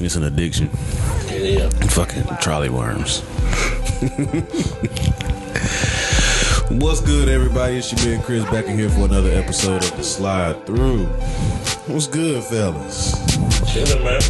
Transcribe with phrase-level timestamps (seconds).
[0.00, 0.70] It's an addiction.
[1.28, 1.68] Yeah.
[1.70, 3.20] Fucking trolley worms.
[6.70, 7.78] What's good, everybody?
[7.78, 11.06] It's your man Chris back in here for another episode of the Slide Through.
[11.86, 13.12] What's good, fellas?
[13.66, 14.20] Chillin', man.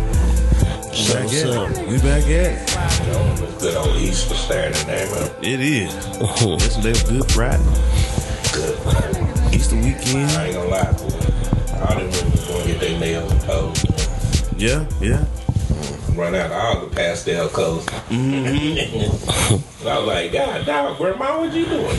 [1.13, 1.89] Back at it.
[1.89, 2.63] We back at it.
[3.43, 5.31] It's good old Easter Saturday, man.
[5.43, 5.95] It is.
[6.17, 7.63] Yesterday was Good Friday.
[8.55, 9.55] Good.
[9.55, 10.31] Easter weekend.
[10.31, 11.13] I ain't gonna lie, boy.
[11.77, 13.85] All them women gonna get their nails and toes.
[14.57, 15.25] Yeah, yeah.
[16.19, 17.87] Run out of all the pastel colors.
[18.11, 19.87] Mm-hmm.
[19.87, 21.95] I was like, God, dog, Grandma, what you doing?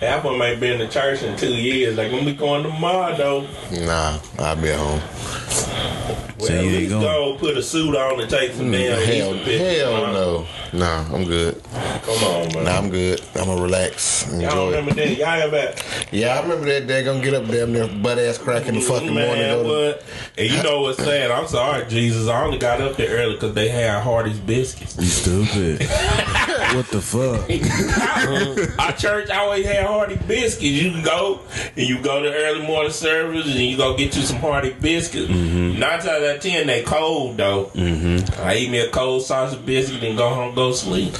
[0.00, 1.96] Half of them ain't been to church in two years.
[1.96, 6.26] Like, when we going tomorrow, though, Nah, I'll be at home.
[6.40, 7.02] Well, So you ain't going?
[7.02, 10.46] go put a suit on and take some hmm, damn Hell, hell no.
[10.72, 11.60] Nah, I'm good.
[11.64, 12.64] Come on, man.
[12.64, 13.20] Nah, I'm good.
[13.34, 14.76] I'm gonna relax, Y'all enjoy it.
[14.76, 15.16] remember that?
[15.16, 15.74] Y'all ever
[16.12, 18.80] Yeah, I remember that day gonna get up damn near butt ass crack in the
[18.80, 19.64] mm, fucking Man, morning.
[19.64, 20.04] To, what?
[20.38, 21.30] And you know what's sad?
[21.30, 22.28] I'm sorry, Jesus.
[22.28, 24.96] I only got up there early because they had Hardee's biscuits.
[24.96, 25.80] You stupid.
[26.74, 27.50] what the fuck?
[28.78, 30.62] Our church always had Hardee biscuits.
[30.62, 31.40] You can go
[31.76, 35.30] and you go to early morning service and you go get you some Hardy biscuits.
[35.30, 35.78] Mm-hmm.
[35.80, 37.66] Nine times out of ten, they cold though.
[37.74, 38.40] Mm-hmm.
[38.42, 41.14] I eat me a cold sausage biscuit and go home, go sleep.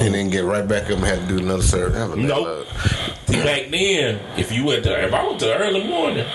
[0.00, 1.96] and then get right back up and have to do another service.
[1.96, 2.66] Have a Nope.
[3.26, 6.26] See, back then, if you went to, if I went to early morning,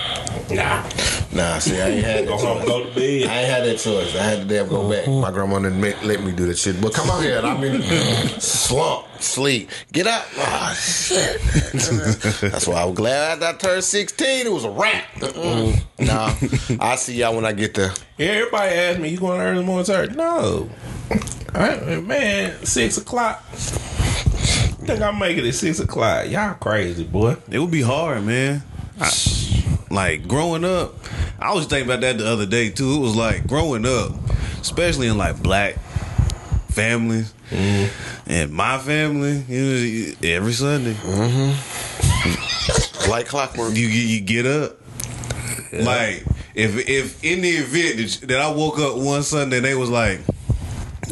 [0.50, 0.88] nah,
[1.34, 2.66] Nah, see, I ain't had go that choice.
[2.68, 3.00] go to bed.
[3.30, 4.14] I ain't had that choice.
[4.16, 5.08] I had to damn go back.
[5.08, 6.78] My grandma didn't make, let me do that shit.
[6.80, 7.80] But come on here, I mean,
[8.38, 10.26] slump, sleep, get up.
[10.36, 11.40] Ah, shit.
[12.52, 15.04] That's why I was glad after I turned 16, it was a wrap.
[15.14, 15.82] Mm-mm.
[16.00, 17.92] Nah, I'll see y'all when I get there.
[18.18, 20.10] Yeah, everybody asked me, you going to early morning church?
[20.10, 20.68] No.
[21.54, 23.42] I, man, six o'clock.
[23.52, 26.28] think I'm making it at six o'clock.
[26.28, 27.36] Y'all crazy, boy.
[27.50, 28.62] It would be hard, man.
[29.00, 29.10] I-
[29.92, 30.94] like growing up,
[31.38, 32.94] I was thinking about that the other day too.
[32.94, 34.12] It was like growing up,
[34.60, 35.74] especially in like black
[36.70, 38.30] families mm-hmm.
[38.30, 39.44] and my family.
[39.48, 41.50] You know, every Sunday, mm-hmm.
[43.10, 43.76] Like clockwork.
[43.76, 44.78] you you get up.
[45.72, 46.24] Like
[46.54, 49.90] if if in the event that, that I woke up one Sunday and they was
[49.90, 50.20] like.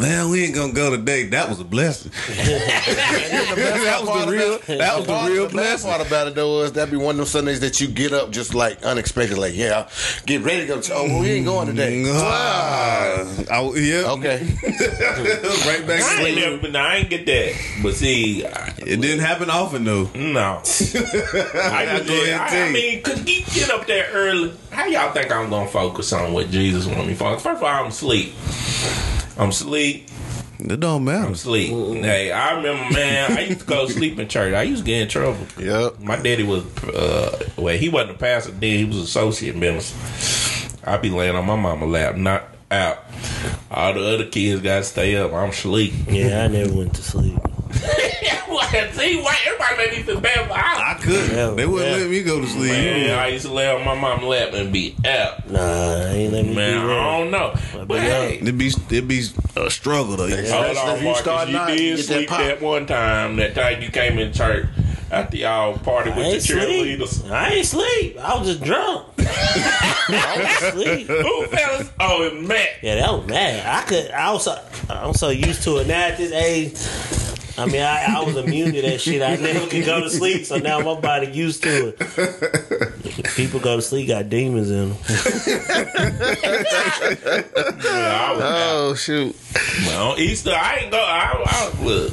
[0.01, 1.25] Man, we ain't gonna go today.
[1.25, 2.11] That was a blessing.
[2.29, 4.79] that was the real.
[4.79, 5.91] That was the part- real best blessing.
[5.91, 8.31] part about it though is that be one of them Sundays that you get up
[8.31, 9.89] just like unexpected, like yeah,
[10.25, 10.81] get ready to go.
[10.81, 12.03] To, oh, well, we ain't going today.
[12.07, 14.11] Ah, I, yeah.
[14.13, 14.39] Okay,
[15.67, 17.55] right back I ain't to never been, I ain't get that.
[17.83, 20.05] But see, I- It didn't happen often though.
[20.15, 20.41] no.
[20.41, 20.75] I, I just,
[22.09, 22.73] go ahead I, tell I you.
[22.73, 24.53] mean, cause you get up there early.
[24.71, 27.43] How y'all think I'm gonna focus on what Jesus want me to focus?
[27.43, 28.33] First of all, I'm asleep.
[29.41, 30.07] I'm asleep.
[30.59, 31.25] It don't matter.
[31.25, 31.71] I'm asleep.
[32.05, 33.33] Hey, I remember, man.
[33.33, 34.53] I used to go to sleep in church.
[34.53, 35.47] I used to get in trouble.
[35.59, 36.01] Yep.
[36.01, 38.79] My daddy was, uh, well, he wasn't a pastor then.
[38.79, 39.97] He was associate minister.
[40.85, 42.99] I'd be laying on my mama lap, not out.
[43.71, 45.33] All the other kids got to stay up.
[45.33, 45.95] I'm asleep.
[46.07, 47.39] Yeah, I never went to sleep.
[48.93, 50.51] See, why everybody made me feel bad.
[50.51, 51.31] I, I couldn't.
[51.37, 51.97] Yeah, they wouldn't yeah.
[52.03, 52.71] let me go to sleep.
[52.73, 55.49] man, I used to lay on my mama's lap and be out.
[55.49, 57.55] Nah, I ain't let me Man, do I don't know.
[57.87, 59.23] But hey, It'd be it'd be
[59.57, 60.29] a struggle though.
[60.29, 61.23] hold Especially on, if you Marcus.
[61.23, 62.39] start You not, you did get that sleep pop.
[62.41, 63.37] that one time.
[63.37, 64.67] That time you came in church
[65.11, 67.09] after y'all party I with the cheerleaders.
[67.09, 67.33] sleep.
[67.33, 68.19] I ain't sleep.
[68.19, 69.07] I was just drunk.
[69.19, 71.07] I was asleep.
[71.09, 71.91] Who fellas?
[72.01, 72.69] Oh, it Matt.
[72.83, 73.67] Yeah, that was bad.
[73.67, 74.11] I could.
[74.11, 74.45] I was.
[74.45, 74.59] So,
[74.89, 76.73] I'm so used to it now at this age.
[77.61, 79.21] I mean, I, I was immune to that shit.
[79.21, 83.25] I never could go to sleep, so now my body used to it.
[83.37, 84.99] People go to sleep, got demons in them.
[87.81, 88.91] Yeah, I was oh, out.
[88.91, 89.37] Oh shoot!
[89.87, 90.99] Well, Easter, I ain't go.
[90.99, 92.13] I, I look.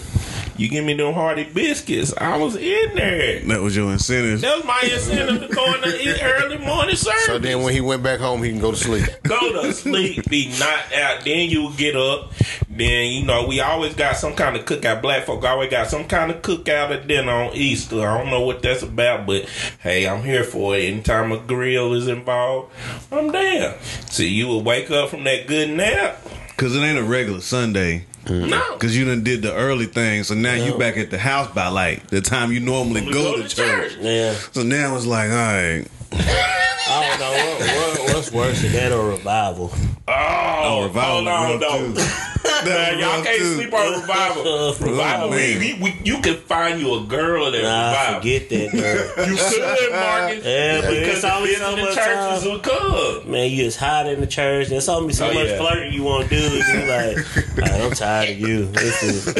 [0.57, 2.13] You give me them Hardee biscuits.
[2.17, 3.39] I was in there.
[3.41, 4.41] That was your incentive.
[4.41, 7.25] That was my incentive to go in the eat early morning service.
[7.27, 9.05] So then when he went back home, he can go to sleep.
[9.23, 11.23] go to sleep, be knocked out.
[11.23, 12.33] Then you will get up.
[12.69, 15.01] Then you know we always got some kind of cookout.
[15.01, 18.07] Black folk always got some kind of cookout at dinner on Easter.
[18.07, 19.47] I don't know what that's about, but
[19.79, 20.85] hey, I'm here for it.
[20.85, 22.73] Anytime a grill is involved,
[23.11, 23.77] I'm there.
[24.09, 26.19] See, you will wake up from that good nap.
[26.57, 28.05] Cause it ain't a regular Sunday.
[28.27, 28.49] Mm.
[28.49, 31.49] No, Cause you done did the early thing, so now you back at the house
[31.53, 33.95] by like the time you normally We go, to, church.
[34.01, 38.73] Yeah, So now it's like, all right, I don't know what, what, what's worse than
[38.73, 39.71] that or revival.
[40.09, 42.01] Oh, oh revival hold on, was rough, though.
[42.03, 42.36] too.
[42.67, 43.55] Man, y'all can't too.
[43.55, 44.43] sleep on revival.
[44.47, 45.59] Oh, revival, man.
[45.59, 48.19] we, we, you can find you a girl at Nah, revival.
[48.21, 48.71] forget that,
[49.17, 49.27] girl.
[49.27, 50.45] You could, Marcus.
[50.45, 53.31] Yeah, but because it's the so visiting much churches will come.
[53.31, 54.67] Man, you just hot in the church.
[54.69, 55.57] There's only so Oh, much yeah.
[55.57, 56.61] flirting you want to do.
[56.63, 57.37] And you like,
[57.71, 58.65] "Alright, I'm tired of you.
[58.65, 59.33] This is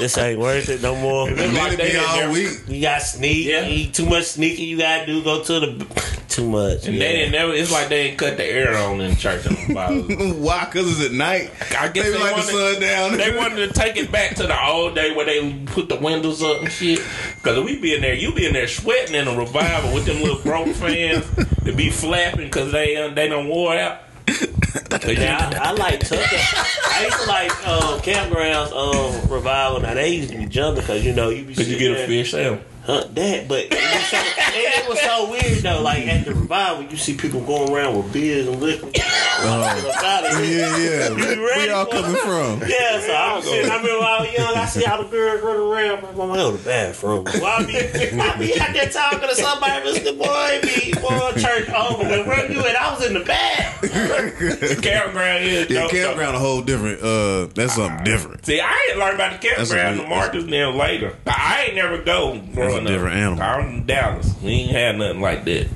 [0.00, 1.28] this ain't worth it no more.
[1.30, 2.48] It's like be all week.
[2.66, 3.46] You got sneak.
[3.46, 3.66] Yeah.
[3.66, 5.22] You, too much sneaking you got to do.
[5.22, 6.86] Go to the too much.
[6.86, 7.00] And yeah.
[7.06, 7.52] they didn't never.
[7.52, 10.02] It's like they didn't cut the air on in church on the Bible.
[10.42, 10.64] Why?
[10.64, 11.50] Because it's at night.
[11.78, 13.16] I guess they, they like wanted- the sun down.
[13.18, 16.42] They wanted to take it back to the old day where they put the windows
[16.42, 17.00] up and shit.
[17.42, 20.20] Cause we be in there, you be in there sweating in a revival with them
[20.22, 21.24] little broke fans
[21.64, 23.98] to be flapping cause they uh, they don't wore out.
[25.06, 26.22] Yeah, I, I like Tucker.
[26.22, 29.80] I used to like um, campgrounds, um, revival.
[29.80, 32.04] Now they used to be jumping because you know you be Cause you sitting get
[32.04, 32.60] a fish sale.
[32.86, 35.80] Huh, that, but it was, so, it, it was so weird though.
[35.80, 38.88] Like at the revival, you see people going around with beers and liquor.
[38.94, 41.08] yeah, yeah.
[41.14, 42.68] Where y'all for coming from?
[42.68, 43.70] Yeah, so I'm sitting.
[43.70, 46.04] I remember when I was young, I see all the girls running around.
[46.04, 47.24] I'm like, go to the bathroom.
[47.24, 50.18] Well, I be, I be out there talking to somebody, Mr.
[50.18, 52.04] Boy, be boy, church over.
[52.04, 52.76] But where you at?
[52.76, 53.80] I was in the bath.
[54.82, 55.96] Campground is Yeah, dope, though.
[56.04, 57.00] campground a whole different.
[57.02, 58.44] Uh, that's something different.
[58.46, 61.16] See, I ain't learned about the campground new- the Marcus then later.
[61.26, 62.86] I ain't never go growing up.
[62.86, 63.42] different animal.
[63.42, 64.34] I'm in Dallas.
[64.42, 65.68] We ain't had nothing like that.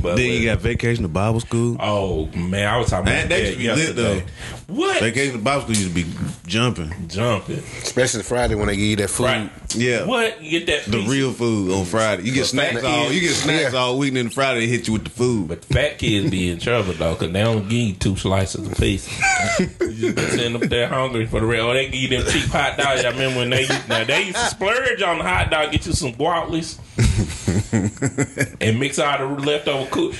[0.00, 1.76] But Then you got vacation to Bible school.
[1.80, 4.24] Oh man, I was talking about they that used to be lit, yesterday.
[4.68, 5.00] What?
[5.00, 6.06] Vacation to Bible school used to be
[6.46, 7.08] jumping.
[7.08, 7.58] Jumping.
[7.82, 9.24] Especially Friday when they give you that food.
[9.24, 9.50] Right.
[9.74, 10.04] Yeah.
[10.06, 10.40] What?
[10.42, 12.22] You get that The piece- real food on Friday.
[12.22, 13.02] You get The snacks all.
[13.04, 13.14] kids.
[13.14, 13.78] You get snacks Yeah.
[13.80, 15.48] all week, and then Friday they hit you with the food.
[15.48, 18.66] But the fat kids be in trouble though, cause they don't give you two slices
[18.70, 19.08] a piece.
[19.58, 19.66] you
[20.12, 21.66] just be sitting up there hungry for the real.
[21.66, 23.04] Oh, they give you them cheap hot dogs.
[23.04, 25.86] I remember when they used, now they used to splurge on the hot dog, get
[25.86, 26.76] you some guatless,
[28.60, 30.12] and mix all the leftover cool.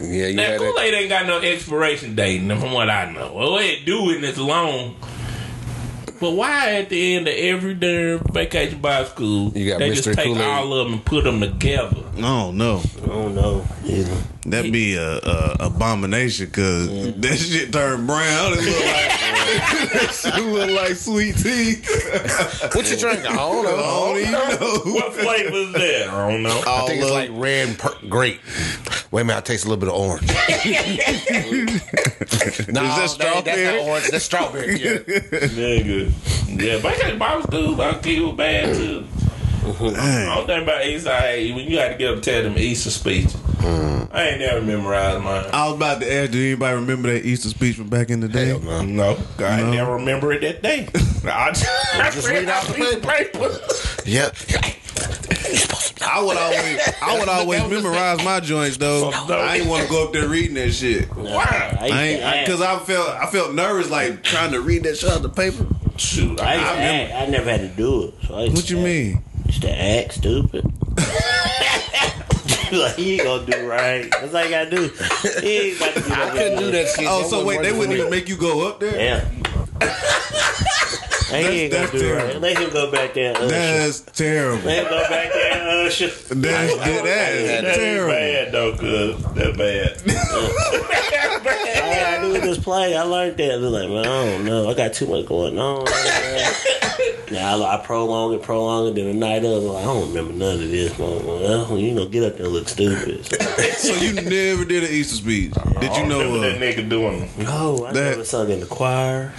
[0.00, 0.78] Yeah, you Now Kool.
[0.78, 4.38] Aid ain't got no expiration date, from what I know, well, it do and it's
[4.38, 4.96] long.
[6.20, 10.04] But why at the end of every damn vacation Bible school, You got they just
[10.04, 10.40] take Kool-Aid.
[10.40, 11.96] all of them and put them together?
[12.16, 13.64] No, no, I don't know.
[13.86, 14.14] Either.
[14.44, 18.52] that'd be a, a abomination because that shit turned brown.
[18.54, 21.76] It look like shit look like sweet tea.
[22.74, 23.26] What you drinking?
[23.26, 23.76] I don't know.
[23.76, 24.48] I don't even know.
[24.94, 26.08] What flavor is that?
[26.10, 26.62] I don't know.
[26.66, 28.40] I think it's like red and per- grape.
[29.10, 30.28] Wait a minute, I taste a little bit of orange.
[30.28, 30.38] no, Is
[32.68, 33.64] that That's strawberry?
[33.78, 34.08] not orange.
[34.10, 34.78] That's strawberry.
[34.80, 34.98] Yeah.
[34.98, 36.12] Nigga.
[36.62, 39.04] Yeah, vacation Bible school, Bible I was bad too.
[39.62, 40.30] Mm-hmm.
[40.30, 41.10] I don't think about Easter.
[41.10, 43.26] I, when you had to get up and tell them Easter speech.
[43.26, 44.08] Mm.
[44.12, 45.46] I ain't never memorized mine.
[45.52, 48.28] I was about to ask, do anybody remember that Easter speech from back in the
[48.28, 48.46] day?
[48.46, 48.82] Hell no.
[48.82, 49.70] No, I No.
[49.70, 50.88] never remember it that day.
[51.24, 53.56] I just, just read out the piece paper.
[54.04, 54.36] Yep.
[56.04, 59.10] I would always, I would always memorize my joints though.
[59.12, 61.08] I ain't want to go up there reading that shit.
[61.14, 61.76] Why?
[61.80, 65.08] I I ain't because I, felt I felt nervous like trying to read that shit
[65.10, 65.64] out of the paper.
[65.96, 68.14] Shoot, I I, I I never had to do it.
[68.26, 69.22] So I What you mean?
[69.46, 70.64] Used to act stupid.
[72.72, 74.10] like he ain't gonna do right.
[74.10, 74.90] That's all you gotta do.
[75.40, 77.06] He ain't about to do I couldn't do that shit.
[77.08, 78.98] Oh, That so wait, they wouldn't even make you go up there?
[78.98, 79.24] Yeah.
[81.32, 82.26] He ain't gonna that's do terrible.
[82.26, 82.40] right.
[82.40, 83.48] Let him go back there and usher.
[83.48, 84.64] That's terrible.
[84.64, 86.06] Let him go back there and usher.
[86.06, 88.12] That's, that That is is terrible.
[88.12, 90.02] bad though, cuz that bad.
[91.82, 92.96] All I do is just play.
[92.96, 93.52] I learned that.
[93.52, 94.68] I was like, man, I don't know.
[94.70, 95.86] I got too much going on.
[97.32, 98.94] Now I, I prolong it, prolong it.
[98.94, 100.98] Then the night of, like, I don't remember none of this.
[100.98, 101.24] man.
[101.26, 103.24] Well, you know, get up there and look stupid.
[103.78, 105.52] So, you never did an Easter speech?
[105.80, 106.36] Did I you know?
[106.36, 107.30] Uh, that nigga doing?
[107.38, 109.32] no, I That- never sung in the choir.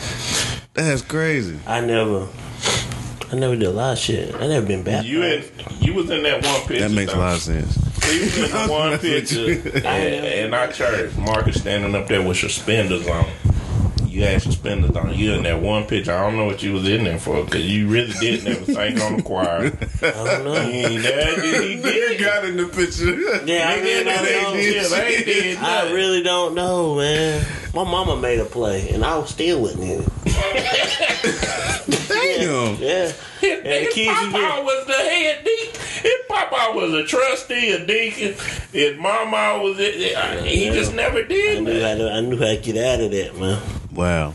[0.74, 1.60] That's crazy.
[1.68, 2.28] I never,
[3.32, 4.34] I never did a lot of shit.
[4.36, 5.08] I never been baptized.
[5.08, 5.44] You in?
[5.80, 6.88] You was in that one picture.
[6.88, 7.76] That makes a lot of sense.
[8.04, 9.52] So you was in the one picture
[9.88, 11.16] in, in our church.
[11.18, 13.26] Marcus standing up there with suspenders on.
[14.08, 15.14] You had suspenders on.
[15.16, 16.14] You in that one picture.
[16.14, 19.02] I don't know what you was in there for because you really did never sing
[19.02, 19.66] on the choir.
[20.04, 20.62] I don't know.
[20.62, 21.40] He ain't that.
[21.44, 22.20] He did.
[22.20, 23.46] got in the picture.
[23.46, 24.54] Yeah, I really don't know.
[24.54, 24.92] did.
[24.92, 25.58] They did.
[25.58, 27.44] I really don't know, man.
[27.74, 30.23] My mama made a play, and I was still wasn't it.
[32.08, 32.76] Damn.
[32.82, 33.12] Yeah,
[33.42, 35.82] His, And the his kids was papa with- was the head deacon.
[36.02, 38.36] His papa was a trustee, a deacon.
[38.72, 39.96] His mama was it.
[40.46, 41.98] He just never I did knew that.
[42.00, 43.60] how to, I knew how to get out of that, man.
[43.94, 44.34] Wow.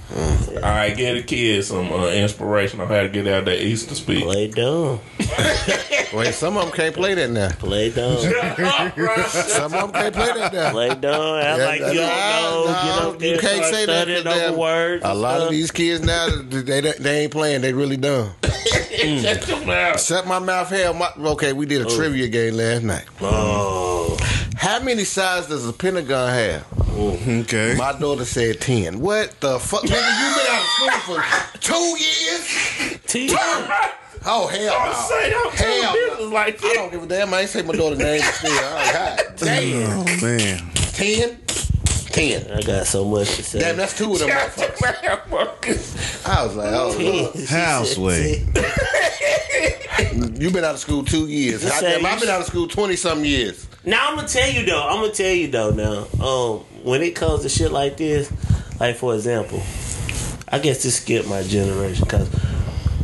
[0.56, 3.94] All right, get a kid some uh, inspiration on how to get out that Easter
[3.94, 4.22] speech.
[4.22, 5.00] Play dumb,
[6.14, 7.50] Wait, some of them can't play that now.
[7.50, 8.18] play dumb,
[9.28, 10.70] Some of them can't play that now.
[10.70, 11.20] play dumb.
[11.20, 12.64] I Yeah, like you don't know.
[12.66, 15.04] no, get up there, you can't say that studying 'cause over them- words.
[15.04, 17.60] A and lot of these kids now, they they ain't playing.
[17.60, 18.30] They really dumb.
[18.42, 20.00] Shut your mouth.
[20.00, 20.68] Shut my mouth.
[20.70, 23.04] Hell, my, okay, we did a trivia game last night.
[23.20, 23.87] Oh,
[24.68, 26.66] How many sides does a pentagon have?
[26.90, 27.74] Oh, okay.
[27.78, 29.00] My daughter said ten.
[29.00, 29.92] What the fuck, nigga?
[29.92, 32.98] You been out of school for two years?
[33.06, 33.30] T.
[34.26, 34.98] Oh hell I'm no!
[35.08, 36.28] saying, I'm Hell business no.
[36.28, 37.32] like I don't give a damn.
[37.32, 38.50] I ain't say my daughter's name still.
[38.52, 40.00] Oh, God damn.
[40.00, 40.70] Oh man.
[40.74, 41.38] Ten?
[42.10, 42.50] Ten.
[42.52, 43.60] I got so much to say.
[43.60, 44.28] Damn, that's two of them.
[44.28, 45.02] Motherfuckers.
[45.02, 46.26] your mouth, Marcus.
[46.26, 47.48] I was like, oh, Lord.
[47.48, 48.46] Houseway.
[50.38, 51.64] you been out of school two years.
[51.64, 53.66] I damn, I've been out of school twenty some years.
[53.84, 54.86] Now I'm gonna tell you though.
[54.86, 55.70] I'm gonna tell you though.
[55.70, 58.30] Now, um, when it comes to shit like this,
[58.78, 59.62] like for example,
[60.48, 62.28] I guess this skipped my generation because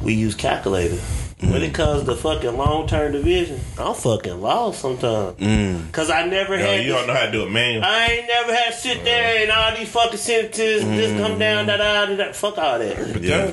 [0.03, 1.01] we use calculator.
[1.41, 1.75] When it mm.
[1.75, 5.37] comes to fucking long term division, I'm fucking lost sometimes.
[5.39, 5.93] Mm.
[5.93, 6.85] Cause I never Yo, had.
[6.85, 7.85] you this- don't know how to do it, man.
[7.85, 9.43] I ain't never had to sit there uh-huh.
[9.43, 11.67] and all these fucking sentences just come down mm.
[11.67, 12.33] da da da da.
[12.33, 13.21] Fuck all that.
[13.21, 13.53] Yeah.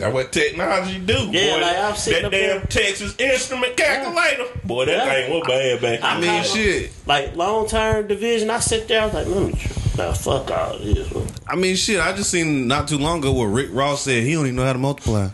[0.00, 1.28] That's what technology do.
[1.30, 1.60] Yeah, boy.
[1.62, 4.44] like, I'm sitting that damn there- Texas Instrument calculator.
[4.64, 5.12] Boy, that Yeah.
[5.26, 6.02] thing was bad back.
[6.04, 6.92] I I mean, shit.
[7.06, 9.02] Like long term division, I sit there.
[9.02, 9.52] I was like, let me.
[9.52, 10.06] Try.
[10.06, 11.12] Nah, fuck all this.
[11.14, 11.26] man.
[11.46, 12.00] I mean, shit.
[12.00, 14.64] I just seen not too long ago where Rick Ross said he don't even know
[14.64, 15.28] how to multiply.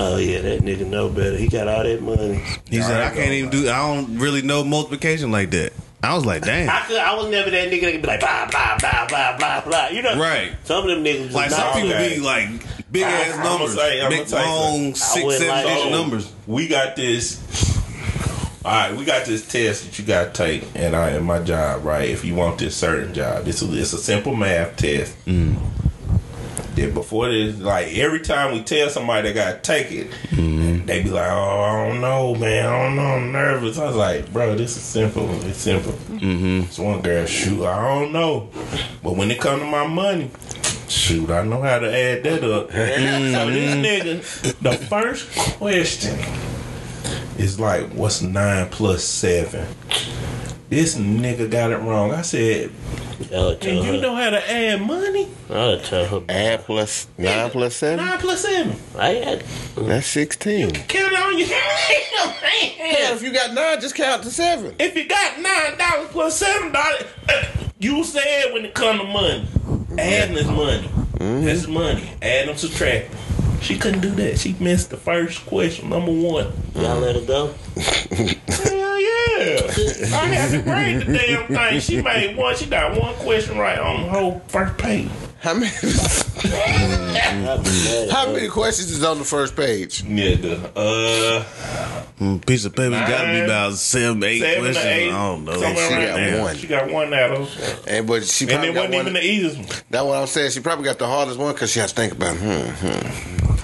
[0.00, 1.36] Oh yeah, that nigga know better.
[1.36, 2.40] He got all that money.
[2.70, 3.68] He said, Alright, I can't even do.
[3.68, 5.72] I don't really know multiplication like that.
[6.02, 6.68] I was like, damn.
[6.70, 6.96] I could.
[6.96, 9.88] I was never that nigga that could be like blah blah blah blah blah blah.
[9.88, 10.52] You know, Right.
[10.64, 12.48] Some of them niggas just Like some people be like
[12.90, 16.32] big ass I'ma numbers, say- big long six, seven like digit numbers.
[16.46, 17.42] We got this.
[18.64, 21.38] All right, we got this test that you got to take, and I in my
[21.38, 22.08] job, right?
[22.08, 25.14] If you want this certain job, this is it's a simple math test.
[25.26, 25.56] Mm.
[26.78, 30.86] Then before this, like every time we tell somebody they got to take it, Mm-hmm.
[30.86, 32.66] they be like, "Oh, I don't know, man.
[32.66, 33.02] I don't know.
[33.02, 35.28] I'm nervous." I was like, "Bro, this is simple.
[35.46, 36.60] It's simple." Mm-hmm.
[36.66, 38.48] This one girl, shoot, I don't know,
[39.02, 40.30] but when it come to my money,
[40.88, 42.70] shoot, I know how to add that up.
[42.70, 46.18] So this nigga, the first question
[47.38, 49.66] is like, "What's nine plus seven?
[50.70, 52.12] This nigga got it wrong.
[52.12, 52.70] I said,
[53.32, 54.00] "And you her.
[54.00, 55.28] know how to add money?
[55.48, 56.22] I'll tell her.
[56.28, 58.04] Add plus nine plus seven.
[58.04, 58.76] Nine plus seven.
[58.98, 59.44] I had,
[59.76, 60.70] That's sixteen.
[60.72, 64.74] Count it on your Yeah, if you got nine, just count to seven.
[64.78, 67.44] If you got nine dollars plus seven dollars, uh,
[67.78, 69.48] you said when it come to money,
[69.98, 70.88] adding is money.
[71.18, 71.44] Mm-hmm.
[71.46, 72.10] That's money.
[72.20, 73.10] Add them, subtract.
[73.60, 74.38] She couldn't do that.
[74.38, 76.52] She missed the first question, number one.
[76.74, 77.54] y'all let her go.
[77.76, 79.60] Hell yeah!
[80.14, 81.80] I had to grade the damn thing.
[81.80, 82.56] She made one.
[82.56, 85.10] She got one question right on the whole first page.
[85.40, 85.70] How many?
[85.76, 90.02] I'll be mad at how many questions is on the first page?
[90.02, 91.44] Nigga, uh,
[92.18, 94.84] Mm, Piece of paper got to be Nine, about seven, eight seven questions.
[94.84, 95.08] or eight.
[95.08, 95.52] I don't know.
[95.52, 96.42] Somewhere She around got there.
[96.42, 96.56] one.
[96.56, 97.84] She got one out of.
[97.86, 99.00] And but she And probably it got wasn't one.
[99.02, 99.66] even the easiest one.
[99.90, 100.50] That's what I'm saying.
[100.50, 102.36] She probably got the hardest one because she had to think about.
[102.36, 103.54] Hmm, hmm.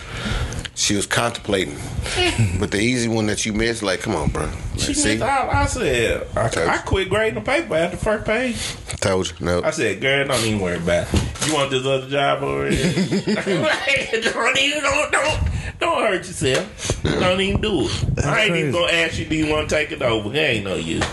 [0.76, 1.76] She was contemplating,
[2.59, 4.47] but the easy one that you missed, like, come on, bro.
[4.47, 5.50] Like, She see, missed all.
[5.50, 8.57] I said, I, I quit grading the paper after the first page.
[9.00, 9.37] told you.
[9.47, 11.47] No, I said, girl, don't even worry about it.
[11.47, 12.93] You want this other job over here?
[14.33, 15.40] don't even, don't, don't,
[15.78, 17.02] don't hurt yourself.
[17.04, 18.25] Don't even do it.
[18.25, 20.35] I ain't even gonna ask you, do you want to take it over?
[20.35, 21.04] It ain't no use.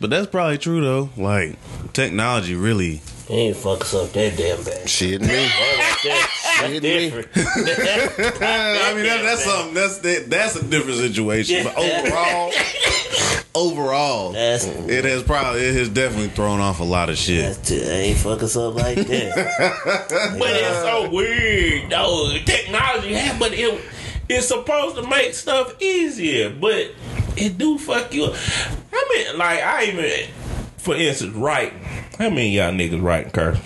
[0.00, 1.10] But that's probably true though.
[1.16, 1.56] Like
[1.92, 3.02] technology really.
[3.28, 4.88] He ain't fuck us up that damn bad.
[4.88, 5.48] she and me.
[6.04, 7.28] That's different.
[7.36, 9.74] I mean, that, that's something.
[9.74, 11.64] That's that, that's a different situation.
[11.64, 12.52] But overall,
[13.54, 17.44] overall, That's it has probably it has definitely thrown off a lot of shit.
[17.44, 20.34] that's t- ain't fucking up like that.
[20.38, 22.36] But it's so weird, though.
[22.44, 23.80] Technology, yeah, but it
[24.28, 26.90] it's supposed to make stuff easier, but
[27.36, 28.34] it do fuck you up.
[28.92, 30.28] I mean, like, I even,
[30.78, 31.78] for instance, writing.
[32.18, 33.58] How many of y'all niggas writing curse?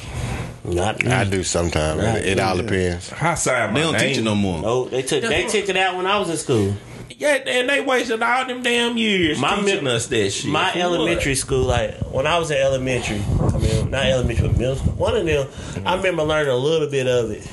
[0.75, 2.02] Not I do sometimes.
[2.02, 3.12] It, it all depends.
[3.12, 4.00] I sign my They don't name.
[4.08, 4.60] teach it no more.
[4.62, 6.75] No, they took they took it out when I was in school.
[7.10, 10.50] Yeah, and they wasted all them damn years My teaching mi- us that shit.
[10.50, 14.56] My For elementary school, like when I was in elementary, I mean not elementary, but
[14.58, 14.92] middle school.
[14.92, 15.48] One of them,
[15.84, 17.44] I remember learning a little bit of it,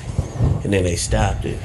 [0.64, 1.58] and then they stopped it.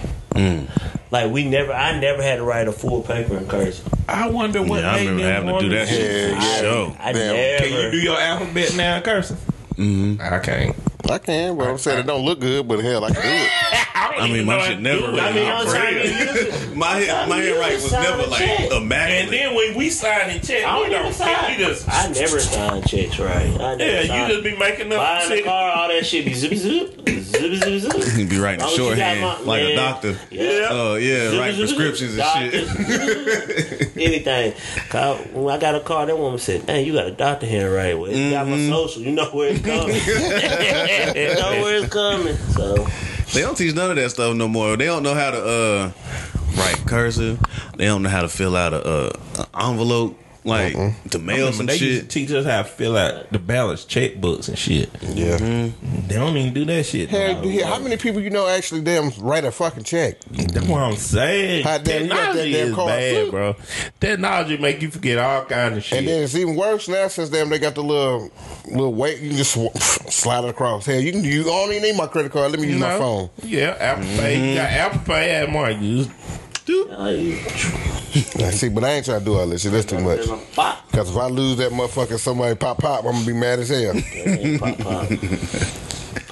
[1.12, 3.86] Like we never, I never had to write a full paper in cursive.
[4.08, 6.32] I wonder what Yeah, I made remember them having to do that shit.
[6.32, 6.60] Yeah, for yeah.
[6.72, 6.96] sure.
[7.00, 7.36] I Damn.
[7.36, 7.58] never.
[7.66, 9.38] Can you do your alphabet now in cursive?
[9.76, 10.22] Mm-hmm.
[10.22, 10.76] I can't.
[11.10, 13.50] I can, but I'm saying it don't look good, but hell, I can do it.
[14.02, 16.76] I, I mean, my know shit never really I mean, I'm trying to use it.
[16.76, 19.24] My hand, my handwriting was never like a magnet.
[19.26, 21.52] And then when we sign and check, I we don't don't even sign.
[21.58, 23.46] We just I never signed checks right.
[23.60, 24.30] I never yeah, signed.
[24.32, 25.40] you just be making up buying shit.
[25.42, 28.04] a car, all that shit be zip zip zip zip zip.
[28.16, 30.18] He'd be writing Long as you shorthand my- like a doctor.
[30.30, 30.68] Yeah.
[30.72, 32.68] Oh yeah, writing prescriptions and shit.
[32.70, 33.98] shit.
[33.98, 34.54] Anything.
[34.90, 37.46] 'Cause I- When I got a car, that woman said, "Dang, you got a doctor
[37.46, 38.00] handwriting.
[38.02, 38.70] Well, it got Mm-hmm.
[38.70, 39.02] my social.
[39.04, 39.96] You know where it's coming.
[40.96, 42.88] know where it's coming." So
[43.34, 44.76] They don't teach none of that stuff no more.
[44.78, 45.92] They don't know how to uh,
[46.58, 47.40] write cursive.
[47.78, 50.74] They don't know how to fill out a, a envelope, like
[51.12, 52.02] to mail some they used shit.
[52.02, 54.90] to teach us how to fill out the balance checkbooks and shit.
[55.02, 55.38] Yeah.
[55.38, 56.08] Mm-hmm.
[56.08, 57.10] They don't even do that shit.
[57.10, 57.44] Hell, now.
[57.44, 60.20] yeah, how many people you know actually damn write a fucking check?
[60.32, 61.64] That's what I'm saying.
[61.64, 63.32] How damn you got that Technology damn is bad, too?
[63.32, 63.56] bro.
[64.00, 66.00] Technology make you forget all kinds of shit.
[66.00, 68.32] And then it's even worse now since damn they got the little
[68.66, 69.78] little weight you can just sw-
[70.12, 70.86] slide it across.
[70.86, 72.52] Hell, you can you don't even need my credit card.
[72.52, 73.30] Let me use my phone.
[73.44, 74.50] Yeah, Apple Pay.
[74.50, 74.96] You got mm-hmm.
[74.96, 76.10] Apple Pay and more use.
[76.68, 77.36] You-
[78.52, 79.72] See, but I ain't trying to do all this shit.
[79.72, 80.26] That's too much.
[80.28, 80.92] in a box.
[80.92, 83.96] Cause if I lose that motherfucker, somebody pop pop, I'm gonna be mad as hell.
[83.96, 85.08] Yeah, pop, pop.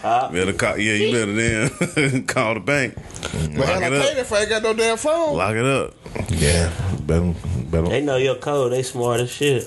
[0.02, 0.32] Pop.
[0.34, 2.96] Better call, yeah, you better then call the bank.
[3.22, 4.18] But Lock hell, I it paid up.
[4.18, 5.36] if I ain't got no damn phone.
[5.38, 5.94] Lock it up.
[6.30, 6.72] Yeah,
[7.02, 7.34] better,
[7.70, 7.90] better.
[7.90, 8.72] They know your code.
[8.74, 9.64] They smart as shit.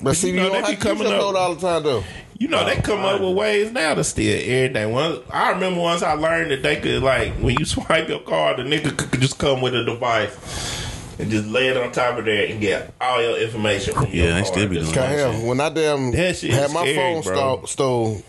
[0.00, 1.60] But see, you you, know, don't have to keep coming your up- load all the
[1.60, 2.04] time though.
[2.38, 4.92] You know, they oh, come up with ways now to steal everything.
[4.92, 8.58] One, I remember once I learned that they could, like, when you swipe your card,
[8.58, 10.87] the nigga could just come with a device
[11.18, 14.26] and just lay it on top of there and get all your information from your
[14.26, 16.82] Yeah, they still be doing Cause that hell, when I damn That shit had my
[16.82, 17.64] scary, phone bro.
[17.66, 18.22] stole, stole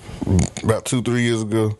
[0.64, 1.78] about two, three years ago,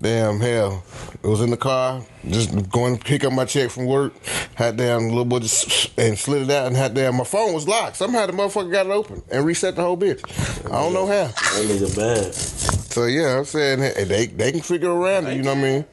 [0.00, 0.82] damn hell,
[1.22, 4.12] it was in the car, just going to pick up my check from work.
[4.54, 7.68] Had damn little boy just and slid it out, and had damn my phone was
[7.68, 7.96] locked.
[7.96, 10.20] Somehow the motherfucker got it open and reset the whole bitch.
[10.66, 11.26] I don't know how.
[11.26, 12.34] That nigga bad.
[12.34, 15.36] So yeah, I'm saying hey, they they can figure around it.
[15.36, 15.84] You know what I mean?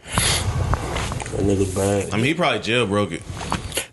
[1.32, 2.14] That nigga bad.
[2.14, 3.22] I mean, he probably jailbroke it.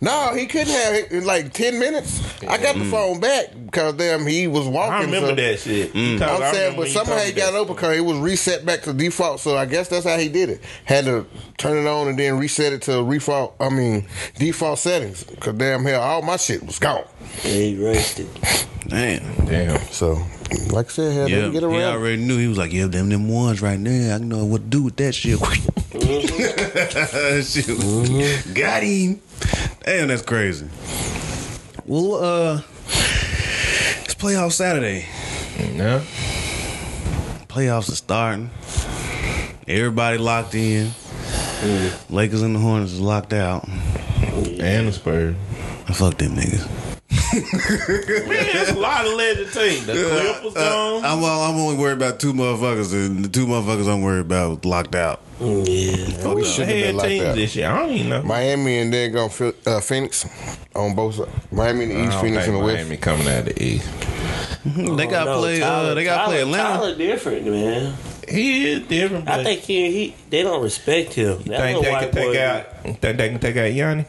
[0.07, 2.23] No, he couldn't have it in like ten minutes.
[2.45, 2.91] I got the mm.
[2.91, 4.93] phone back because damn he was walking.
[4.93, 5.93] I remember so- that shit.
[5.93, 6.43] Because mm.
[6.43, 7.59] I'm saying, but somehow he got that.
[7.59, 9.41] it open because it was reset back to default.
[9.41, 10.61] So I guess that's how he did it.
[10.85, 11.27] Had to
[11.59, 13.57] turn it on and then reset it to default.
[13.59, 15.25] I mean default settings.
[15.41, 17.05] Cause damn hell, all my shit was gone.
[17.43, 18.29] Yeah, he raced it.
[18.89, 19.47] Damn.
[19.47, 19.81] Damn.
[19.91, 20.15] So,
[20.71, 21.81] like I said, hell, Yeah, they can get he around.
[21.81, 21.97] it.
[21.97, 22.39] already knew.
[22.39, 24.15] He was like, "Yeah, them them ones right there.
[24.15, 25.39] I know what to do with that shit."
[27.47, 28.55] Shoot.
[28.55, 29.21] Got him.
[29.85, 30.67] Damn, that's crazy.
[31.85, 32.61] Well, uh,
[34.05, 35.07] it's playoff Saturday.
[35.59, 36.01] Yeah.
[37.49, 38.51] Playoffs are starting.
[39.69, 40.91] Everybody locked in.
[42.11, 43.67] Lakers and the Hornets is locked out.
[43.69, 45.35] And the Spurs.
[45.89, 46.67] I fuck them niggas.
[47.41, 49.87] Man, it's a lot of legend teams.
[49.87, 51.05] The Clippers gone.
[51.05, 54.95] I'm, I'm only worried about two motherfuckers, and the two motherfuckers I'm worried about locked
[54.95, 55.21] out.
[55.41, 55.45] Yeah.
[55.47, 57.35] Who we shouldn't have head been like teams that.
[57.37, 57.71] this year?
[57.71, 58.23] I don't even know.
[58.23, 60.27] Miami and then going to uh, Phoenix
[60.75, 61.31] on both sides.
[61.53, 62.77] Miami in the East, Phoenix in think the West.
[62.85, 63.91] Miami coming out of the East.
[64.65, 65.61] They got to No, play.
[65.61, 66.79] Tyler- uh, they got to play Tyler- Atlanta.
[66.79, 67.95] Tyler different, man.
[68.29, 69.25] He is different.
[69.27, 71.43] But I think he, he they don't respect him.
[71.45, 72.67] That think they can take boy- out.
[73.01, 74.05] Think they can take out Yanni?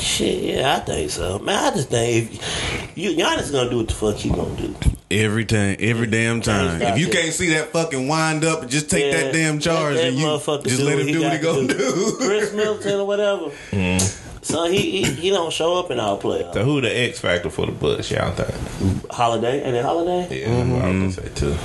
[0.00, 1.38] Shit, yeah, I think so.
[1.38, 4.74] Man, I just think if you Giannis gonna do what the fuck he gonna do.
[5.10, 6.80] Every time, every damn time.
[6.80, 9.58] Can't If you can't see that fucking wind up and just take Yeah, that damn
[9.58, 11.74] charge, let that and you just do let him do what he got gonna to
[11.74, 12.16] do.
[12.18, 13.50] Khris Middleton or whatever.
[13.70, 14.29] Mm-hmm.
[14.42, 16.54] So he, he he don't show up in our playoffs.
[16.54, 18.10] So who the X factor for the Bucks?
[18.10, 19.10] Y'all think?
[19.12, 20.40] Holiday and then Holiday.
[20.42, 21.56] Yeah, I was gonna say too.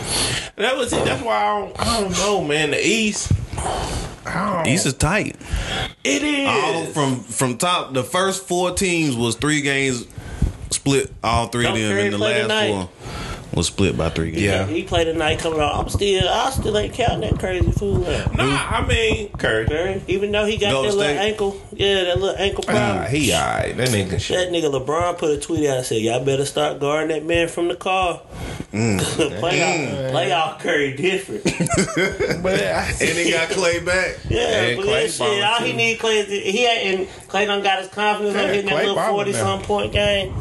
[0.57, 1.05] That was it.
[1.05, 2.71] That's why I don't, I don't know, man.
[2.71, 3.31] The East.
[4.25, 5.37] I don't, East is tight.
[6.03, 6.47] it is.
[6.49, 7.93] All from from top.
[7.93, 10.05] The first four teams was three games
[10.71, 11.13] split.
[11.23, 12.69] All three of Don't them, in the last tonight?
[12.71, 12.89] four
[13.55, 14.43] was split by three games.
[14.43, 14.65] Yeah.
[14.67, 15.75] He played tonight coming out.
[15.75, 18.35] I'm still I still ain't counting that crazy fool out.
[18.35, 19.65] Nah, I mean Curry.
[19.65, 22.97] Curry, even though he got Golden that little ankle, yeah, that little ankle problem.
[23.03, 23.75] Ah, he alright.
[23.77, 27.09] That nigga That nigga LeBron put a tweet out and said, "Y'all better start guarding
[27.15, 28.21] that man from the car."
[28.73, 28.99] Mm.
[29.39, 31.43] playoff, playoff Curry different.
[32.43, 34.17] But And he got Clay back.
[34.29, 35.77] Yeah, Yeah, but Clay that shit, balling all he too.
[35.77, 36.19] need Clay.
[36.19, 39.31] Is, he had, and Clay done got his confidence Yeah, on hitting that little forty
[39.33, 40.33] some point game.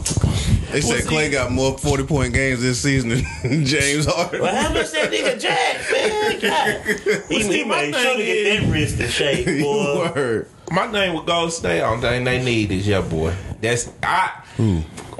[0.74, 3.24] They said Clay got more forty point games this season than
[3.64, 4.40] James Harden.
[4.40, 6.40] But how much that nigga Jack, man?
[6.40, 7.24] God.
[7.28, 10.10] He, see, he my made thing sure to get is- that wrist in shape, boy.
[10.14, 10.48] Word.
[10.72, 11.80] my name with Gold State.
[11.80, 13.34] Only thing they need is your boy.
[13.60, 14.42] That's I.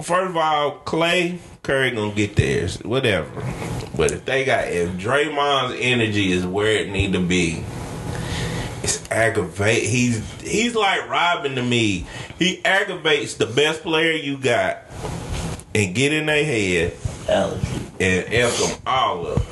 [0.03, 3.31] First of all, Clay Curry gonna get theirs, whatever.
[3.97, 7.65] But if they got if Draymond's energy is where it need to be,
[8.83, 9.85] it's aggravate.
[9.85, 12.07] He's he's like Robin to me.
[12.41, 14.84] He aggravates the best player you got
[15.75, 16.97] and get in their head
[17.29, 17.67] Allergy.
[18.01, 19.43] and F them all up.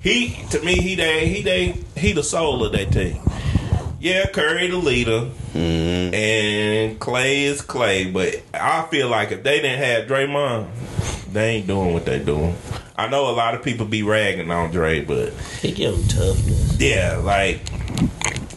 [0.00, 3.20] He to me he they he they he the soul of that team.
[4.00, 6.14] Yeah, Curry the leader, mm-hmm.
[6.14, 8.10] and Clay is Clay.
[8.10, 10.68] But I feel like if they didn't have Draymond,
[11.32, 12.56] they ain't doing what they doing.
[12.96, 16.80] I know a lot of people be ragging on Dre, but He give him toughness,
[16.80, 17.60] yeah, like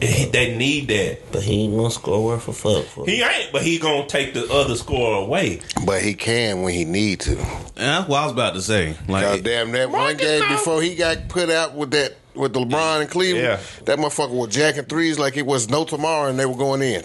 [0.01, 1.31] he, they need that.
[1.31, 3.05] but he ain't gonna score worth a fuck for.
[3.05, 5.61] He ain't, but he gonna take the other score away.
[5.85, 7.31] But he can when he need to.
[7.31, 8.93] And that's what I was about to say.
[9.07, 12.15] God Like, damn that one Marcus game now- before he got put out with that
[12.33, 13.43] with the LeBron and Cleveland.
[13.45, 13.59] Yeah.
[13.85, 17.03] That motherfucker was jacking threes like it was no tomorrow and they were going in.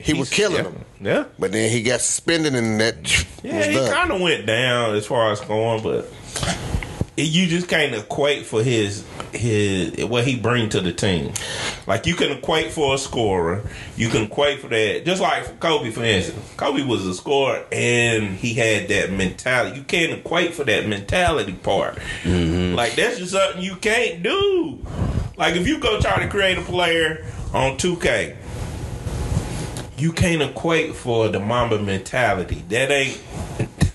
[0.00, 0.62] he was killing yeah.
[0.62, 0.84] them.
[1.00, 1.24] Yeah.
[1.38, 5.06] But then he got suspended and that Yeah, was he kind of went down as
[5.06, 6.10] far as going, but
[7.16, 11.32] you just can't equate for his his what he bring to the team.
[11.86, 13.62] Like you can equate for a scorer,
[13.96, 15.04] you can equate for that.
[15.04, 19.78] Just like for Kobe, for instance, Kobe was a scorer and he had that mentality.
[19.78, 21.98] You can't equate for that mentality part.
[22.22, 22.74] Mm-hmm.
[22.74, 24.84] Like that's just something you can't do.
[25.36, 28.36] Like if you go try to create a player on two K.
[29.96, 32.62] You can't equate for the Mamba mentality.
[32.68, 33.20] That ain't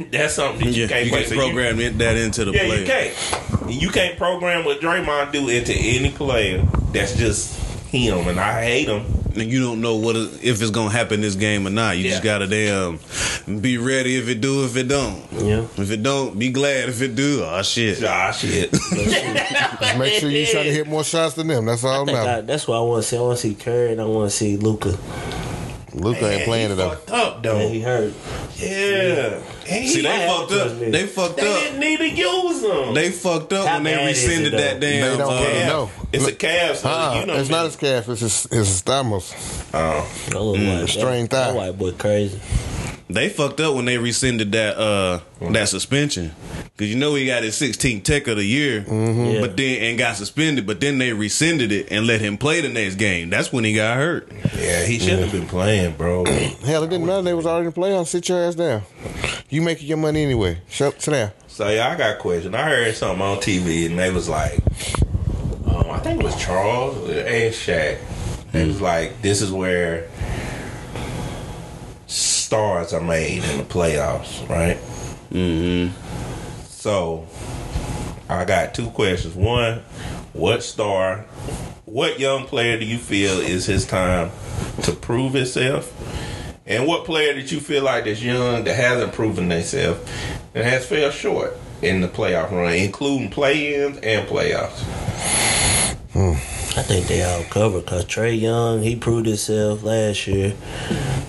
[0.12, 2.52] That's something that you Yeah, can't you can't So you- program it- that into the
[2.52, 2.80] Yeah, player.
[2.80, 3.72] you can't.
[3.82, 6.66] You can't program what Draymond do into any player.
[6.94, 7.60] That's just
[7.90, 9.04] him, and I hate him.
[9.36, 11.98] And you don't know what if it's gonna happen this game or not.
[11.98, 13.00] You just gotta damn
[13.62, 15.22] be ready if it do, if it don't.
[15.34, 15.66] Yeah.
[15.78, 17.44] If it don't, be glad if it do.
[17.46, 18.04] Oh shit.
[18.04, 18.72] Ah, shit.
[18.92, 21.66] Just make sure you try to hit more shots than them.
[21.66, 23.18] That's all I think I, that's what I want to see.
[23.18, 24.98] I want to see Curry and I want to see Luka.
[26.00, 26.90] Luka ain't playing he it though.
[26.92, 27.68] fucked up Man, though.
[27.70, 28.14] he hurt.
[28.58, 29.42] Yeah.
[29.70, 30.72] And he, See, they I fucked have up.
[30.74, 30.92] admit.
[30.92, 31.60] They fucked they up.
[31.62, 32.94] didn't need to use him.
[32.94, 34.58] They fucked up How when they bad is it, rescinded though?
[34.58, 35.12] that damn.
[35.12, 35.68] They don't uh, really calf.
[35.70, 35.92] know.
[36.12, 36.76] It's a calf.
[36.78, 38.10] So Uh-uh, you know, it's not his calf.
[38.10, 39.34] It's his, it's his thymos.
[39.74, 40.10] Oh.
[40.30, 41.52] That little white, strained thigh.
[41.52, 42.40] that white boy crazy.
[43.12, 45.20] They fucked up when they rescinded that uh
[45.50, 46.32] that suspension
[46.64, 49.42] because you know he got his 16th tech of the year, Yeah.
[49.42, 50.68] but then and got suspended.
[50.68, 53.32] But then they rescinded it and let him play the next game.
[53.32, 54.32] That's when he got hurt.
[54.56, 56.24] Yeah, he shouldn't have been playing, bro.
[56.66, 57.24] Hell, it didn't matter.
[57.24, 58.08] They was already in the playoffs.
[58.10, 58.84] Sit your ass down.
[59.50, 60.62] You making your money anyway.
[60.70, 61.32] Shut sit down.
[61.48, 62.54] So yeah, I got a question.
[62.54, 64.60] I heard something on TV and they was like,
[65.66, 67.98] um, I think it was Charles and Shaq.
[68.54, 70.08] It was like, this is where
[72.50, 74.76] stars are made in the playoffs, right?
[75.32, 75.94] Mm-hmm.
[76.66, 77.28] So
[78.28, 79.36] I got two questions.
[79.36, 79.82] One,
[80.34, 81.26] what star,
[81.86, 84.32] what young player do you feel is his time
[84.82, 85.94] to prove himself?
[86.66, 90.00] And what player did you feel like that's young that hasn't proven themselves
[90.56, 95.59] and has fell short in the playoff run, including play-ins and playoffs?
[96.22, 100.54] I think they all covered because Trae Young, he proved himself last year.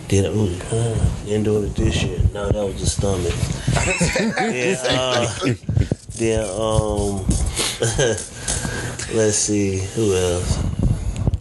[0.09, 2.19] Did it, ooh, uh, didn't do it this year.
[2.35, 3.35] No, that was the stomach.
[4.53, 5.55] yeah, uh,
[6.17, 7.25] then, um,
[9.17, 10.80] let's see, who else?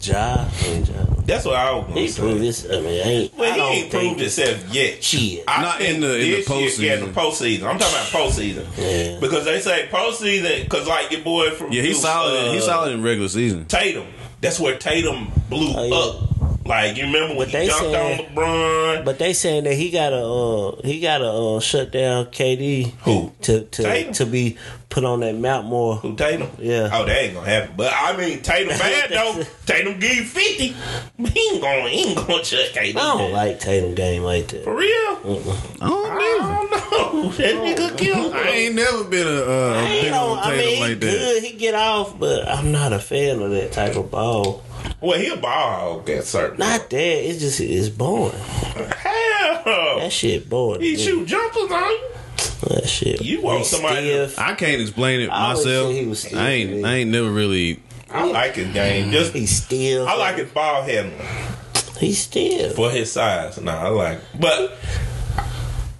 [0.00, 0.46] Ja.
[0.62, 1.04] I ja.
[1.26, 2.46] That's what I was going He to proved say.
[2.46, 2.66] this.
[2.70, 3.38] I mean, I ain't.
[3.38, 5.04] Well, I he don't ain't proved himself yet.
[5.04, 5.44] Shit.
[5.46, 6.48] I Not in the- in the this
[6.80, 7.14] year- Yeah, postseason.
[7.14, 7.62] the postseason.
[7.64, 8.66] I'm talking about postseason.
[8.78, 9.18] Yeah.
[9.20, 12.52] Because they say postseason, because like your boy from Yeah, he's uh, solid.
[12.54, 13.66] he's solid in regular season.
[13.66, 14.06] Tatum.
[14.40, 15.94] That's where Tatum blew Oh, yeah.
[15.94, 16.39] up.
[16.64, 19.04] Like you remember when But he they jumped said- on LeBron?
[19.04, 23.32] But they saying that he gotta uh he gotta uh shut down KD Who?
[23.42, 24.12] to to Tatum?
[24.14, 24.56] to be
[24.90, 25.96] put on that mount more.
[25.96, 26.48] Who Tatum?
[26.58, 26.90] Yeah.
[26.92, 27.74] Oh, that ain't gonna happen.
[27.76, 29.42] But I mean, Tatum bad though.
[29.66, 30.74] Tatum give you fifty.
[31.18, 31.88] He ain't gonna.
[31.88, 32.90] He ain't gonna shut KD.
[32.90, 33.32] I don't down.
[33.32, 34.62] like Tatum game like that.
[34.64, 34.90] For real?
[34.90, 37.30] I don't I don't know.
[37.40, 38.32] That nigga killed.
[38.34, 41.00] I ain't never been a, uh, a big know, on I Tatum mean, he like
[41.00, 41.10] that.
[41.10, 44.62] good, he get off, but I'm not a fan of that type of ball.
[45.00, 46.58] Well, he a ball hog at certain.
[46.58, 46.96] Not that.
[47.28, 48.32] It's just it's boring.
[48.38, 49.98] Hell.
[50.00, 50.80] That shit boring.
[50.82, 51.00] He dude.
[51.04, 52.00] shoot jumpers on you.
[52.68, 53.22] that shit.
[53.22, 54.38] You want somebody- stiff.
[54.38, 55.92] I can't explain it I myself.
[55.92, 56.70] he was stiff I ain't.
[56.70, 56.84] me.
[56.84, 57.82] I ain't never really.
[58.10, 59.08] I like his game.
[59.08, 60.06] Mm, just He's still.
[60.08, 61.20] I like his ball handling
[61.98, 62.70] He's still.
[62.74, 63.60] for his size.
[63.60, 64.18] Nah, I like.
[64.18, 64.24] It.
[64.40, 64.76] But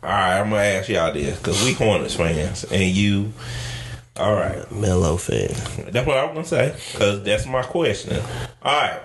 [0.02, 3.32] all right, I'm gonna ask y'all this because we Hornets fans and you.
[4.16, 5.48] All right, Melo fan.
[5.92, 8.20] that's what I was gonna say because that's my question.
[8.62, 9.00] All right.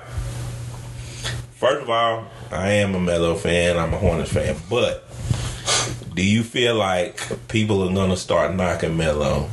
[1.52, 3.78] First of all, I am a Melo fan.
[3.78, 5.06] I'm a Hornets fan, but
[6.14, 9.50] do you feel like people are gonna start knocking Melo?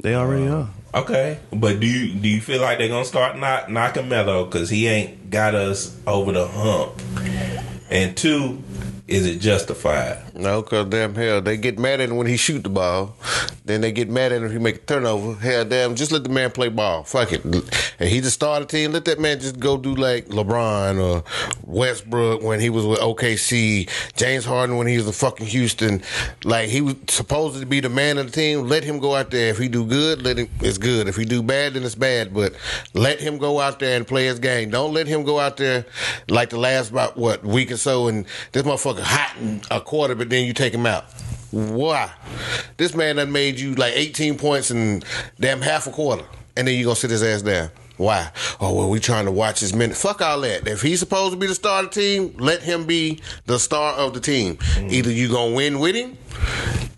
[0.00, 1.00] They already um, are.
[1.00, 4.70] Okay, but do you do you feel like they're gonna start knock, knocking Melo because
[4.70, 7.02] he ain't got us over the hump?
[7.90, 8.62] And two,
[9.06, 10.25] is it justified?
[10.38, 13.16] No, cause damn hell, they get mad at him when he shoot the ball.
[13.64, 15.34] Then they get mad at him if he make a turnover.
[15.40, 17.04] Hell, damn, just let the man play ball.
[17.04, 17.44] Fuck it.
[17.44, 18.92] And he just started team.
[18.92, 21.24] Let that man just go do like LeBron or
[21.64, 23.88] Westbrook when he was with OKC.
[24.14, 26.02] James Harden when he was in fucking Houston.
[26.44, 28.68] Like he was supposed to be the man of the team.
[28.68, 29.48] Let him go out there.
[29.48, 30.48] If he do good, let him.
[30.60, 31.08] It's good.
[31.08, 32.34] If he do bad, then it's bad.
[32.34, 32.54] But
[32.92, 34.70] let him go out there and play his game.
[34.70, 35.86] Don't let him go out there
[36.28, 40.14] like the last about what week or so and this motherfucker hot in a quarter,
[40.14, 41.04] but then you take him out.
[41.50, 42.10] Why?
[42.76, 45.02] This man that made you like 18 points in
[45.40, 46.24] damn half a quarter,
[46.56, 47.70] and then you gonna sit his ass down.
[47.96, 48.30] Why?
[48.60, 49.96] Oh well, we trying to watch his minute.
[49.96, 50.68] Fuck all that.
[50.68, 53.94] If he's supposed to be the star of the team, let him be the star
[53.94, 54.56] of the team.
[54.56, 54.92] Mm.
[54.92, 56.18] Either you gonna win with him,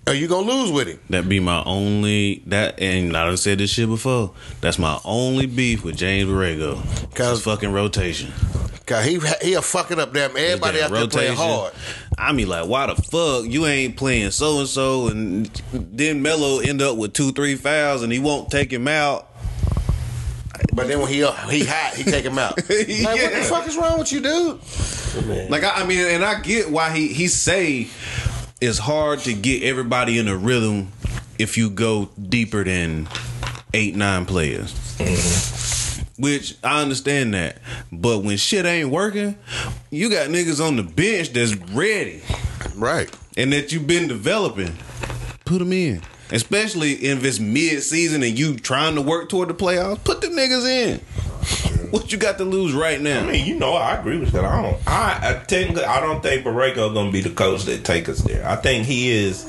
[0.08, 0.98] or you gonna lose with him.
[1.10, 4.32] That be my only that, and I done said this shit before.
[4.60, 6.82] That's my only beef with James Borrego.
[7.14, 8.32] Cause- fucking rotation.
[8.86, 10.14] Cause he he'll fuck it up.
[10.14, 11.74] Damn, everybody out That there playing hard.
[12.18, 16.58] I mean, like, why the fuck you ain't playing so and so, and then Melo
[16.58, 19.28] end up with two, three fouls, and he won't take him out.
[20.74, 22.56] But then when he uh, he hot, he take him out.
[22.68, 24.60] Like, what the fuck is wrong with you, dude?
[25.26, 25.50] Man.
[25.50, 27.88] Like, I, I mean, and I get why he he say
[28.60, 30.92] it's hard to get everybody in a rhythm
[31.38, 33.08] if you go deeper than
[33.72, 34.72] eight, nine players.
[34.98, 35.67] Mm-hmm.
[36.18, 37.58] Which I understand that,
[37.92, 39.38] but when shit ain't working,
[39.90, 42.22] you got niggas on the bench that's ready.
[42.74, 43.08] Right.
[43.36, 44.76] and that you've been developing,
[45.44, 46.02] put them in.
[46.30, 50.26] Especially if it's mid season and you trying to work toward the playoffs, put the
[50.26, 50.98] niggas in.
[51.90, 53.20] What you got to lose right now?
[53.20, 54.44] I mean, you know, I agree with that.
[54.44, 54.76] I don't.
[54.86, 58.46] I, I technically, I don't think Borrego gonna be the coach that take us there.
[58.46, 59.44] I think he is.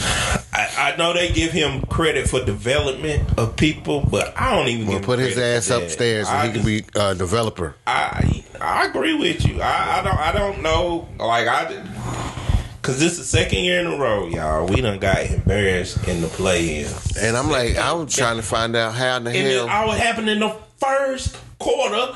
[0.00, 4.86] I, I know they give him credit for development of people, but I don't even
[4.86, 5.82] Well, give put his ass for that.
[5.84, 7.74] upstairs I and he can be a developer.
[7.86, 9.60] I I agree with you.
[9.60, 11.82] I, I don't I don't know like I
[12.80, 14.66] because this is the second year in a row, y'all.
[14.66, 16.88] We done got embarrassed in the play in,
[17.20, 19.68] And I'm like, I was trying to find out how in the and it hell.
[19.68, 22.14] all happened in the first quarter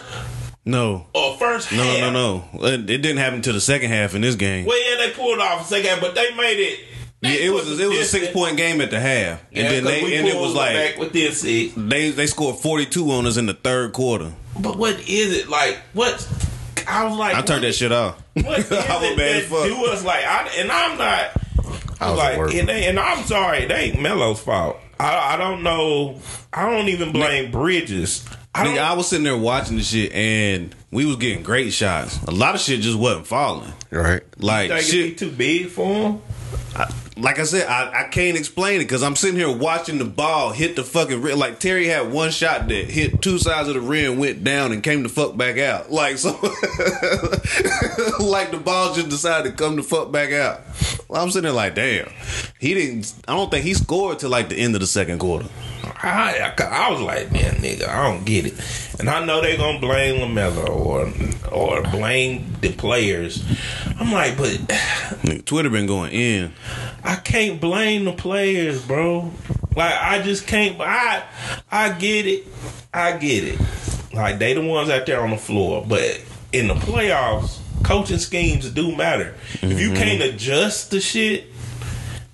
[0.64, 1.06] no.
[1.14, 2.00] or first No, half.
[2.00, 2.66] no, no, no.
[2.68, 4.64] It it didn't happen to the second half in this game.
[4.64, 6.80] Well, yeah, they pulled off a second, but they made it.
[7.22, 9.82] Yeah, it was it was a six point game at the half, and Yeah, then
[9.84, 11.72] 'cause they and it was like back with this six.
[11.76, 14.32] they they scored forty two on us in the third quarter.
[14.58, 15.78] But what is it like?
[15.92, 16.26] What
[16.88, 18.20] I was like, I turned that shit off.
[18.34, 19.64] What is I was it mad that as fuck.
[19.64, 20.24] do us like?
[20.24, 21.30] I, and I'm not.
[22.00, 24.78] I was like, and, they- and I'm sorry, they ain't Melo's fault.
[24.98, 26.18] I, I don't know.
[26.52, 28.24] I don't even blame Bridges.
[28.54, 28.66] I.
[28.66, 32.22] Nigga, I was sitting there watching the shit, and we was getting great shots.
[32.24, 33.72] A lot of shit just wasn't falling.
[33.90, 34.22] Right.
[34.38, 36.22] Like think shit, it be too big for him.
[37.16, 40.50] like I said, I, I can't explain it because I'm sitting here watching the ball
[40.50, 41.38] hit the fucking rim.
[41.38, 44.82] Like Terry had one shot that hit two sides of the rim, went down, and
[44.82, 45.90] came the fuck back out.
[45.92, 46.30] Like so,
[48.20, 50.60] like the ball just decided to come the fuck back out.
[51.08, 52.10] Well, I'm sitting there like, damn,
[52.58, 53.14] he didn't.
[53.28, 55.46] I don't think he scored till like the end of the second quarter.
[56.02, 58.54] I, I, I was like, man, nigga, I don't get it.
[58.98, 61.12] And I know they gonna blame Lamelo or
[61.52, 63.44] or blame the players.
[63.98, 64.50] I'm like, but
[65.22, 66.52] Nigga, Twitter been going in.
[67.04, 69.30] I can't blame the players, bro.
[69.76, 70.80] Like I just can't.
[70.80, 71.24] I
[71.70, 72.46] I get it.
[72.92, 73.60] I get it.
[74.12, 78.68] Like they the ones out there on the floor, but in the playoffs, coaching schemes
[78.70, 79.34] do matter.
[79.54, 79.94] If you mm-hmm.
[79.94, 81.46] can't adjust the shit,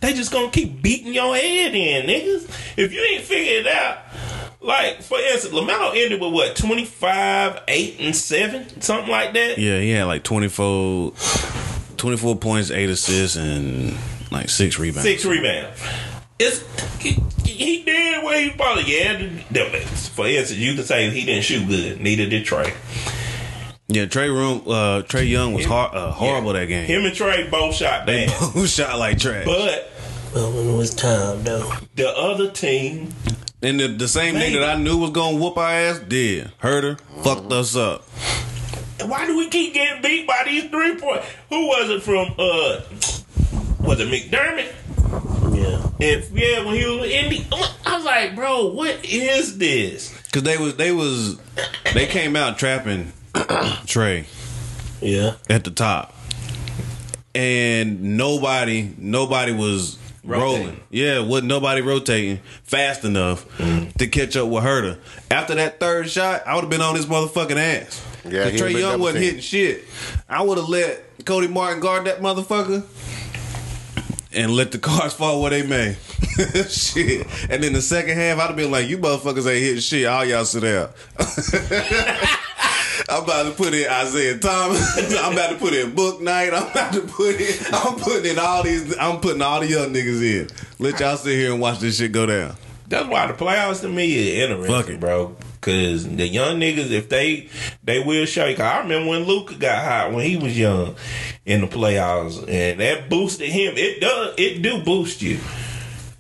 [0.00, 2.44] they just gonna keep beating your head in, niggas.
[2.76, 3.98] If you ain't figured it out.
[4.60, 8.80] Like, for instance, LaMelo ended with what, 25, 8, and 7?
[8.80, 9.56] Something like that?
[9.56, 11.12] Yeah, he had like 24,
[11.96, 13.96] 24 points, eight assists, and
[14.30, 15.02] like six rebounds.
[15.02, 15.80] Six rebounds.
[16.38, 16.62] It's
[17.00, 19.18] he, he did what he probably yeah.
[20.14, 22.00] For instance, you could say he didn't shoot good.
[22.00, 22.72] Neither did Trae.
[23.90, 26.84] Yeah, Trae Room, uh, Trae Young was hor- uh, horrible that game.
[26.84, 28.28] Him and Trae both shot bad.
[28.28, 29.46] They both shot like trash.
[29.46, 29.90] but
[30.34, 31.72] Well, when it was time though.
[31.94, 33.14] the other team,
[33.62, 34.56] and the, the same Maybe.
[34.56, 36.52] nigga that I knew was gonna whoop our ass did.
[36.62, 38.02] Huerter, fucked us up.
[39.08, 41.22] why do we keep getting beat by these three point?
[41.48, 42.34] Who was it from?
[42.38, 42.80] Uh,
[43.80, 44.74] was it McDermott?
[45.56, 45.88] Yeah.
[45.98, 50.14] If yeah, when he was in the, I was like, bro, what is this?
[50.30, 51.38] Cause they was they was
[51.94, 53.12] they came out trapping
[53.86, 54.24] Trae
[55.00, 55.34] Yeah.
[55.48, 56.14] at the top,
[57.34, 60.42] and nobody nobody was Rotating.
[60.66, 60.80] rolling.
[60.90, 63.90] Yeah, wasn't nobody rotating fast enough mm-hmm.
[63.98, 64.98] to catch up with Huerter.
[65.30, 68.04] After that third shot, I would have been on his motherfucking ass.
[68.24, 69.36] Yeah, Trae Young wasn't teamed.
[69.36, 69.84] hitting shit.
[70.28, 72.84] I would have let Cody Martin guard that motherfucker.
[74.30, 75.96] And let the cards fall where they may.
[76.68, 77.26] shit.
[77.48, 80.06] And then the second half, I'd have been like, you motherfuckers ain't hitting shit.
[80.06, 80.90] All y'all sit down.
[83.08, 85.14] I'm about to put in Isaiah Thomas.
[85.18, 86.52] I'm about to put in Bouknight.
[86.54, 87.54] I'm about to put in.
[87.72, 88.96] I'm putting in all these.
[88.98, 90.48] I'm putting all the young niggas in.
[90.78, 92.54] Let y'all sit here and watch this shit go down.
[92.88, 95.00] That's why the playoffs to me is interesting, Fuck it.
[95.00, 95.36] bro.
[95.60, 97.48] Cause the young niggas, if they
[97.82, 98.56] they will show you.
[98.56, 100.94] 'Cause I remember when Luka got hot when he was young
[101.44, 103.74] in the playoffs, and that boosted him.
[103.76, 104.34] It does.
[104.38, 105.38] It do boost you.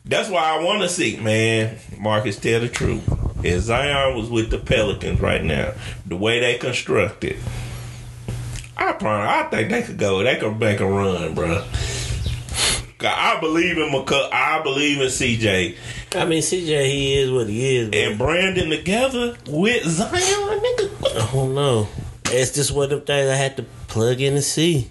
[0.04, 1.76] That's why I want to see, man.
[1.98, 3.02] Marcus, tell the truth.
[3.42, 5.72] If Zion was with the Pelicans right now,
[6.06, 7.36] the way they constructed,
[8.76, 10.22] I probably, I think they could go.
[10.22, 11.64] They could make a run, bro.
[13.00, 15.76] I believe in McCu- I believe in CJ
[16.16, 17.90] I mean, CJ, he is what he is.
[17.90, 20.10] But and Brandon together with Zion,
[20.60, 21.16] nigga.
[21.22, 21.86] I don't know.
[22.26, 24.90] It's just one of them things I had to plug in and see.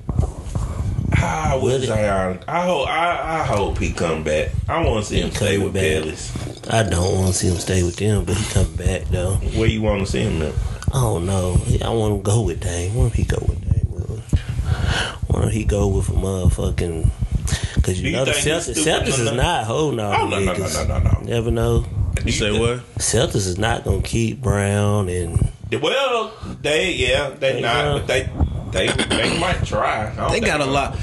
[1.18, 4.52] Ah, with Zion, I hope I, I hope he come back.
[4.70, 6.47] I want to see him He stay coming with back.
[6.68, 6.74] Pellis.
[6.86, 9.36] I don't want to see him stay with them, but he come back though.
[9.56, 10.42] Where you want to see him?
[10.42, 10.54] At?
[10.94, 11.58] I don't know.
[11.84, 12.96] I want him to go with Dame.
[12.96, 14.22] What if he go with Dame?
[15.28, 17.10] Why don't he go with a motherfucking?
[17.76, 20.40] Because you you know the think he's Celtics, Celtics is not holding all Oh the
[20.46, 21.20] no no no no no no.
[21.22, 21.86] Never know.
[22.26, 22.80] You say what?
[22.98, 25.52] Celtics is not gonna keep Brown and
[25.82, 28.00] Well, they yeah they They not, will.
[28.00, 28.30] but they
[28.72, 30.10] they they might try.
[30.32, 30.98] They got a they'll- lot.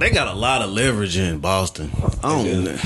[0.00, 1.90] They got a lot of leverage in Boston.
[2.22, 2.44] I don't.
[2.44, 2.62] do.
[2.62, 2.76] they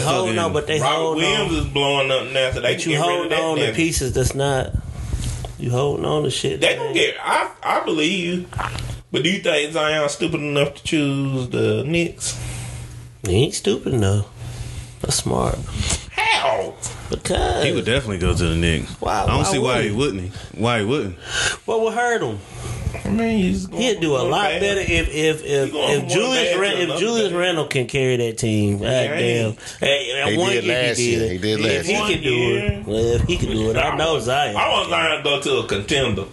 [0.00, 1.58] hold on, but they Robert hold Williams on.
[1.58, 4.72] is blowing up now, so they But you get hold on to pieces that's not.
[5.58, 6.62] You holding on to shit.
[6.62, 7.16] They gonna get.
[7.20, 8.46] I I believe you.
[9.12, 12.40] But do you think Zion stupid enough to choose the Knicks?
[13.26, 14.26] He ain't stupid enough.
[15.02, 15.58] That's smart.
[16.10, 16.74] How?
[17.12, 18.90] Because He would definitely go to the Knicks.
[19.00, 19.96] Why- I don't why see why wouldn't he he?
[19.96, 20.34] wouldn't.
[20.58, 21.16] Why he wouldn't?
[21.66, 22.38] what would hurt him?
[23.04, 26.76] I mean, he's He'd do a lot better if if if, if Julius bad Ran-
[26.90, 27.38] if Julius bad.
[27.38, 28.78] Randle can carry that team.
[28.78, 29.50] God Yeah, damn.
[29.52, 31.28] he- Hey, He one did year last he year.
[31.32, 32.06] He did If last he year.
[32.06, 34.56] can do it, well, if he can do it, I know Zion.
[34.56, 36.24] I want Zion to go to a contender.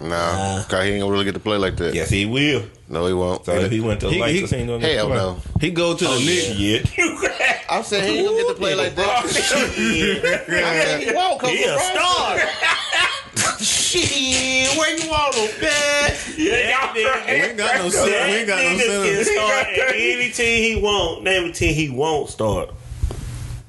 [0.00, 1.94] Nah, cause he ain't gonna really get to play like that.
[1.94, 2.62] Yes, he will.
[2.88, 3.44] No, he won't.
[3.46, 5.16] So if he went to the He- Lakers, he- he, ain't gonna Hell play.
[5.16, 5.38] no.
[5.60, 6.56] He go to the Oh, Knicks.
[6.56, 6.90] Shit.
[7.70, 9.08] I'm saying he ain't gonna get to play like that.
[9.24, 12.38] I said he won't come He a star.
[13.60, 16.12] Shit, where you want him, man?
[16.36, 17.00] yeah, y'all We
[17.32, 18.10] ain't got no center.
[18.10, 19.24] We ain't got no Nigga center.
[19.24, 21.22] start any team he won't.
[21.24, 22.70] Name a team he won't start.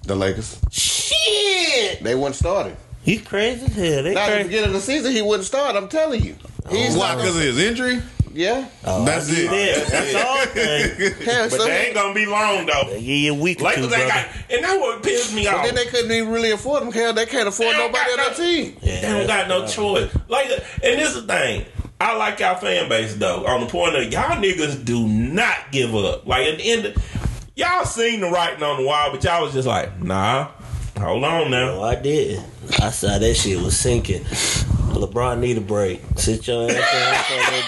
[0.04, 0.60] The Lakers.
[0.72, 2.78] Shit, They wouldn't start him.
[3.08, 4.04] He crazy as hell.
[4.04, 4.44] They Now at the crazy.
[4.50, 5.76] beginning of the season, he wouldn't start.
[5.76, 6.36] I'm telling you.
[6.70, 7.10] He's Why?
[7.14, 8.02] not Because of his injury?
[8.34, 8.68] yeah.
[8.86, 9.50] Oh, That's it.
[9.50, 9.88] that.
[9.88, 10.46] That's all.
[10.48, 11.26] Thing.
[11.26, 12.84] Hell, But so they ain't gonna be long though.
[12.92, 14.08] Give you a week or two, Lakers ain't brother.
[14.10, 15.66] got, and that's what pissed me But off.
[15.66, 16.92] then they couldn't even really afford him.
[16.92, 18.78] Hell, they can't afford They don't nobody on got their team.
[18.82, 20.16] Yeah, They don't got no choice.
[20.28, 21.66] Like, and this is the thing.
[22.00, 23.46] I like y'all fan base though.
[23.48, 26.28] On the point of y'all niggas do not give up.
[26.28, 29.54] Like at the end, of, y'all seen the writing on the wall, but y'all was
[29.54, 30.50] just like, nah,
[31.00, 31.70] hold on now.
[31.76, 32.44] Oh, I did.
[32.82, 34.24] I saw that shit was sinking.
[34.24, 36.02] LeBron need a break.
[36.16, 36.84] Sit your ass down.
[36.84, 37.66] start that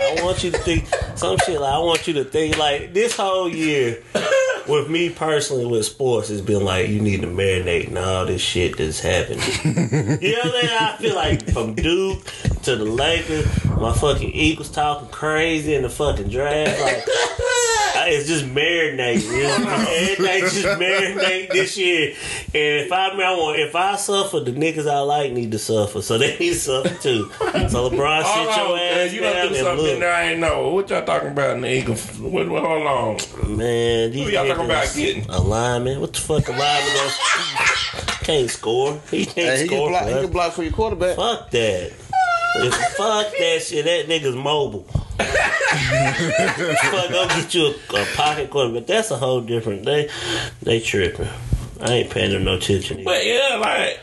[0.00, 2.92] damn- I want you to think some shit like I want you to think like
[2.94, 4.02] this whole year
[4.66, 8.40] with me personally with sports has been like you need to marinate and all this
[8.42, 9.38] shit that's happening.
[10.20, 10.78] you know what I'm saying?
[10.80, 12.24] I feel like from Duke
[12.64, 16.80] to the Lakers, my fucking Eagles talking crazy in the fucking draft.
[16.80, 17.54] Like I-
[18.06, 19.22] it's just marinate.
[19.24, 19.86] You know?
[19.88, 22.14] Everything just marinate this year.
[22.46, 25.50] And if I, I mean, I want, if I suffer, the niggas I like need
[25.52, 27.30] to suffer, so they need to suffer too.
[27.68, 29.98] So LeBron, Hold sit on, your man, ass you done down do and something look,
[30.00, 30.68] there I ain't know.
[30.70, 32.18] What y'all talking about in the Eagles?
[32.18, 33.56] What, what, hold on.
[33.56, 34.10] man.
[34.12, 35.26] These Who y'all talking niggas, about getting?
[35.30, 36.00] a lineman.
[36.00, 36.94] What the fuck, a lineman?
[36.94, 37.12] Gonna,
[38.24, 39.00] can't score.
[39.10, 39.88] He can't Hey, he, can score.
[39.90, 41.16] block, he can block for your quarterback.
[41.16, 41.92] Fuck that.
[42.96, 43.84] Fuck that shit.
[43.84, 44.86] That nigga's mobile.
[45.78, 49.84] Fuck, go get you a, a pocket but That's a whole different.
[49.84, 50.08] They
[50.62, 51.28] they tripping.
[51.80, 52.98] I ain't paying them no attention.
[53.00, 53.04] either.
[53.04, 54.00] But yeah, like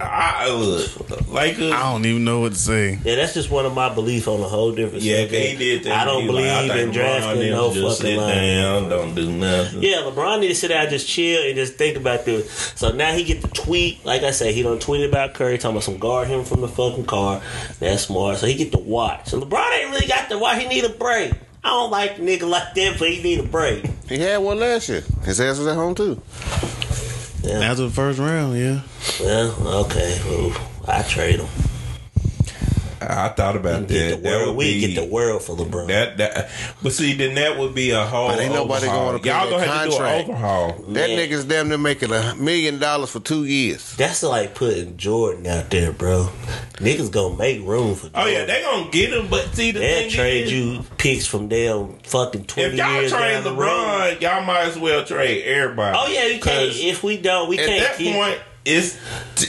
[0.00, 1.72] I look, Lakers.
[1.72, 3.00] I don't even know what to say.
[3.02, 5.02] Yeah, that's just one of my beliefs on a whole different.
[5.02, 5.44] Yeah, subject.
[5.50, 6.02] he did that.
[6.02, 8.34] I don't believe like, I in think LeBron drafting no just fucking sit line.
[8.36, 9.82] down, don't do nothing.
[9.82, 12.48] Yeah, LeBron need to sit down, just chill, and just think about this.
[12.76, 14.04] So now he get the tweet.
[14.04, 16.68] Like I said, he don't tweet about Curry talking about some guard him from the
[16.68, 17.42] fucking car.
[17.80, 18.38] That's smart.
[18.38, 19.26] So he get to watch.
[19.28, 20.60] So LeBron ain't really got to watch.
[20.62, 21.32] He need a break.
[21.64, 23.84] I don't like nigga like that, but he need a break.
[24.08, 25.02] He had one last year.
[25.24, 26.22] His ass was at home too.
[27.46, 28.80] After the first round, yeah.
[29.20, 30.20] Well, okay.
[30.24, 30.52] Well,
[30.86, 31.48] I trade him.
[33.00, 34.22] I thought about Get that.
[34.22, 35.86] the That would We be get the world for LeBron.
[35.88, 36.16] that.
[36.18, 36.50] That,
[36.82, 38.28] but see, then that would be a whole.
[38.28, 40.28] But ain't nobody gonna pay Y'all that gonna have to do an contract.
[40.28, 40.72] overhaul.
[40.88, 41.18] That Man.
[41.30, 43.94] nigga's damn near making a million dollars for two years.
[43.96, 46.28] That's like putting Jordan out there, bro.
[46.74, 48.08] Niggas gonna make room for.
[48.08, 48.20] Jordan.
[48.22, 49.28] Oh yeah, they gonna get him.
[49.28, 52.92] But see, the They'll thing trade is, you picks from damn fucking twenty If y'all
[52.94, 53.68] years trade down the road.
[53.68, 55.96] LeBron, y'all might as well trade everybody.
[55.98, 56.42] Oh yeah, we can't.
[56.68, 58.14] 'Cause If we don't, we At can't that keep.
[58.14, 58.96] point, it's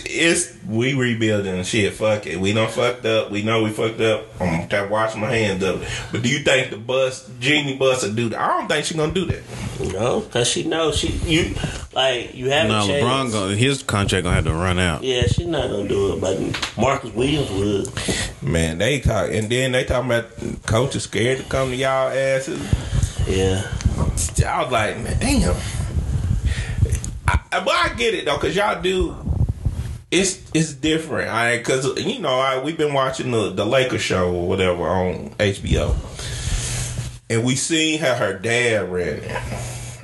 [0.06, 1.94] it's we rebuilding shit.
[1.94, 3.32] Fuck it, we done fucked up.
[3.32, 4.26] We know we fucked up.
[4.40, 5.90] I'm gonna wash my hands of it.
[6.12, 8.40] But do you think the bus, Jeanie Buss, will do that?
[8.40, 9.44] I don't think she gonna do that.
[9.94, 11.56] no, cause she knows she you
[11.94, 13.04] like you have No, a chance.
[13.04, 15.04] LeBron gonna his contract gonna have to run out.
[15.04, 18.42] Yeah, she's not gonna do it, but Marcus Williams would.
[18.42, 20.30] Man, they talk, and then they talking about
[20.66, 22.60] coaches scared to come to y'all asses.
[23.28, 23.62] Yeah,
[23.98, 25.56] I was like, man, damn.
[27.52, 29.16] I, but I get it though, cause y'all do.
[30.12, 34.34] It's it's different, I cause you know I we've been watching the the Lakers show
[34.34, 35.96] or whatever on HBO,
[37.30, 39.42] and we seen how her dad ran it,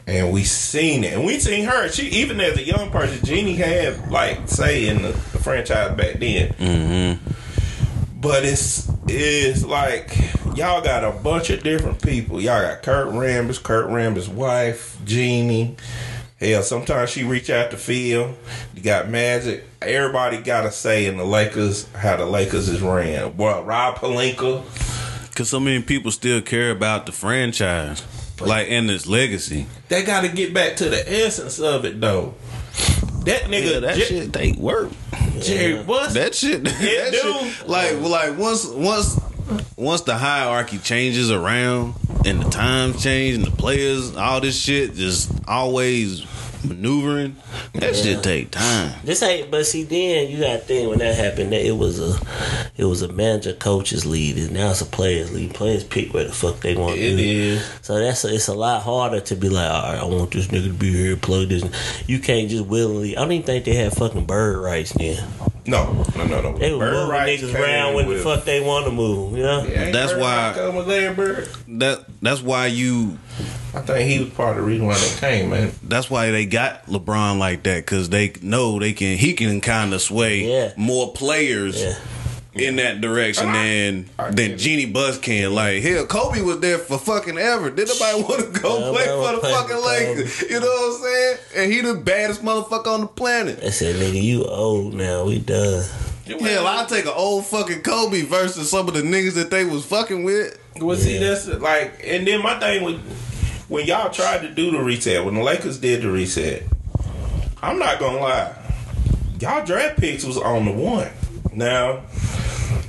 [0.05, 1.89] and we seen it, and we seen her.
[1.89, 6.19] She even as a young person, Jeanie had like say in the, the franchise back
[6.19, 6.53] then.
[6.53, 7.31] Mm-hmm.
[8.21, 10.15] But it's it's like
[10.55, 12.39] y'all got a bunch of different people.
[12.39, 15.77] Y'all got Kurt Rambis, Kurt Rambis' wife, Jeanie.
[16.45, 18.35] Hell, sometimes she reach out to Phil.
[18.75, 19.63] You got Magic.
[19.81, 23.35] Everybody got a say in the Lakers, how the Lakers is ran.
[23.35, 24.63] Well, Rob Pelinka.
[25.35, 28.03] Cause so many people still care about the franchise,
[28.39, 29.65] like in its legacy.
[29.89, 32.35] They got to get back to the essence of it, though.
[33.25, 34.91] That nigga, Yeah, that Jer- shit take work.
[35.41, 36.13] Jerry Buss.
[36.13, 39.19] That shit, that shit, like like once once
[39.75, 44.93] once the hierarchy changes around and the times change and the players, all this shit
[44.93, 46.21] just always
[46.67, 47.35] maneuvering.
[47.73, 48.93] That shit take time.
[49.03, 51.99] This ain't, but see, then you got to think when that happened, that it was
[51.99, 52.19] a,
[52.77, 55.53] it was a manager coaches lead, and now it's a players lead.
[55.53, 56.95] Players pick where the fuck they want.
[56.97, 57.65] It to is.
[57.81, 60.47] So that's a, it's a lot harder to be like, all right, I want this
[60.47, 61.63] nigga to be here, plug this.
[62.07, 63.17] You can't just willingly.
[63.17, 65.23] I don't even think they had fucking bird rights then.
[65.67, 66.57] No, no, no, no.
[66.59, 69.35] They were moving niggas around when the fuck they want to move.
[69.35, 69.65] You know.
[69.65, 71.49] Yeah, That's why- come with Larry Bird.
[71.67, 73.17] That that's why you
[73.75, 75.71] I think he was part of the reason why they came, man.
[75.83, 79.93] that's why they got LeBron like that because they know they can he can kind
[79.93, 80.71] of sway Yeah.
[80.77, 81.95] more players Yeah.
[82.53, 84.55] in that direction And I- than I get than it.
[84.57, 85.53] Jeanie Buss can.
[85.53, 87.69] Like hell, Kobe was there for fucking ever.
[87.69, 90.41] Did nobody want to go Nobody play for the play fucking for Lakers?
[90.43, 91.37] You know what I'm saying?
[91.57, 93.59] And he the baddest motherfucker on the planet.
[93.59, 95.25] They said, nigga, you old now.
[95.25, 95.83] We done.
[96.25, 99.85] Hell, I'll take an old fucking Kobe versus some of the niggas that they was
[99.85, 100.57] fucking with.
[100.79, 102.99] Well, see, that's like, and then my thing with
[103.67, 106.63] when y'all tried to do the reset, when the Lakers did the reset,
[107.61, 108.55] I'm not gonna lie,
[109.39, 111.09] y'all draft picks was on the one.
[111.53, 112.03] Now,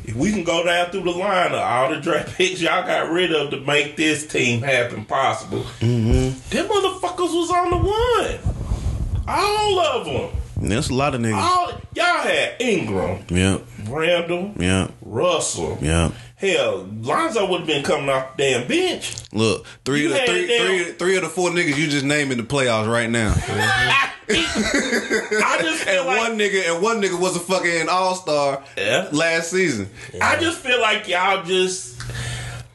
[0.05, 3.11] if we can go down through the line of all the draft picks y'all got
[3.11, 6.39] rid of to make this team happen possible, mm-hmm.
[6.51, 9.24] them motherfuckers was on the one.
[9.29, 10.41] All of them.
[10.59, 11.35] There's a lot of niggas.
[11.35, 15.79] All y'all had Ingram, Yep, Randle, yep, Russell.
[15.81, 16.12] yep.
[16.47, 19.14] Hell, Lonzo would have been coming off the damn bench.
[19.32, 21.86] Look, three You of the had three, them- three, three of the four niggas you
[21.88, 23.34] just named in the playoffs right now.
[24.28, 28.62] I just feel And like one nigga and one nigga was a fucking all star
[28.76, 29.09] Yeah.
[29.12, 29.88] last season.
[30.20, 31.94] I just feel like y'all just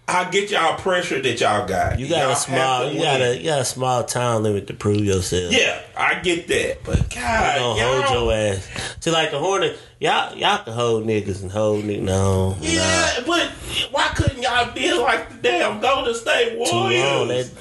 [0.08, 1.98] I get y'all pressure that y'all got.
[2.00, 4.68] You got Y'all a small, to you got a, you got a small time limit
[4.68, 5.54] to prove yourself.
[5.54, 6.84] Yeah, I get that.
[6.84, 8.68] But You God, gonna y'all, hold your ass.
[9.00, 12.02] See, like the Hornet, y'all, y'all can hold niggas and hold niggas.
[12.02, 13.48] No, Yeah, but
[13.92, 16.66] why couldn't y'all deal like the damn Golden State nah.
[16.66, 16.90] Too long.
[16.90, 17.56] They Warriors?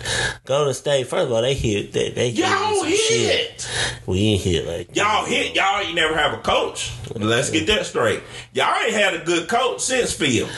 [0.44, 1.06] go to state.
[1.06, 1.92] First of all, they hit.
[1.92, 2.98] They, they hit Y'all some shit.
[3.60, 3.70] hit.
[4.06, 4.96] We ain't hit like.
[4.96, 5.54] Y'all hit.
[5.54, 6.92] Y'all ain't never have a coach.
[7.14, 8.22] Let's get that straight.
[8.52, 10.48] Y'all ain't had a good coach since Phil.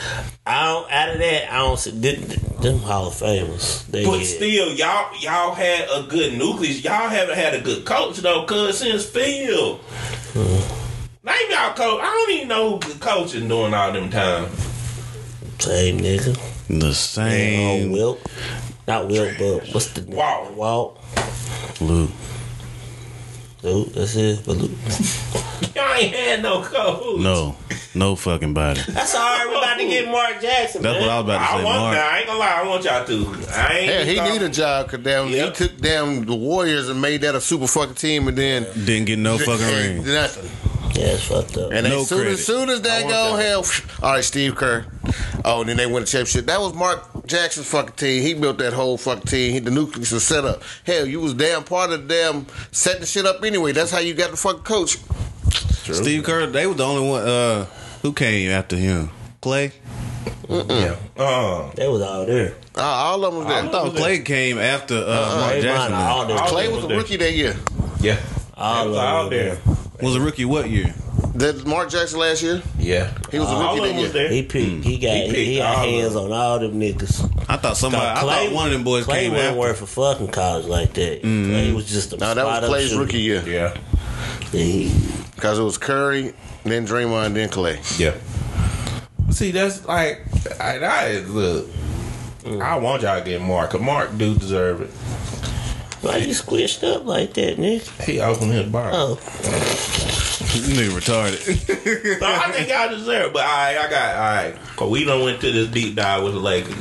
[0.45, 0.91] I don't.
[0.91, 2.21] Out of that, I don't see them,
[2.61, 3.85] them Hall of Famers.
[3.87, 4.25] They But hit.
[4.25, 6.83] still, y'all y'all had a good nucleus.
[6.83, 9.75] Y'all haven't had a good coach though, cause since Phil.
[10.33, 10.82] Hmm.
[11.23, 11.99] Name y'all coach.
[12.01, 14.49] I don't even know who coaching doing all them time.
[15.59, 16.37] same nigga.
[16.67, 18.19] The Oh, same Wilt.
[18.87, 20.15] Not Wilt, but what's the name?
[20.17, 20.51] Walt.
[20.53, 20.99] Walt.
[21.79, 22.11] Luke.
[23.61, 24.41] Luke, that's it.
[24.45, 24.71] But Luke.
[25.75, 27.21] Y'all ain't had no coach.
[27.21, 27.55] No,
[27.95, 28.81] no fucking body.
[28.89, 29.45] That's all right.
[29.49, 30.81] We're about to get Mark Jackson.
[30.81, 31.01] That's man.
[31.07, 31.63] what I was about to I say.
[31.63, 31.95] want Mark.
[31.95, 32.13] that.
[32.13, 32.61] I ain't gonna lie.
[32.61, 33.47] I want y'all to.
[33.57, 33.89] I ain't.
[33.93, 35.55] Hell, he thought- need a job because damn, Yep.
[35.57, 39.05] he took down the Warriors and made that a super fucking team, and then Didn't
[39.05, 40.03] get no fucking ring.
[40.05, 40.49] Nothing.
[40.93, 41.71] Yeah, it's fucked up.
[41.71, 43.43] And No as soon, as soon as that I go, that.
[43.45, 43.65] hell,
[44.03, 44.85] all right, Steve Kerr.
[45.43, 46.45] Oh, and then they win the championship.
[46.45, 48.21] That was Mark Jackson's fucking team.
[48.21, 49.53] He built that whole fucking team.
[49.53, 50.61] He, the nucleus was set up.
[50.85, 53.71] Hell, you was damn part of the damn setting the shit up anyway.
[53.71, 54.97] That's how you got the fucking coach.
[55.51, 57.65] Steve Kerr, they were the only one uh,
[58.03, 59.09] who came after him.
[59.41, 59.71] Klay.
[60.49, 60.95] Yeah.
[61.17, 62.53] Uh, They was all there.
[62.75, 63.71] Uh, all of them was I there.
[63.71, 65.93] thought Klay came after uh, Mark Jackson.
[65.93, 66.31] all.
[66.31, 67.55] All Klay them was a rookie that year.
[67.99, 68.19] yeah.
[68.55, 69.57] All They was of out them there.
[70.01, 70.93] Was a rookie what year?
[71.35, 72.61] That Mark Jackson last year.
[72.77, 73.13] Yeah.
[73.31, 74.09] He was a uh, rookie that was year.
[74.11, 74.29] there.
[74.29, 74.83] He picked.
[74.85, 75.15] He got.
[75.15, 77.45] He He, picked got of hands on all them niggas.
[77.49, 78.05] I thought somebody.
[78.05, 79.59] I Klay- thought one of them boys Klay came wasn't after.
[79.59, 81.21] worth a fucking college like that.
[81.21, 81.75] Klay mm-hmm.
[81.75, 83.01] was just a No, that spot was up Klay's shooter.
[83.01, 83.77] rookie year Yeah.
[84.51, 84.91] He-
[85.35, 86.33] because it was Curry,
[86.63, 87.77] then Draymond, then Klay.
[87.99, 88.13] Yeah.
[89.31, 90.21] See, that's like,
[90.59, 91.67] I, I look.
[92.43, 92.61] Mm.
[92.61, 93.71] I want y'all to get Mark.
[93.71, 94.89] 'cause Mark do deserve it.
[96.03, 97.83] Why you squished up like that, Nick?
[98.05, 98.89] He opened his bar.
[98.93, 99.11] Oh,
[100.53, 101.39] you nigga retarded.
[102.19, 103.33] So I think y'all deserve it.
[103.33, 104.55] But all right, I got, all right.
[104.75, 106.75] Cause we done went to this deep dive with the Lakers.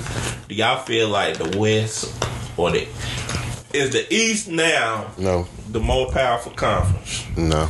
[0.48, 2.12] Do y'all feel like the West
[2.56, 2.86] or the,
[3.72, 7.24] is the East now No, the more powerful conference?
[7.36, 7.68] no.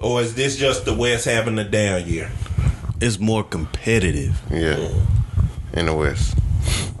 [0.00, 2.30] Or is this just the West having a down year?
[3.00, 4.40] it's more competitive.
[4.50, 4.88] Yeah.
[5.74, 6.36] In the West.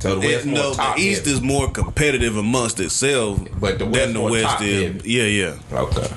[0.02, 1.30] So the West more no, the East heavy.
[1.36, 4.82] is more competitive amongst itself But the West than the more West top is.
[4.82, 5.10] heavy.
[5.10, 5.58] Yeah, yeah.
[5.72, 6.08] Okay.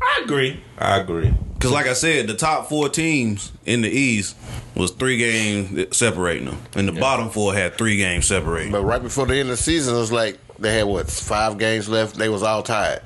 [0.00, 0.60] I agree.
[0.78, 1.34] I agree.
[1.54, 4.36] Because like I said, the top four teams in the East
[4.76, 8.70] was three games separating them, and the bottom four had three games separating.
[8.70, 11.58] But right before the end of the season, it was like they had what five
[11.58, 12.16] games left.
[12.16, 13.00] They was all tied.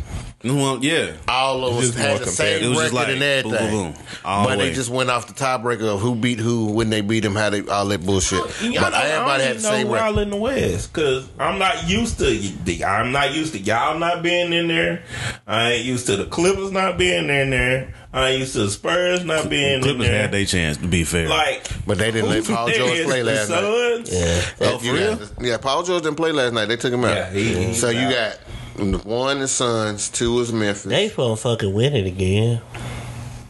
[0.45, 3.70] Well, yeah, All of us had more the same It was record like and everything.
[3.72, 6.66] boom, boom, all but the they just went off the tiebreaker of who beat who,
[6.66, 8.39] when they beat them, how they all that bullshit.
[8.41, 10.07] Oh, y'all But know- I everybody don't had the same know record.
[10.07, 12.84] y'all in the West because I'm not used to.
[12.86, 15.03] I'm not used to y'all not being in there.
[15.49, 17.93] I ain't used to the Clippers not being in there.
[18.12, 20.22] I ain't used to the Spurs not being in Clippers there.
[20.22, 21.28] had their chance to be fair.
[21.28, 24.09] like, But they didn't let Paul George play the last night.
[24.12, 24.43] Yeah.
[24.68, 25.18] Oh, for You real?
[25.41, 26.66] yeah, Paul George didn't play last night.
[26.66, 27.16] They took him out.
[27.16, 28.12] Yeah, he- so you out.
[28.12, 28.39] got
[28.79, 30.85] one is Suns, two is Memphis.
[30.85, 32.61] They gonna fucking win it again.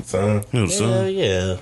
[0.03, 0.45] son.
[0.53, 1.15] You know, Hell son.
[1.15, 1.57] yeah.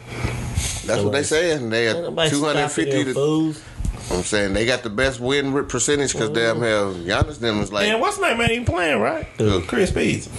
[0.87, 1.69] That's what they saying.
[1.71, 3.03] They Ain't are nobody two hundred stopping fifty.
[3.03, 3.63] them to fools.
[4.11, 6.35] I'm saying they got the best win percentage because oh.
[6.35, 9.25] damn hell, Giannis them was like Man, what's that man even playing, right?
[9.39, 9.63] Who?
[9.63, 10.33] Chris Beasley.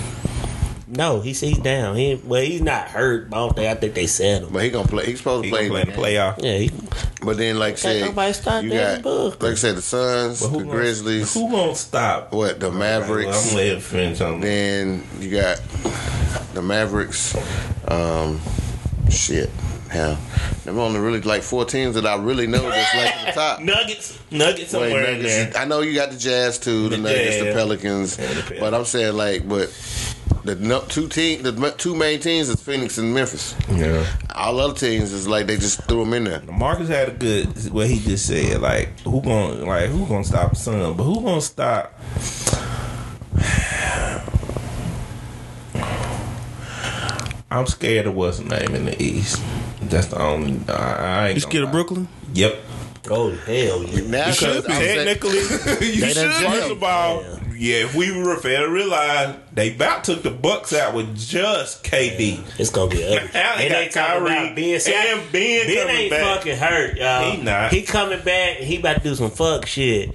[0.89, 1.97] No, he's he's down.
[1.97, 3.27] He well, he's not hurt.
[3.33, 4.49] I don't think I think they said him.
[4.53, 5.05] But he gonna play.
[5.05, 6.41] He's supposed to gonna play, play in the playoff.
[6.41, 6.71] Yeah, he,
[7.21, 9.43] But then, like I said, nobody stop you got Booker.
[9.45, 12.31] like I said, the Suns, the gonna- Grizzlies, Who gonna stop?
[12.31, 13.49] what the Well, I'm Mavericks.
[13.51, 14.45] gonna let finish on that.
[14.47, 15.59] then you got
[16.53, 17.35] the Mavericks.
[17.89, 18.39] Um,
[19.09, 19.49] shit,
[19.89, 20.17] hell,
[20.63, 23.59] them only really like four teams that I really know that's like at the top.
[23.61, 25.51] Nuggets, Nuggets Wait, somewhere in there.
[25.57, 28.59] I know you got the Jazz too, the, The Nuggets, the Pelicans, Yeah, the Pelicans.
[28.61, 29.69] but I'm saying like, but
[30.43, 33.55] the no, two team, the two main teams is Phoenix and Memphis.
[33.71, 34.05] Yeah.
[34.35, 36.41] All other teams is like they just threw them in there.
[36.51, 38.61] Marcus had a good what he just said.
[38.61, 40.93] Like who gonna like who gonna stop the sun?
[40.95, 41.93] But who gonna stop?
[47.49, 49.41] I'm scared of what's the name in the East.
[49.81, 50.59] That's the only.
[50.67, 51.71] I, I ain't You gonna scared of.
[51.71, 52.07] Brooklyn?
[52.33, 52.57] Yep.
[53.09, 54.09] oh hell yeah.
[54.09, 54.73] Now, should be.
[54.73, 55.37] Technically,
[55.87, 56.15] You should.
[56.15, 56.53] jailed.
[56.53, 57.23] First of all,
[57.57, 61.83] yeah, if we were fair to realize they about took the Bucks out with just
[61.83, 62.41] KD.
[62.59, 63.29] It's gonna be ugly.
[63.33, 64.79] Now they And got Kyrie Ben.
[64.79, 66.37] See, and Ben coming ain't back.
[66.37, 67.31] fucking hurt, y'all.
[67.31, 67.71] He not.
[67.71, 70.11] He coming back and he about to do some fuck shit.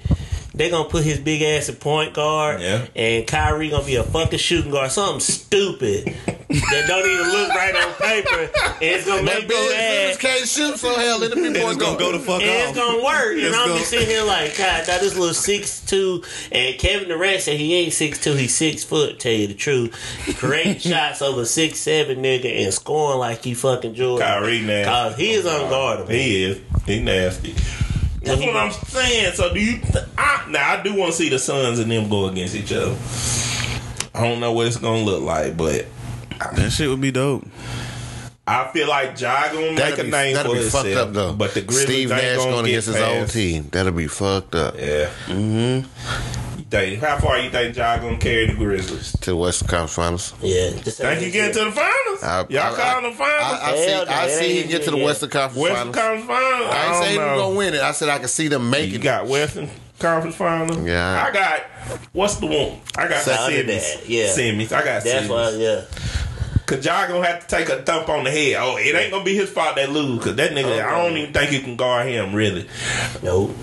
[0.55, 2.85] They gonna put his big ass at point guard, Yeah.
[2.95, 6.15] and Kyrie gonna be a fucking shooting guard, something stupid
[6.53, 8.49] that don't even look right on paper,
[8.81, 10.19] it's gonna make you Ben mad.
[10.19, 13.03] can't shoot, so hell, let the people It's gonna go the fuck And it's gonna
[13.03, 13.31] work.
[13.33, 16.77] And It's I'm gonna- be sitting here like, God, now this little six two, and
[16.77, 19.19] Kevin Durant said he ain't six two, he's six foot.
[19.19, 19.95] Tell you the truth,
[20.37, 24.27] creating shots over six seven nigga and scoring like he fucking Jordan.
[24.27, 24.89] Kyrie nasty.
[24.89, 26.09] Cause he is unguardable.
[26.11, 26.59] He is.
[26.85, 27.55] He nasty.
[28.21, 29.33] That's what I'm saying.
[29.33, 29.79] So do you?
[29.79, 32.71] Th- I, now I do want to see the Suns and them go against each
[32.71, 32.95] other.
[34.15, 35.85] I don't know what it's gonna look like, but
[36.55, 37.45] That shit would be dope.
[38.45, 40.85] I feel like Ja gonna make That'd a be, name that'd for be himself.
[40.85, 41.33] fucked up though.
[41.33, 43.33] But the Grizzlies Steve ain't Nash gonna going get against his own past.
[43.33, 43.69] team.
[43.71, 44.75] That'll be fucked up.
[44.77, 45.09] Yeah.
[45.27, 46.59] Mm-hmm.
[46.59, 49.13] You think how far you think Ja gonna carry the Grizzlies?
[49.21, 50.33] To the Western Conference Finals.
[50.41, 52.21] Yeah, just Think you get to the finals?
[52.23, 53.59] I- Y'all I- calling the finals?
[53.61, 55.05] I, I see, Hell no, I it see him get to the yet.
[55.05, 55.95] Western Conference Western Finals.
[55.95, 56.69] Conference finals.
[56.73, 57.37] I ain't don't saying he was know.
[57.43, 57.81] gonna win it.
[57.81, 59.03] I said I can see them You making it.
[59.03, 59.69] got Western
[60.03, 60.85] Conference Finals.
[60.85, 61.25] Yeah.
[61.27, 61.61] I got
[62.11, 62.79] what's the one?
[62.97, 63.67] I got South of Simmons.
[63.95, 64.27] that, yeah.
[64.31, 64.71] Simmons.
[64.73, 65.61] I got That's why, Simmons.
[65.61, 66.59] yeah.
[66.65, 68.55] Cause y'all gonna have to take a thump on the head.
[68.59, 70.23] Oh, it ain't gonna be his fault they lose.
[70.23, 72.67] Cause that nigga, I don't even think you can guard him really.
[73.21, 73.55] Nope.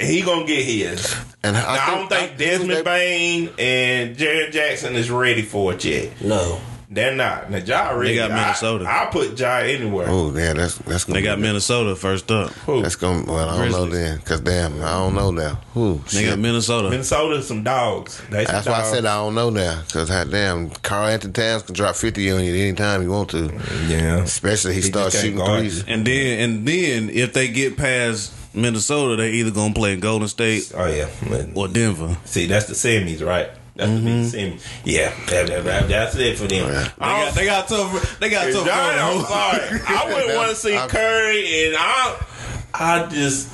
[0.00, 1.14] He gonna get his.
[1.42, 5.84] And Now, I, don't think Desmond they, Bain and Jaren Jackson is ready for it
[5.84, 6.20] yet.
[6.22, 6.60] No.
[6.90, 7.50] They're not.
[7.50, 8.16] Now, Ja ready.
[8.16, 8.84] got Minnesota.
[8.84, 10.06] I, I put Ja anywhere.
[10.08, 12.50] Oh, yeah, that's that's gonna They got be- Minnesota first up.
[12.66, 12.82] Who?
[12.82, 13.24] That's gonna.
[13.24, 13.92] Well, I don't know Grizzlies.
[13.92, 15.60] then, cause damn, I don't know now.
[15.72, 16.00] Who?
[16.12, 16.90] They got Minnesota.
[16.90, 18.20] Minnesota, some dogs.
[18.30, 18.90] They some That's why I dogs.
[18.90, 22.54] said I don't know now, cause hot damn, Karl-Anthony Towns can drop fifty on you
[22.54, 23.46] anytime he want to,
[23.88, 24.18] Yeah.
[24.22, 25.84] especially he, He starts can't shooting guard threes.
[25.88, 30.28] And then and then if they get past Minnesota, they either gonna play in Golden
[30.28, 31.08] State Oh yeah.
[31.54, 32.16] or Denver.
[32.24, 33.48] See, that's the semis, right?
[33.76, 34.66] That's the big semis.
[34.84, 36.66] Yeah, that, that, that- that's it for them.
[36.68, 36.70] Oh,
[37.00, 37.30] yeah.
[37.30, 38.18] They got they got tough.
[38.20, 38.66] They got tough.
[38.66, 39.80] John, I'm sorry.
[39.88, 42.24] I wouldn't want to see I'm- Curry, and I,
[42.72, 43.52] I just,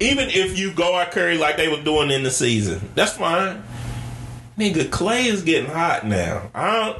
[0.00, 3.62] even if you go at Curry like they were doing in the season, that's fine.
[4.58, 6.48] Nigga, Klay is getting hot now.
[6.54, 6.98] I don't,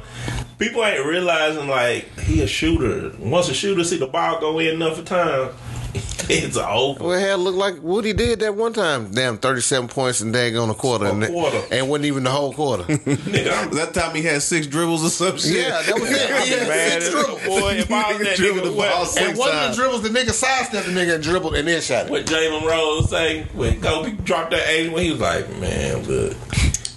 [0.59, 3.15] people ain't realizing like he a shooter.
[3.19, 5.51] Once a shooter see the ball go in enough of time,
[6.29, 7.03] it's over.
[7.03, 9.11] Well, hell, look like Woody did that one time.
[9.11, 11.61] Damn, thirty-seven points and dang on a quarter, A and, quarter.
[11.71, 12.83] and wasn't even the whole quarter.
[12.87, 15.67] Nigga, That time he had six dribbles or some shit.
[15.67, 16.17] yeah, that was it.
[16.47, 17.43] He had mad six dribbles.
[17.45, 17.71] boy.
[17.75, 20.01] If I was that Dribbled nigga, the what, ball six And one of the dribbles,
[20.03, 22.11] the nigga sidestepped the nigga and dribbled and then shot it.
[22.11, 26.35] what Jalen Rose say when Kobe dropped that 80 when he was like, man, look.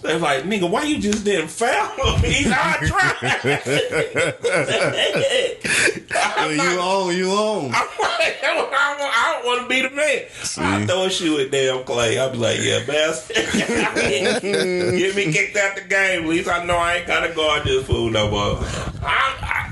[0.03, 2.25] They're like, nigga, why you just didn't foul him?
[2.31, 3.17] He's not trying.
[6.37, 7.67] Well, you on, you own.
[7.67, 10.23] I'm like, I don't, I don't want to be the man.
[10.59, 12.19] I throw a shoe at damn Klay.
[12.19, 13.37] I'll be like, yeah, bastard.
[14.43, 16.23] Get me kicked out the game.
[16.23, 18.59] At least I know I ain't got to guard this fool no more.
[19.03, 19.71] I,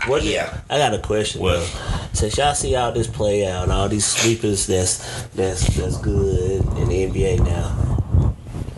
[0.00, 0.24] I, What?
[0.24, 0.60] Yeah.
[0.68, 1.40] I got a question.
[1.40, 1.64] Well.
[2.12, 6.88] since y'all see all this play out, all these sleepers that's that's that's good in
[6.88, 7.97] the NBA now.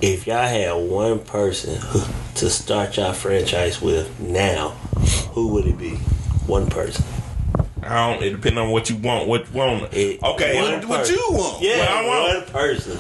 [0.01, 1.79] If y'all had one person
[2.37, 4.71] to start y'all franchise with now,
[5.33, 5.97] who would it be?
[6.47, 7.05] One person.
[7.83, 9.29] I don't, it depends on what you want.
[9.29, 9.93] What you want.
[9.95, 10.61] It- Okay.
[10.61, 11.63] what- what you want?
[11.63, 12.35] Yeah, What I want.
[12.37, 12.99] one person.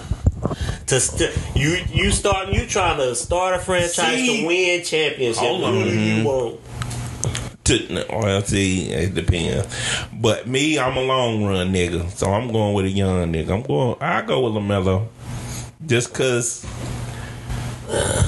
[0.86, 4.40] To st- you you starting you trying to start a franchise See?
[4.40, 5.42] to win championship.
[5.42, 5.74] Hold on.
[5.74, 6.24] Who do you mm-hmm.
[6.24, 6.60] want?
[7.64, 9.66] to well, see, it depends.
[10.12, 13.50] But me, I'm a long run nigga, so I'm going with a young nigga.
[13.50, 13.96] I'm going.
[14.00, 15.06] I go with Lamelo,
[15.86, 16.66] just cause.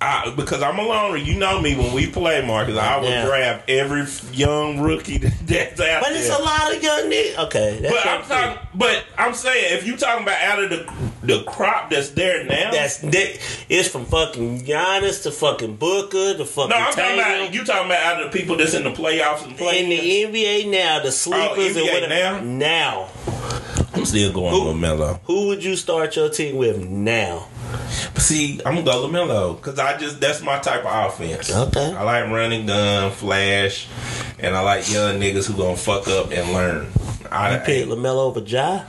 [0.00, 1.16] I, because I'm a loner.
[1.16, 2.76] You know me when we play, Marcus.
[2.78, 3.26] I will Yeah.
[3.26, 6.38] grab every young rookie that's out But it's there.
[6.38, 7.38] a lot of young niggas.
[7.46, 8.68] Okay, that's But I'm talking.
[8.76, 10.92] But I'm saying, if you talking about out of the
[11.26, 13.38] the crop that's there now, That's that.
[13.68, 16.76] It's from fucking Giannis to fucking Booker to fucking no.
[16.76, 19.50] I'm talking about you talking about out of the people that's in the playoffs and
[19.50, 19.88] in playing.
[19.88, 19.98] the
[20.38, 22.40] NBA now, the oh, sleepers and NBA whatever.
[22.44, 23.08] now?
[23.08, 23.08] now,
[24.08, 25.20] still going Who- Lamelo.
[25.24, 27.46] who would you start your team with now?
[28.16, 31.54] See, I'm gonna go Lamelo because I just that's my type of offense.
[31.54, 31.92] Okay.
[31.94, 33.86] I like running gun, flash,
[34.38, 36.88] and I like young niggas who gonna fuck up and learn.
[37.30, 38.84] I, You pick Lamelo over Ja.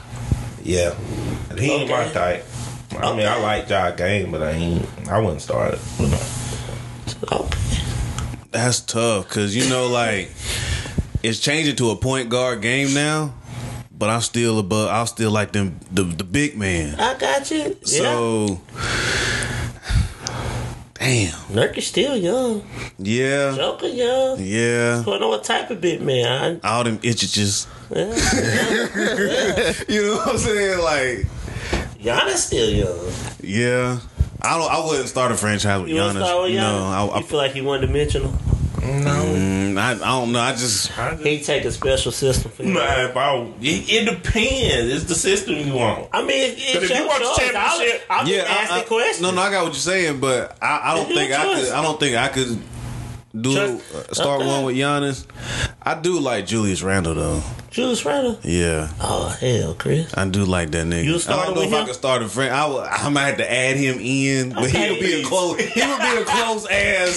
[0.62, 0.94] yeah,
[1.58, 2.44] he ain't my type.
[2.98, 4.86] I mean, I like Ja game, but I ain't.
[5.08, 5.80] I wouldn't start it.
[5.98, 6.20] You know.
[7.32, 7.58] Okay.
[8.50, 10.30] That's tough because you know, like
[11.22, 13.34] it's changing to a point guard game now.
[14.00, 14.88] But I'm still above.
[14.88, 16.98] I'm still like them the the big man.
[16.98, 17.76] I got you.
[17.84, 18.00] Yeah.
[18.00, 18.60] So,
[20.94, 22.62] damn, Nurkic still young.
[22.98, 24.38] yeah, Joker young.
[24.40, 25.02] yeah.
[25.04, 26.60] Don't know what type of big man.
[26.64, 27.66] All them itches.
[27.90, 29.72] I, yeah.
[29.88, 30.78] You know what I'm saying?
[30.80, 31.26] Like,
[32.00, 33.12] Giannis still young.
[33.42, 33.98] yeah.
[34.42, 34.70] I don't.
[34.72, 36.24] I wouldn't start a franchise with You Giannis.
[36.24, 36.56] start with Giannis?
[36.56, 38.32] No, I, I, you feel like he one dimensional?
[38.80, 40.40] Mm, I, I don't know.
[40.40, 42.72] I just I just, He take a special system for you.
[42.74, 44.92] Nah, if I, it, it depends.
[44.94, 46.08] It's the system you want.
[46.12, 48.38] I mean, it, it's if you want the championship- I'll, I'll yeah.
[48.42, 49.22] just I, ask I- the question.
[49.22, 49.42] No, no.
[49.42, 51.64] I got what you're saying, but I, I don't think your I choice.
[51.66, 51.72] could.
[51.74, 52.58] I don't think I could
[53.38, 53.52] do
[53.94, 54.48] uh, start okay.
[54.48, 55.24] one with Giannis.
[55.82, 57.42] I do like Julius Randle though.
[57.70, 58.38] Julius Randle.
[58.42, 58.90] Yeah.
[59.00, 60.12] Oh hell, Chris.
[60.16, 61.04] I do like that nigga.
[61.04, 61.86] You I don't know if I him?
[61.86, 62.52] could start a friend.
[62.54, 64.90] I, would, I might have to add him in, but he Okay.
[64.90, 65.58] would be a close.
[65.60, 67.16] He would be a close ass.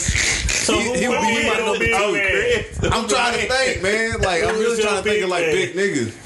[0.63, 2.13] So he, he would be be my your number big two.
[2.13, 2.93] man?
[2.93, 4.21] I'm trying to think, man.
[4.21, 6.19] Like I'm really trying to think of like big niggas.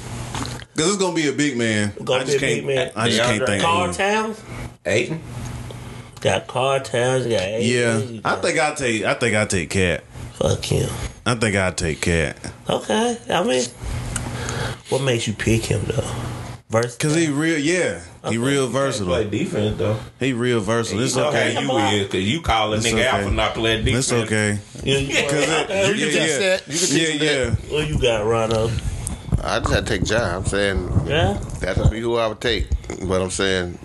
[0.77, 1.91] Cause it's gonna be a big man.
[2.03, 2.65] Gonna I just be a can't.
[2.67, 2.91] man.
[2.95, 3.63] I just can't think.
[3.63, 3.91] Karl.
[3.93, 4.43] Towns.
[4.85, 5.21] Ayton.
[6.27, 7.23] Got Karl Towns.
[7.25, 9.03] Got Ayton, Yeah, you I think I take.
[9.05, 10.03] I think I take KAT.
[10.33, 10.89] Fuck him.
[11.25, 12.35] I think I take KAT.
[12.69, 13.17] Okay.
[13.29, 13.63] I mean,
[14.89, 16.11] what makes you pick him though?
[16.69, 16.97] Verse.
[16.97, 17.57] Cause he real.
[17.57, 19.07] Yeah, he real versatile.
[19.13, 19.39] Play versatile.
[19.39, 19.99] defense though.
[20.19, 21.01] He real versatile.
[21.01, 21.61] It's You okay.
[21.61, 23.29] you is because you call a It's nigga out okay.
[23.29, 24.11] for not playing defense.
[24.11, 24.59] It's okay.
[24.83, 26.37] You, you, Yeah, You can teach yeah.
[26.39, 26.63] that.
[26.67, 27.49] You can teach Yeah, him yeah.
[27.51, 27.71] that.
[27.71, 28.69] what you got, Rono?
[29.41, 30.35] I just had to take Ja.
[30.35, 31.39] I'm saying Yeah.
[31.61, 32.67] that would be who I would take.
[33.07, 33.79] But I'm saying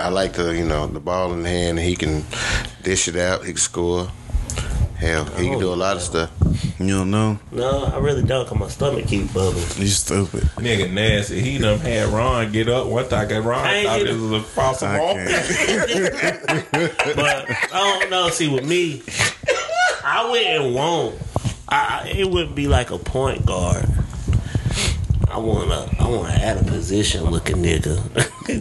[0.00, 1.78] I like the you know the ball in hand.
[1.78, 2.24] He can
[2.82, 3.40] dish it out.
[3.44, 4.08] He can score.
[4.96, 6.30] Hell, he can do a lot of stuff.
[6.78, 7.36] You don't know.
[7.50, 8.46] No, I really don't.
[8.46, 9.56] Cause my stomach keep bubbling.
[9.76, 10.42] You stupid.
[10.58, 11.40] Nigga nasty.
[11.40, 13.28] He done had Ron get up one time.
[13.28, 14.20] 'cause Ron I ain't thought get this it.
[14.20, 15.14] was a false I ball.
[15.14, 16.92] can't.
[17.16, 18.28] But I don't know.
[18.30, 19.02] See, with me,
[20.04, 21.16] I wouldn't want.
[21.68, 23.84] I, I- it wouldn't be like a point guard.
[25.32, 27.96] I wanna, I wanna add a position looking nigga.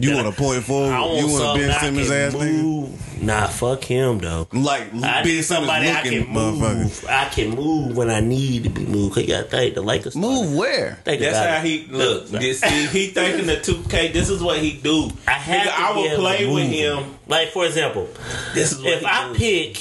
[0.01, 0.93] You want to point forward?
[0.93, 3.21] I want You want something a Ben I Simmons can ass nigga?
[3.23, 4.47] Nah, fuck him though.
[4.53, 6.77] Like I Ben Simmons somebody I looking can motherfucker.
[6.83, 7.05] move.
[7.09, 9.15] I can move when I need to be moved.
[9.15, 10.15] Cause you gotta think the Lakers.
[10.15, 10.95] Move where?
[11.03, 11.65] Think That's how it.
[11.65, 12.27] he look.
[12.29, 14.07] This, see, he thinking the two K.
[14.13, 15.09] This is what he do.
[15.27, 17.15] I have Nigga, to I be will play with him.
[17.27, 18.07] Like for example,
[18.53, 19.35] This is what if he I do.
[19.37, 19.77] pick,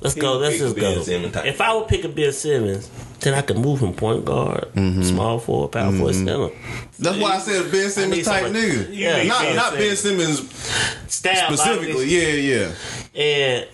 [0.00, 0.38] let's He go.
[0.38, 1.02] Let's just Ben go.
[1.02, 1.36] Simmons.
[1.36, 2.88] If I would pick a Ben Simmons,
[3.24, 5.02] then I can move him point guard, Mm-hmm.
[5.02, 6.50] small forward, power forward, center.
[6.98, 8.88] That's why I said Ben Simmons type somebody- nigga.
[8.92, 10.38] Yeah, not Ben not Ben Simmons
[11.12, 12.04] Style specifically.
[12.04, 12.70] like Yeah,
[13.14, 13.20] yeah.
[13.20, 13.66] and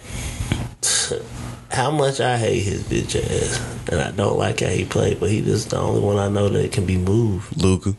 [1.70, 3.60] how much I hate his bitch ass,
[3.92, 6.48] and I don't like how he played, but he just the only one I know
[6.48, 7.60] that can be moved.
[7.62, 7.94] Luka.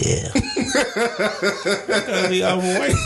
[0.00, 2.96] Yeah, I mean, I'm overweight.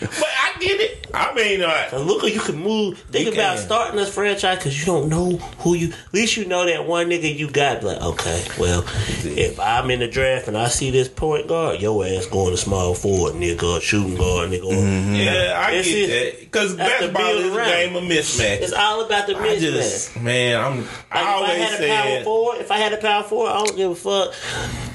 [0.00, 1.06] but I get it.
[1.14, 2.98] I mean, uh, Cause look, you can move.
[3.10, 3.64] Think You about can.
[3.66, 5.88] starting this franchise because you don't know who you.
[5.92, 7.84] At least you know that one nigga you got.
[7.84, 8.84] Like, okay, well,
[9.24, 12.56] if I'm in the draft and I see this point guard, your ass going to
[12.56, 14.64] small forward, nigga, or shooting guard, nigga.
[14.64, 16.32] or- yeah, I It's get it.
[16.34, 16.40] that.
[16.40, 17.68] Because the basketball build is a around.
[17.68, 18.60] game of mismatch.
[18.62, 19.60] It's all about the I mismatch.
[19.60, 20.78] just, man, I'm.
[20.80, 22.24] Like I if I always had a power said.
[22.24, 24.34] forward, if I had a power forward, I don't give a fuck.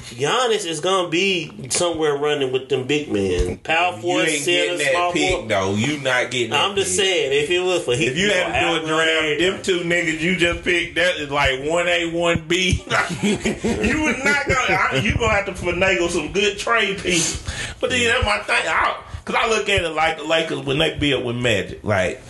[0.09, 3.57] Giannis is gonna be somewhere running with them big men.
[3.57, 5.47] Power You forward, center, small forward.
[5.67, 6.53] You not getting.
[6.53, 9.61] I'm just saying, if it was for If you had to do a draft, them
[9.63, 12.83] two niggas you just picked, that is like one A, one B.
[13.21, 14.55] you would not go.
[14.69, 17.43] I- You gonna have to finagle some good trade pieces.
[17.79, 18.67] But then that's my thing.
[18.67, 21.83] I, Cause I look at it like the Lakers when they built with Magic.
[21.83, 22.21] Like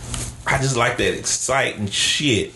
[0.46, 2.52] I just like that exciting shit.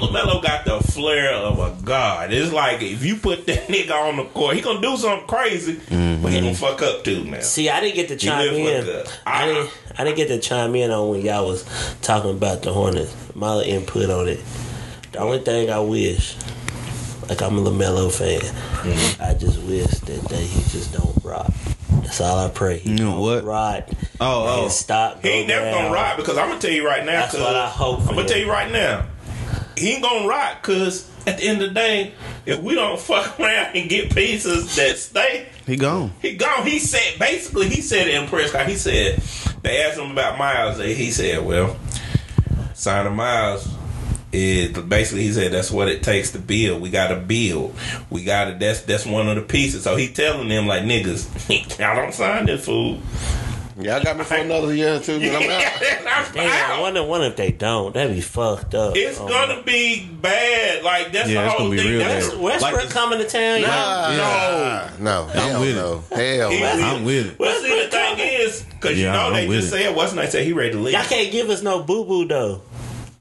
[0.00, 2.32] LaMelo got the flair of a god.
[2.32, 5.74] It's like if you put that nigga on the court, he gonna do something crazy,
[5.88, 7.42] but he gonna fuck up too man.
[7.42, 8.64] See, I didn't get to chime live in.
[8.64, 9.70] with the- I didn't.
[9.98, 11.64] I didn't get to chime in on when y'all was
[12.02, 13.14] talking about the Hornets.
[13.34, 14.40] My input on it.
[15.12, 16.36] The only thing I wish,
[17.28, 18.40] like I'm a Lamelo fan,
[18.80, 19.22] Mm-hmm.
[19.22, 21.52] I just wish that, that he just don't rot.
[22.02, 22.78] That's all I pray.
[22.78, 23.44] He You know what?
[23.44, 23.90] Rot.
[24.20, 24.68] Oh, oh.
[24.68, 25.22] Stop.
[25.22, 27.20] He ain't go never gonna rot because I'm gonna tell you right now.
[27.20, 28.26] That's 'cause- what I hope for I'm gonna him.
[28.28, 29.04] tell you right now.
[29.80, 32.12] He ain't gonna rock because at the end of the day,
[32.46, 36.12] if we don't fuck around and get pieces that stay, He gone.
[36.22, 36.66] he gone.
[36.66, 38.52] He said basically he said it in press.
[38.66, 39.20] He said
[39.62, 40.78] they asked him about Miles.
[40.78, 41.76] and He said, "Well,
[42.74, 43.68] signing Miles."
[44.32, 46.80] Is basically he said that's what it takes to build.
[46.80, 47.74] We gotta build.
[48.10, 49.82] We gotta that's that's one of the pieces.
[49.82, 51.48] So he telling them like niggas,
[51.80, 53.00] y'all don't sign this fool.
[53.82, 55.72] Y'all got me for another year or two, but I'm out.
[56.28, 56.80] I'm Damn, I out.
[56.80, 57.94] wonder, wonder if they don't.
[57.94, 58.96] That'd be fucked up.
[58.96, 60.82] It's Oh, gonna be bad.
[60.84, 61.88] Like that's Yeah, the it's whole gonna be thing.
[61.90, 64.16] real That's- Westbrook Like- coming to town, y'all.
[64.16, 66.16] Nah, no, hell with it.
[66.16, 67.38] hell He- I'm with it.
[67.38, 69.70] Well, see, the thing is, because you know I'm they just it.
[69.70, 70.94] said what's nice said he ready to leave.
[70.94, 72.62] Y'all can't give us no boo boo though.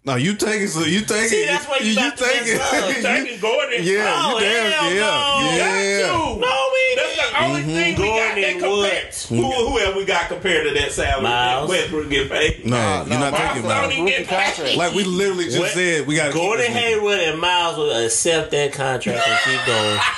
[0.06, 0.70] No, you take it.
[0.70, 1.48] So you take See, it.
[1.48, 2.90] that's why you about to take mess up.
[2.98, 3.02] it.
[3.04, 3.84] Taking Gordon.
[3.84, 5.52] Yeah, Oh, you damn hell yeah, no.
[5.56, 6.08] yeah.
[6.08, 6.40] Got to.
[6.40, 6.69] No,
[7.48, 7.74] we That's the only mm-hmm.
[7.74, 9.04] thing we got Gordon that and compared.
[9.06, 9.30] Woods.
[9.30, 11.70] Who, who else we got compared to that salary Miles.
[11.70, 12.66] that Westbrook get paid?
[12.66, 14.10] No, Nah, you're not Miles taking don't Miles.
[14.10, 14.78] get paid.
[14.78, 15.72] Like we literally just What?
[15.72, 16.88] said, we got Gordon keep this nigga.
[16.96, 20.00] Hayward and Miles will accept that contract and keep going.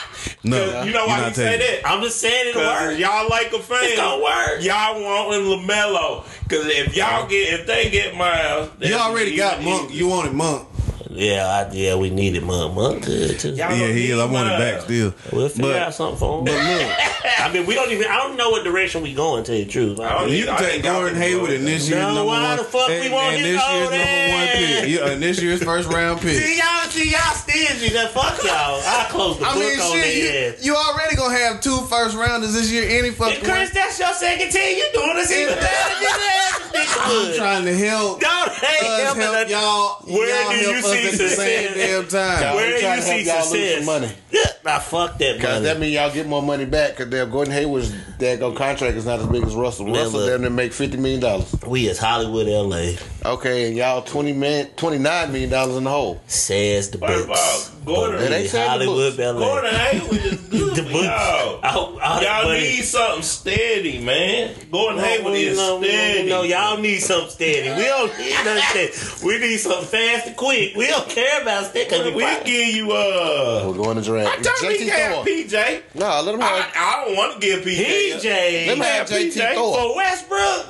[0.43, 1.81] No, You know why not he say taking it.
[1.81, 1.89] that?
[1.91, 2.97] I'm just saying it'll work.
[2.99, 3.79] y'all like a fan.
[3.81, 4.63] It's gonna work.
[4.63, 6.23] Y'all wanting Lamelo.
[6.47, 7.25] Cause if y'all uh-huh.
[7.27, 9.89] get if they get Miles, You that's already got Monk.
[9.89, 9.97] easier.
[10.03, 10.67] You wanted Monk.
[11.13, 12.73] Yeah, I, yeah, we needed Monk.
[12.73, 13.49] Monk good too.
[13.49, 14.19] Y'all Yeah, he is.
[14.19, 15.13] I need want it back still.
[15.31, 16.45] We'll figure But- out something for him.
[16.45, 16.91] But look,
[17.39, 18.07] I mean, we don't even.
[18.07, 19.43] I don't know what direction we going.
[19.43, 21.73] To tell you the truth, I don't you can take Gordon Hayward go and with
[21.73, 21.95] this that.
[21.95, 22.57] year's No, number why one.
[22.57, 24.89] the fuck we and, want and this year's number one pick.
[24.89, 26.37] Yeah, and this year's first round pick.
[26.43, 27.89] See y'all, see y'all stingy.
[27.89, 28.81] Then fuck y'all.
[28.85, 30.65] I close the I book mean, on shit, their you, ass.
[30.65, 32.87] you already gonna have two first rounders this year.
[32.87, 34.77] Any fucking And Chris, that's your second team.
[34.77, 36.70] You doing this even better than that.
[37.03, 39.21] I'm trying to help Don't hate us him.
[39.21, 39.97] help y'all.
[40.05, 42.55] Where y'all do you help us see at the same damn time.
[42.55, 43.75] Where I'm do trying you to see help y'all lose success?
[43.77, 44.50] some money.
[44.63, 45.65] Nah, fuck that Because money.
[45.65, 49.19] that mean y'all get more money back because their Gordon Hayward's daggone contract is not
[49.19, 49.85] as big as Russell.
[49.85, 50.29] Man, Russell look.
[50.29, 51.51] down there make fifty million dollars.
[51.65, 52.93] we is Hollywood, LA.
[53.25, 56.21] Okay, and y'all twenty man twenty nine million dollars in the hole.
[56.27, 57.71] Says the First of books.
[57.71, 59.19] all, Gordon- It ain't we the Hollywood, books.
[59.19, 59.39] LA.
[59.39, 61.05] Gordon Hayward is good the for books.
[61.05, 61.59] y'all.
[61.63, 62.59] All, all Y'all money.
[62.59, 64.53] need something steady, man.
[64.71, 66.29] Gordon No, Hayward is no, steady.
[66.29, 67.69] No, y'all need something steady.
[67.69, 69.25] We don't need nothing steady.
[69.25, 70.75] We need something fast and quick.
[70.75, 73.63] We don't care about steady because We we, give you uh.
[73.67, 74.43] We're going to draft.
[74.51, 75.25] I told you JT have Thor.
[75.25, 75.81] PJ.
[75.95, 76.71] No, let him have.
[76.75, 77.85] I don't want to give PJ.
[78.19, 78.67] PJ.
[78.67, 79.53] Let me have JT PJ.
[79.55, 79.77] Thor.
[79.77, 80.65] for Westbrook.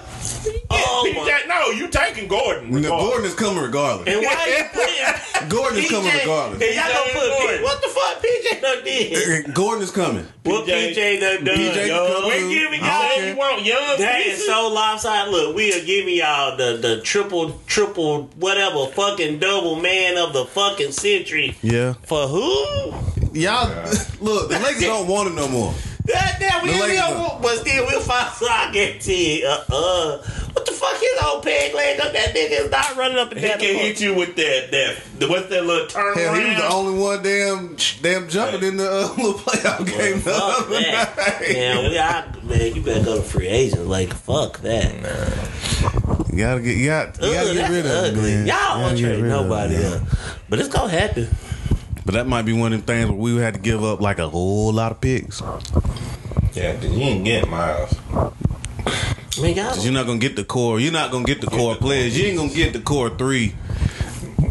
[0.70, 1.48] Oh, PJ.
[1.48, 2.70] No, you taking Gordon.
[2.72, 3.04] No, regardless.
[3.10, 4.08] Gordon is coming regardless.
[4.08, 6.62] And why you putting Gordon is coming regardless.
[6.62, 7.64] And y'all gonna put Gordon.
[7.64, 9.54] What the fuck PJ done did?
[9.54, 10.28] Gordon is coming.
[10.44, 11.56] What PJ PJ done done?
[11.56, 12.08] PJ yo?
[12.08, 12.50] can We through.
[12.50, 14.46] giving y'all what you want, young That is pieces.
[14.46, 15.32] so lopsided.
[15.34, 20.46] Look, we are giving y'all the, the triple, triple, whatever, fucking double man of the
[20.46, 21.58] fucking century.
[21.62, 21.94] Yeah.
[22.04, 22.94] For who?
[23.34, 23.68] Y'all,
[24.22, 25.74] look, the Lakers don't want him no more.
[26.06, 29.46] That damn, we The we don't want, but still we'll find so I guarantee.
[29.46, 30.18] Uh, uh,
[30.54, 32.12] what the fuck his old peg leg up?
[32.12, 33.60] That nigga is not running up and He down.
[33.60, 36.68] can hit you with that, that, the, what's that little turn Hell, he was the
[36.70, 41.18] only one damn damn jumping in the uh, little playoff game the Fuck other that.
[41.40, 41.54] night.
[41.54, 43.78] Man, we, I, man, you better go to free agents.
[43.86, 44.92] Like, fuck that.
[46.34, 48.22] You gotta get, you got, you Ugh, gotta get rid of him, ugly.
[48.32, 48.48] man.
[48.48, 49.84] Y'all Gotta won't get trade rid of him, nobody man.
[49.94, 50.02] else.
[50.50, 51.30] But it's gonna happen.
[52.12, 54.20] But that might be one of the things where we had to give up like
[54.20, 55.42] a whole lot of picks.
[56.54, 57.96] Yeah, 'cause you ain't get Miles.
[58.14, 59.68] I mean, y'all.
[59.70, 60.78] Cause you're not gonna get the core.
[60.78, 62.18] You're not gonna get the core players.
[62.18, 63.54] You ain't gonna get the core three.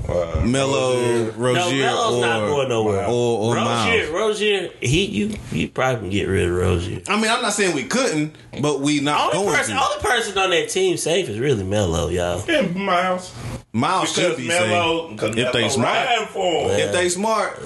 [0.09, 3.05] Uh, Melo, no, Rozier, Melo's or, not going nowhere.
[3.07, 4.09] or, or Rozier, Miles.
[4.09, 7.03] Rozier, he you you probably can get rid of Rozier.
[7.09, 9.83] I mean, I'm not saying we couldn't, but we not Only going person, to.
[9.85, 12.43] only person on that team safe is really Melo, y'all.
[12.49, 13.31] And Miles.
[13.73, 16.29] Miles should be Melo, safe if they smart.
[16.31, 16.81] for him.
[16.81, 17.63] If they smart,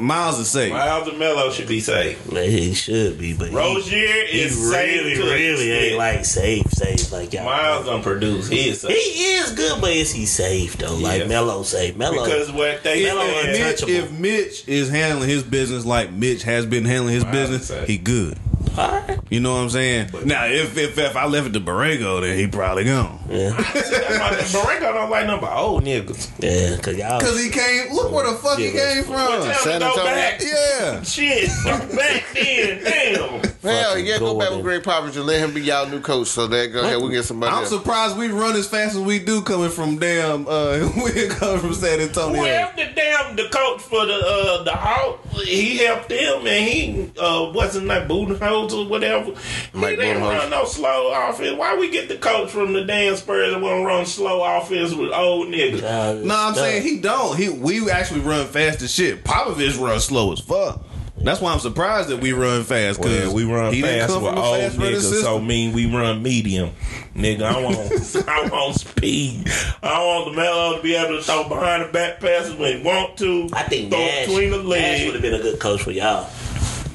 [0.00, 0.72] Miles is safe.
[0.72, 2.30] Miles and Melo should be safe.
[2.32, 5.98] Man, he should be, but he, Rozier he is safe really, to an really ain't
[5.98, 7.44] like safe, safe like y'all.
[7.46, 8.48] Miles don't produce.
[8.48, 10.94] He is He is good, but is he safe though?
[10.94, 11.26] Like Yeah.
[11.26, 11.96] Melo safe.
[11.96, 13.52] Melo, Because what they Melo said.
[13.60, 17.86] Mitch, if Mitch is handling his business like Mitch has been handling his Miles business,
[17.88, 18.38] he good.
[18.78, 19.18] Alright.
[19.30, 20.08] You know what I'm saying?
[20.24, 23.20] Now, if if, if I left it to Borrego, then he probably gone.
[23.28, 26.30] Yeah, Barranco don't like number old niggas.
[26.38, 27.20] yeah, cause y'all.
[27.20, 27.92] Cause he came.
[27.92, 29.42] Look where the fuck he came from.
[29.42, 30.04] him San Antonio.
[30.04, 30.40] back.
[30.40, 31.02] Yeah.
[31.02, 33.42] Shit, back then, damn.
[33.60, 36.28] Hell yeah, go back with Gregg Popovich and let him be y'all new coach.
[36.28, 37.52] So that go ahead, we get somebody.
[37.52, 37.68] I'm else.
[37.68, 40.46] surprised we run as fast as we do coming from damn.
[40.48, 42.40] Uh, we coming from San Antonio.
[42.40, 47.10] Well, the damn the coach for the uh the Hawk, he helped them and he
[47.18, 49.32] uh wasn't like Budenholzer or whatever.
[49.72, 50.38] Mike he didn't Budenholzer.
[50.38, 51.56] run no slow offense.
[51.56, 54.94] Why we get the coach from the damn Spurs that want to run slow offense
[54.94, 55.80] with old niggas?
[55.82, 56.64] y'all No, I'm stuck.
[56.66, 57.36] saying he don't.
[57.36, 59.24] He we actually run fast as shit.
[59.24, 60.82] Popovich run slow as fuck.
[61.20, 63.00] That's why I'm surprised that we run fast.
[63.00, 65.22] Cause Well, we run he didn't fast come with from a old fast running niggas,
[65.22, 66.70] so mean we run medium.
[67.14, 69.48] Nigga, I want I want speed.
[69.82, 72.82] I want the Melo to be able to throw behind the back passes when he
[72.84, 73.48] want to.
[73.52, 76.30] I think throw Nash, between the Nash would have been a good coach for y'all.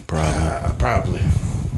[0.07, 0.41] Probably.
[0.41, 1.21] Uh, probably.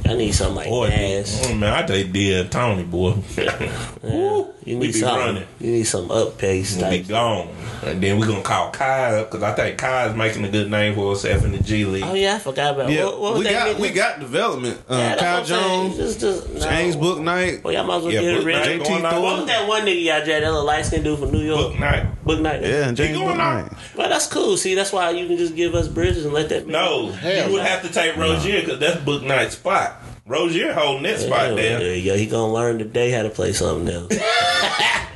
[0.08, 1.42] I need something like Boy, Nash.
[1.46, 3.14] oh, man, I take dead Tony, boy.
[4.12, 5.26] Woo, You we need be something.
[5.26, 5.44] running.
[5.60, 7.08] You need some up pace We be type.
[7.08, 7.50] gone.
[7.84, 10.72] And then we're gonna call Kai up because I think Kai is making a good
[10.72, 12.04] name for himself in the G League.
[12.06, 12.90] Oh yeah, I forgot about.
[12.92, 13.80] Yeah, what, what we that got nigga?
[13.80, 14.82] we got development.
[14.90, 15.92] Uh, Yeah, that's Kai what I'm saying.
[15.92, 16.60] Jones, Just, just, no.
[16.62, 17.64] James Bouknight.
[17.64, 19.22] Well, y'all might as well Yeah, get Book rid Knight of JT going out.
[19.22, 20.26] What was that one nigga y'all had?
[20.26, 21.74] That little light skinned dude from New York?
[21.74, 22.24] Bouknight.
[22.24, 22.62] Book Knight.
[22.64, 23.72] Yeah, and James going Book out.
[23.72, 23.78] Knight.
[23.96, 24.58] Well, that's cool.
[24.58, 26.66] See, that's why you can just give us bridges and let that.
[26.68, 30.02] No, Hell you would have to take Rozier because that's Bouknight's spot.
[30.28, 31.82] Rozier holding that spot Yeah, there.
[31.82, 34.12] yeah, yeah, he gonna learn today how to play something else.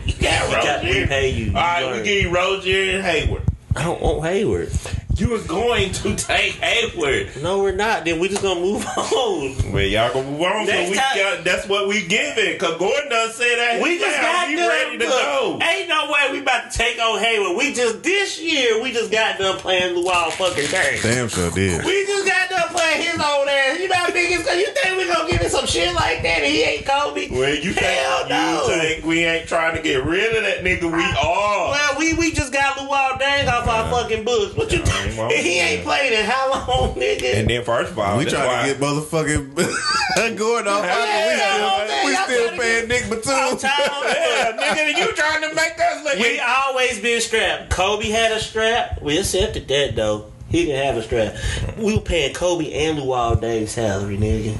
[0.06, 1.46] You got We got- we pay you.
[1.46, 3.42] You All right, we give you Rozier and Hayward.
[3.76, 4.72] I don't want Hayward.
[5.16, 7.42] You were going to take Hayward.
[7.44, 8.06] No, we're not.
[8.06, 9.72] Then we just gonna move on.
[9.74, 10.66] Well, y'all gonna move on.
[10.66, 12.58] So we time- got, that's what we giving.
[12.58, 13.82] Cause Gordon done said that.
[13.84, 14.70] We just got he done.
[14.70, 15.60] ready to look, go.
[15.62, 17.58] Ain't no way we about to take on Hayward.
[17.58, 21.00] We just this year we just got done playing Luol fucking game.
[21.02, 21.84] Damn sure did.
[21.84, 23.80] We just got done playing his old ass.
[23.80, 26.44] You know how big it's You think we gonna give him some shit like that
[26.44, 27.28] and he ain't Kobe?
[27.30, 28.62] Well, you Hell think no.
[28.64, 30.84] you think we ain't trying to get rid of that nigga?
[30.84, 31.72] We are.
[31.72, 34.56] Well, we we just got Luol Deng off our uh, fucking books.
[34.56, 35.18] What you think?
[35.18, 37.36] well, He ain't played in how long, nigga?
[37.36, 40.84] And then first of all, We that's trying why- to get motherfucking Gordon off.
[40.84, 42.06] Yeah, pocket.
[42.06, 43.58] we still, we still paying Nick I'm Batum.
[43.58, 46.16] tired of Yeah, nigga, you trying to make us look.
[46.20, 47.70] We always been strapped.
[47.70, 49.02] Kobe had a strap.
[49.02, 50.32] We accepted that though.
[50.50, 51.36] He can have a strap.
[51.78, 54.58] We were paying Kobe and Luol Deng's salary, nigga.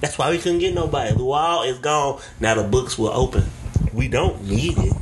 [0.00, 1.12] That's why we couldn't get nobody.
[1.14, 2.20] Luol is gone.
[2.40, 3.44] Now the books will open.
[3.94, 4.92] We don't need it.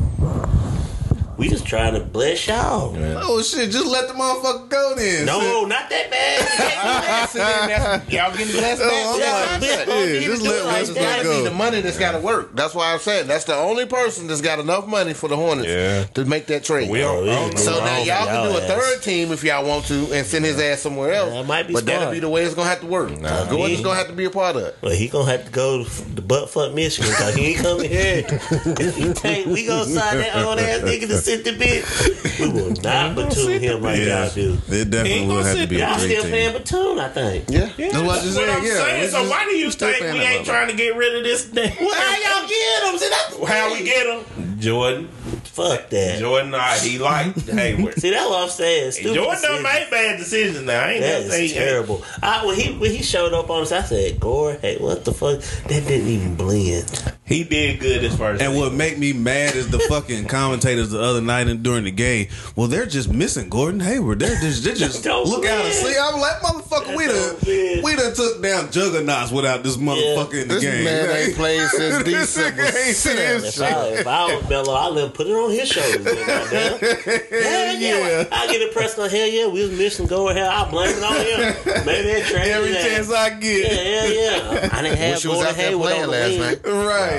[1.39, 2.95] We just trying to bless y'all.
[2.99, 3.71] Oh shit!
[3.71, 5.25] Just let the motherfucker go then.
[5.25, 8.03] No, not that bad.
[8.11, 9.49] Y'all getting blessed oh, back.
[9.49, 11.23] Oh, I'm Yeah, like, yeah, yeah, yeah, just do let it like Westbrook that.
[11.25, 12.55] Gotta be the money that's got to work.
[12.57, 15.69] That's why I'm saying that's the only person that's got enough money for the Hornets
[15.69, 16.05] Yeah.
[16.15, 16.91] to make that trade.
[16.91, 17.59] We don't- Oh, don't.
[17.59, 18.69] So Wrong now for y'all can do a ass.
[18.69, 21.31] third team if y'all want to and send his ass somewhere else.
[21.31, 23.09] That might be but that'll be the way it's gonna have to work.
[23.21, 24.77] Gordon's he- gonna have to be a part of it.
[24.83, 27.89] Well, he gonna have to go to the butt fuck Michigan because he ain't coming
[27.91, 28.25] here.
[28.29, 32.41] If he take, we gonna sign that old ass nigga to sit the bitch.
[32.41, 34.53] We will not platoon him like Yeah, y'all do.
[34.69, 36.63] it definitely ain't will gonna have to sit be a Y'all three still paying team.
[36.63, 37.45] platoon, I think.
[37.49, 37.61] Yeah.
[37.77, 38.49] That's what I just That's said.
[38.49, 39.01] what I'm Yeah, saying.
[39.03, 41.45] we So why do you still think we ain't trying to get rid of this
[41.57, 41.71] thing?
[41.71, 42.99] How y'all get him?
[42.99, 44.59] See, that's How we get him?
[44.59, 45.09] Jordan.
[45.45, 46.19] Fuck that.
[46.21, 47.95] Jordan, nah, he liked Hayward.
[48.01, 48.93] See, that's what I'm saying.
[48.93, 49.63] Stupid Jordan done decision.
[49.65, 50.81] made bad decisions now.
[50.85, 51.69] I ain't That gonna say is he ain't.
[51.69, 52.05] terrible.
[52.23, 55.13] I, when he when he showed up on us, I said, "Gore, hey, what the
[55.13, 55.41] fuck?
[55.69, 58.41] That didn't even blend." He did good as first.
[58.41, 61.91] And what make me mad is the fucking commentators the other night and during the
[61.91, 62.29] game.
[62.57, 64.19] Well, they're just missing Gordon Hayward.
[64.21, 65.73] They're just they just Don't look out and win.
[65.73, 65.97] see.
[65.99, 70.55] I'm like, motherfucker, we done we done took down juggernauts without this motherfucker in the
[70.55, 70.85] This game.
[70.85, 72.63] man ain't played since This December.
[72.63, 73.45] nigga ain't Sit seen down.
[73.45, 76.05] If I, if I was Melo, I'd let him put it on his shoulders.
[76.05, 76.79] then, goddamn.
[77.31, 77.79] Hell yeah.
[77.79, 78.25] yeah.
[78.33, 79.47] I get impressed on hell yeah.
[79.47, 80.49] We was missing Gore here.
[80.51, 81.85] I blame it on him.
[81.87, 82.83] Maybe they traded Every that.
[82.87, 83.73] chance I get.
[83.73, 84.69] yeah, yeah.
[84.73, 86.71] I didn't have Wish was Gordon out there Hayward playing on the last night.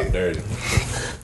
[0.04, 0.12] Right.
[0.12, 0.40] dirty.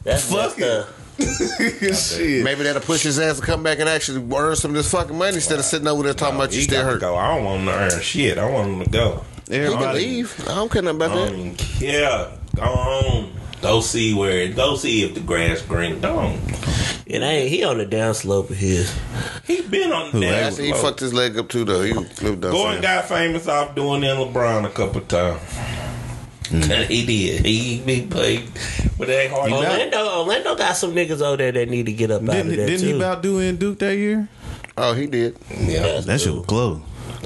[0.03, 0.87] That's Fuck messed up.
[1.93, 2.43] Shit.
[2.43, 5.17] Maybe that'll push his ass to come back and actually earn some of this fucking
[5.17, 7.01] money instead of sitting over there talking about you still got to hurt.
[7.01, 7.15] go.
[7.15, 8.37] I don't want him to earn shit.
[8.37, 9.25] I want him to go.
[9.49, 10.41] He can leave.
[10.47, 11.39] I don't care nothing about I don't that.
[11.39, 12.31] even care.
[12.55, 13.31] Go on.
[13.61, 14.47] Go see where.
[14.51, 16.01] Go see if the grass green.
[16.01, 16.39] Don't.
[17.07, 18.93] And ain't, he on the down slope of his.
[19.45, 21.83] He been on the damn Actually, he fucked his leg up too, though.
[21.83, 25.41] He lived done for Gordon got famous off doing in LeBron a couple times.
[26.47, 26.85] Mm.
[26.87, 27.45] he did.
[27.45, 28.43] He, he played,
[28.97, 29.49] with that hard.
[29.49, 32.27] He not- Orlando, Orlando got some niggas over there that need to get up out
[32.31, 32.87] Didn't, of there didn't too.
[32.87, 34.27] he about do in Duke that year?
[34.77, 35.37] Oh, he did.
[35.49, 36.81] yeah, That shit was close.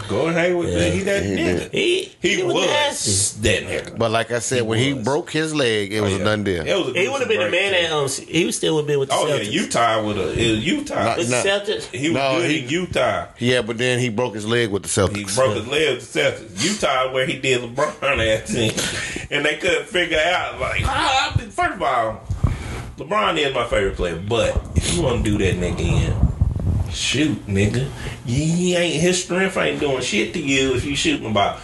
[0.08, 0.70] Gordon Hayward.
[0.70, 0.90] Yeah.
[0.90, 1.72] he that He nigga.
[1.72, 3.42] he, He, was, nasty.
[3.42, 3.98] that nigga.
[3.98, 6.66] But like I said, when he broke his leg, it was a done deal.
[6.66, 7.86] It was a He would have been the great man team.
[7.86, 8.08] at um.
[8.10, 10.38] He would still would have been with the Oh yeah, Utah would have.
[10.38, 11.04] Utah.
[11.04, 11.84] Not- With the Celtics.
[11.92, 13.26] he was No, good he- in Utah.
[13.40, 15.18] Yeah, but then he broke his leg with the Celtics.
[15.18, 16.64] He broke his leg with the Celtics.
[16.64, 18.72] Utah, where he did LeBron at team,
[19.32, 22.22] and they couldn't figure out like, how, first of all,
[22.98, 26.29] LeBron is my favorite player, but if you want to do that nigga in,
[26.92, 27.90] shoot, nigga,
[28.26, 31.60] he, he ain't his strength ain't doing shit to you if you shooting about.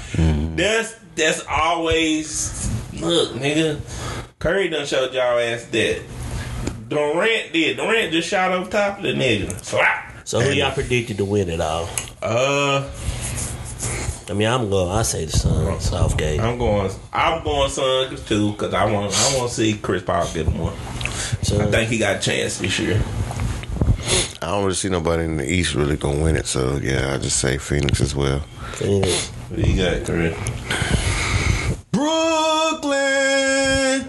[0.55, 3.79] That's that's always look, nigga.
[4.39, 6.01] Curry done showed y'all ass that.
[6.87, 7.77] Durant did.
[7.77, 9.51] Durant just shot over top of the nigga.
[9.63, 10.27] Slap.
[10.27, 11.89] So who y'all predicted to win it all?
[12.21, 12.89] Uh.
[14.27, 14.91] I mean, I'm going.
[14.91, 16.39] I say the Suns, Southgate.
[16.39, 16.91] I'm going.
[17.13, 19.13] I'm going Suns too because I want.
[19.13, 20.75] I want to see Chris Paul get one.
[21.43, 23.01] So I think he got a chance this year.
[24.41, 26.45] I don't really see nobody in the East really gonna win it.
[26.45, 28.41] So yeah, I just say Phoenix as well.
[28.73, 29.29] Phoenix.
[29.29, 30.35] What you got, Chris?
[31.91, 32.95] Brooklyn.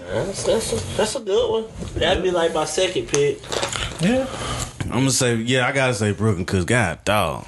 [0.07, 1.65] That's, that's, a, that's a good one.
[1.95, 3.39] That'd be like my second pick.
[4.01, 4.27] Yeah.
[4.89, 5.67] I'm gonna say yeah.
[5.67, 7.45] I gotta say Brooklyn because God dog.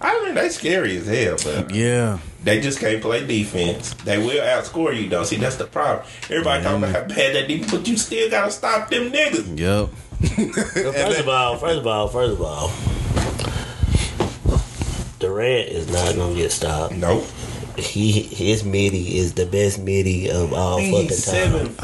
[0.00, 2.18] I mean, they scary as hell, but Yeah.
[2.44, 3.94] they just can't play defense.
[4.04, 5.24] They will outscore you, though.
[5.24, 6.06] See, that's the problem.
[6.30, 9.58] Everybody talking about how bad that defense, but you still gotta stop them niggas.
[9.58, 9.88] Yep.
[10.94, 12.70] First of all, first of all, first of all,
[15.18, 16.94] Durant is not gonna get stopped.
[16.94, 17.24] Nope.
[17.78, 21.34] He his midi is the best midi of all fucking He's time.
[21.34, 21.74] seven.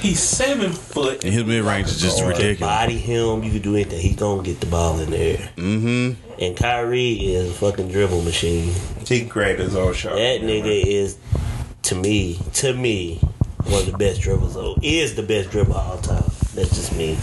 [0.00, 1.24] He's seven foot.
[1.24, 2.60] And his mid range is just ridiculous.
[2.60, 4.00] Body him, you can do anything.
[4.00, 5.36] He's gonna get the ball in there.
[5.56, 6.40] Mm-hmm.
[6.42, 8.72] And Kyrie is a fucking dribble machine.
[9.06, 10.14] He can create his own shot.
[10.16, 11.16] That nigga is,
[11.82, 13.16] to me, to me,
[13.64, 14.56] one of the best dribblers.
[14.56, 16.30] of- Is the best dribbler of all time.
[16.54, 17.16] That's just me.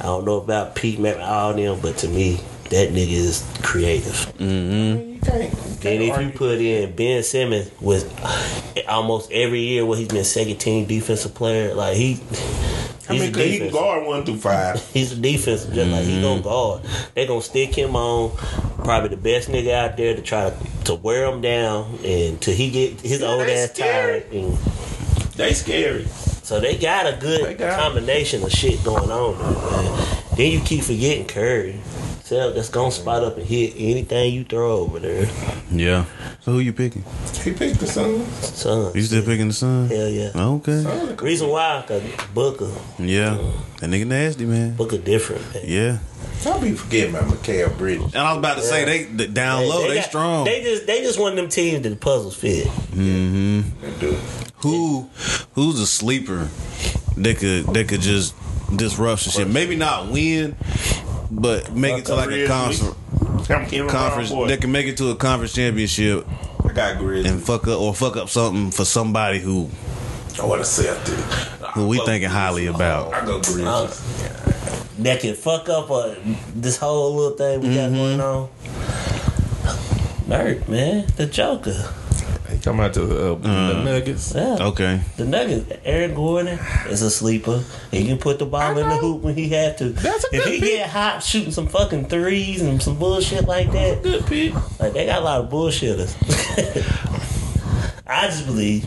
[0.00, 4.32] I don't know about Pete Mac, all them, but to me, that nigga is creative.
[4.38, 5.52] You can't.
[5.80, 8.04] Then can't if you put in Ben Simmons with
[8.88, 12.20] almost every year where he's been second team defensive player, like he,
[13.08, 14.80] I he's mean, a 'cause he can guard one through five.
[14.92, 16.42] He's a defensive, just like he gonna mm-hmm.
[16.48, 16.82] guard.
[17.14, 18.36] They gonna stick him on,
[18.84, 22.54] probably the best nigga out there to try to, to wear him down and till
[22.54, 24.20] he get his Yeah, old ass scary.
[24.20, 24.32] tired.
[24.32, 24.56] And
[25.36, 26.04] They scary.
[26.42, 29.38] so they got a good got- combination of shit going on.
[29.38, 30.08] there, man.
[30.36, 31.80] Then you keep forgetting Curry.
[32.32, 35.28] So that's gonna spot up and hit anything you throw over there.
[35.70, 36.06] Yeah.
[36.40, 37.04] So who you picking?
[37.42, 38.26] He picked the Suns.
[38.56, 39.88] Son, You still picking the Sun?
[39.88, 40.30] hell yeah.
[40.34, 41.14] Okay.
[41.16, 42.02] Reason why, cause
[42.32, 43.36] Booker, Yeah.
[43.80, 44.76] That nigga nasty, man.
[44.76, 45.42] Booker different.
[45.52, 45.64] Man.
[45.66, 45.98] Yeah.
[46.42, 48.14] Don't be forgetting about Mikal Bridges.
[48.14, 50.44] And I was about to say they, they down low, they, got- strong.
[50.46, 52.66] They just they just one of them teams that the puzzles fit.
[52.66, 53.60] Mm-hmm.
[53.82, 54.12] They do.
[54.62, 55.10] Who
[55.52, 56.48] who's a sleeper
[57.18, 58.34] that could that could just
[58.74, 59.52] disrupt some shit?
[59.52, 60.56] Maybe not win,
[61.34, 62.48] but make it to like a Grizzlies.
[62.48, 64.48] conference I'm conference boy.
[64.48, 66.26] that can make it to a conference championship
[66.64, 67.32] I got Grizzlies.
[67.32, 69.68] and fuck up or fuck up something for somebody who
[70.40, 71.14] I want to Celtic.
[71.74, 73.12] who we thinking highly about.
[73.14, 74.96] I go Grizzlies.
[74.98, 76.14] that can fuck up uh,
[76.54, 78.48] this whole little thing we got going on.
[80.26, 81.92] Nerd, man, the Joker.
[82.62, 84.34] He come out to uh, the Nuggets.
[84.36, 85.00] Yeah, Okay.
[85.16, 85.72] the Nuggets.
[85.84, 87.64] Aaron Gordon is a sleeper.
[87.90, 89.88] He can put the ball in the hoop when he had to.
[89.88, 90.68] That's a if good he pick.
[90.78, 94.54] get hot shooting some fucking threes and some bullshit like that, Good pick.
[94.78, 96.14] like they got a lot of bullshitters.
[98.06, 98.84] I just believe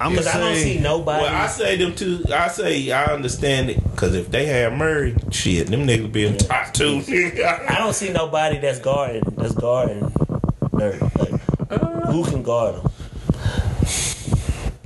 [0.00, 1.22] I'm gonna because I don't see nobody.
[1.22, 2.24] Well, I say them two.
[2.30, 6.36] I say I understand it because if they had Murray, shit, them niggas be in
[6.36, 7.02] top two.
[7.08, 10.00] I don't see nobody that's guarding that's guarding
[10.72, 11.00] Nerd.
[11.18, 11.40] Like,
[12.10, 12.90] who can guard him?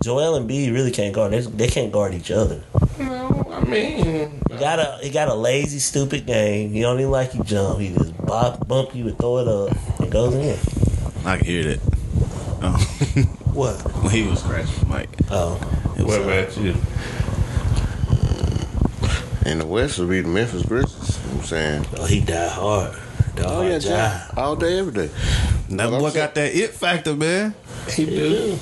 [0.09, 1.33] Joel and B really can't guard.
[1.33, 2.63] They, they can't guard each other.
[2.99, 6.73] no, I mean, He got a he got a lazy, stupid game.
[6.73, 7.79] He don't even like you jump.
[7.79, 10.57] He just bop, bump you and throw it up and goes in.
[11.27, 11.81] I can hear that.
[12.63, 13.35] Oh.
[13.59, 13.77] What?
[14.03, 15.11] when he was scratching Mike.
[15.31, 15.57] Oh,
[15.99, 16.75] It was, what about uh, you?
[19.51, 21.19] In the West would be the Memphis Grizzlies.
[21.19, 21.87] You know what I'm saying.
[21.99, 22.93] oh he died hard.
[23.35, 24.39] Died Oh hard yeah, job.
[24.39, 25.11] All day, every day.
[25.71, 27.55] that What boy got that it factor, man.
[27.91, 28.57] He do.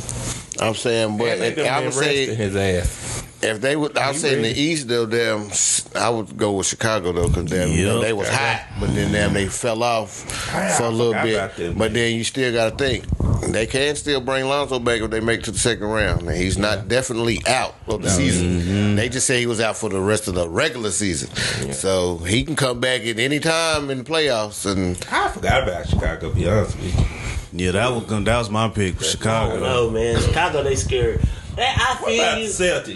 [0.61, 3.23] I'm saying, but And they if, I would say his ass.
[3.43, 4.49] if they would, I would say in the.
[4.51, 5.51] East though, damn,
[5.95, 8.01] I would go with Chicago though, because damn, Yep.
[8.03, 11.57] they was hot, but then damn, they fell off ah, I for a little bit.
[11.57, 11.75] them.
[11.77, 13.05] But then you still got to think
[13.53, 16.23] they can still bring Lonzo back if they make it to the second round.
[16.23, 18.61] And he's not definitely out of the season.
[18.61, 18.97] Mm-hmm.
[18.97, 21.29] They just say he was out for the rest of the regular season,
[21.73, 24.65] so he can come back at any time in the playoffs.
[24.71, 26.31] And I forgot about Chicago.
[26.31, 27.26] To be honest with you.
[27.57, 29.61] Yeah, that was that was my pick, Chicago.
[29.61, 30.21] don't man.
[30.21, 31.21] Chicago, they scared.
[31.57, 32.49] Hey, I What about feel the you.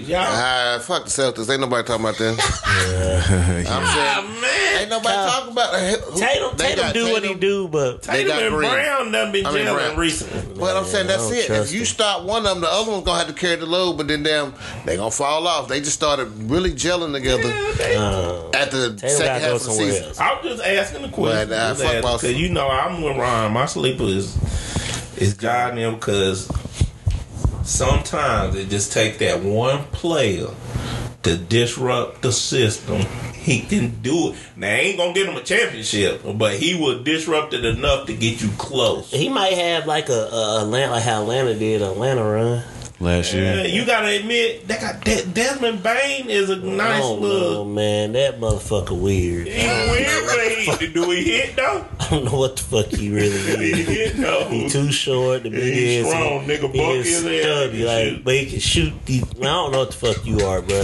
[0.05, 0.09] Celtics?
[0.09, 0.21] Y'all.
[0.27, 1.49] ah, fuck the Celtics.
[1.51, 2.37] Ain't nobody talking about them.
[2.39, 4.41] I'm Ah, saying.
[4.43, 4.81] man.
[4.83, 8.03] Ain't nobody Kyle- talking about who- Tatum, they Tatum got do what he do, but
[8.03, 8.71] They Tatum got and Green.
[8.71, 10.59] Brown done been I mean, gelling recently.
[10.59, 11.49] But I'm saying that's it.
[11.49, 11.87] If you him.
[11.87, 13.97] stop one of them, the other one's gonna have to carry the load.
[13.97, 14.53] But then them,
[14.85, 15.69] they gonna fall off.
[15.69, 19.65] They just started really gelling together Yeah, they- uh, at the Tatum second half of
[19.65, 20.05] the season.
[20.05, 20.21] else.
[20.21, 21.49] I was just asking the question.
[21.49, 23.53] Well, nah, fuck asking, Cause you know I'm with Ron.
[23.55, 24.37] My sleeper is
[25.17, 26.47] is God them because
[27.71, 30.49] sometimes it just take that one player
[31.23, 33.03] to disrupt the system.
[33.35, 34.37] He can do it.
[34.57, 38.15] Now I ain't gonna get him a championship, but he will disrupt it enough to
[38.15, 39.11] get you close.
[39.11, 42.63] He might have like a, a Atlanta, like how Atlanta did Atlanta run.
[43.03, 43.67] Last Yeah, year.
[43.67, 47.65] you gotta admit that got De- Desmond Bane is a nice don't know, little.
[47.65, 48.13] man.
[48.13, 49.47] That motherfucker weird.
[49.49, 51.87] He weird, but he, do he hit though?
[52.01, 53.89] I don't know what the fuck he really He is.
[53.89, 54.45] hit though.
[54.51, 55.45] He too short.
[55.45, 56.11] The big He's ass.
[56.13, 58.93] strong, nigga, He buck is his ass, stubby, like, but he can shoot.
[59.07, 60.83] The, I don't know what the fuck you are, bro.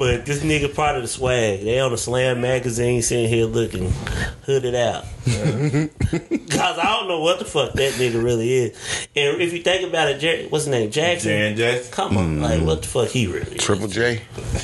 [0.00, 1.60] But this nigga part of the swag.
[1.62, 3.92] They on the Slam magazine sitting here looking
[4.46, 5.04] hooded out.
[5.26, 9.08] Cause I don't know what the fuck that nigga really is.
[9.14, 10.90] And if you think about it, Jer- what's his name?
[10.90, 11.30] Jackson.
[11.32, 11.92] Jaren Jackson.
[11.92, 12.66] Come on, like mm-hmm.
[12.66, 13.62] what the fuck he really is?
[13.62, 14.22] Triple J.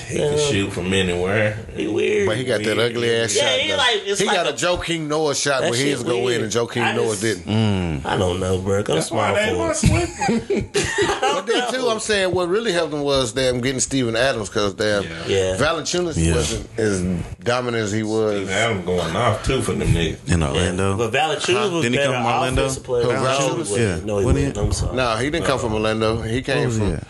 [0.08, 1.58] He can shoot from anywhere.
[1.74, 2.26] He weird.
[2.26, 3.60] But he got that ugly ass Yeah, shot.
[3.60, 3.76] he though.
[3.76, 6.28] like- it's he like got a, a- King Noah shot That where shit his go
[6.28, 7.44] in and Joakim I Noah just- didn't.
[7.44, 8.06] Mm.
[8.06, 8.78] I don't know, bro.
[8.78, 9.82] I'm That's why they for was
[11.20, 14.74] But then too, I'm saying what really helped him was damn getting Steven Adams because
[14.74, 15.25] damn Yeah.
[15.26, 16.34] Valanciunas Yeah.
[16.34, 17.02] wasn't as
[17.42, 18.48] dominant as he was.
[18.48, 20.32] Adam going off too for them niggas.
[20.32, 20.96] in Orlando.
[20.96, 22.62] But Valanciunas was Didn't he better come from Orlando?
[22.62, 23.02] offensive player.
[23.04, 23.58] Who, No, he Valanciunas?
[23.58, 23.78] wasn't.
[23.80, 24.06] Yeah.
[24.06, 24.56] No, he Wasn't.
[24.58, 24.96] I'm sorry.
[24.96, 26.22] No, he didn't come from Orlando.
[26.22, 27.00] He came from yeah.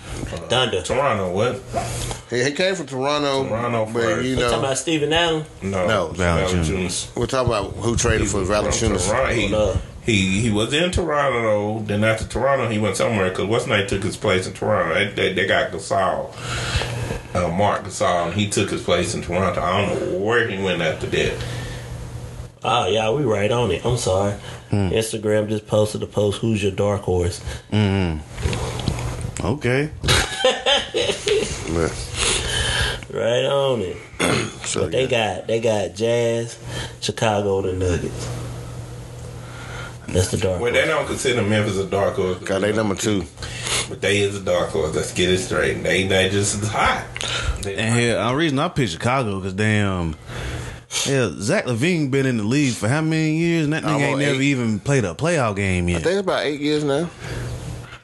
[0.49, 0.83] Thunder.
[0.83, 1.61] Toronto, what?
[2.31, 3.49] he, he came from Toronto.
[3.49, 4.27] Toronto but first.
[4.27, 5.47] you Talking about Steven Adams.
[5.63, 7.15] No, No, Valanciunas.
[7.17, 9.09] we're talking about who traded for Valanciunas.
[9.09, 9.79] Toronto.
[10.07, 11.81] He, he he was in Toronto.
[11.81, 14.95] Then after Toronto, he went somewhere because what's name took his place in Toronto.
[14.95, 16.33] They, they, they got Gasol,
[17.35, 19.61] uh, Marc Gasol, and he took his place in Toronto.
[19.61, 21.45] I don't know where he went after that.
[22.65, 23.85] Oh yeah, we right on it.
[23.85, 24.33] I'm sorry.
[24.71, 24.89] Hmm.
[24.89, 26.41] Instagram just posted a post.
[26.41, 27.41] Who's your dark horse?
[27.71, 29.45] Mm-hmm.
[29.45, 29.91] Okay.
[33.13, 33.97] Right on it.
[34.67, 35.37] So, But they yeah.
[35.39, 36.59] got they got Jazz,
[37.01, 38.29] Chicago, the Nuggets.
[40.09, 40.61] That's the dark.
[40.61, 40.83] Well, horse.
[40.85, 43.25] they don't consider Memphis a dark horse, got they number two.
[43.89, 44.95] but they is a dark horse.
[44.95, 45.83] Let's get it straight.
[45.83, 47.05] They they just as hot.
[47.63, 50.15] They And here, the reason I picked Chicago because damn,
[51.07, 53.65] yeah, Zach LaVine been in the league for how many years?
[53.65, 54.47] And that nigga Almost ain't never eight.
[54.47, 55.97] even played a playoff game yet.
[55.97, 56.05] I yet.
[56.05, 57.11] think it's about eight years now.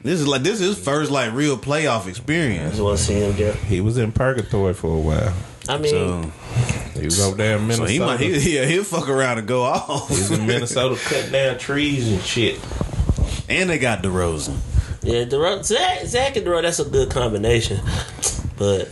[0.01, 2.71] This is like this is his first like real playoff I experience.
[2.71, 3.53] just want to see him there.
[3.53, 5.33] He was in purgatory for a while.
[5.69, 6.31] I mean, So,
[6.99, 7.91] He was over there in so Minnesota.
[7.91, 10.09] he might he, yeah he'll fuck around and go off.
[10.09, 12.59] He was in Minnesota cutting down trees and shit.
[13.49, 14.57] and they got DeRozan.
[15.01, 17.79] yeah, DeRozan, Zach, Zach and DeRozan, that's a good combination.
[18.57, 18.89] But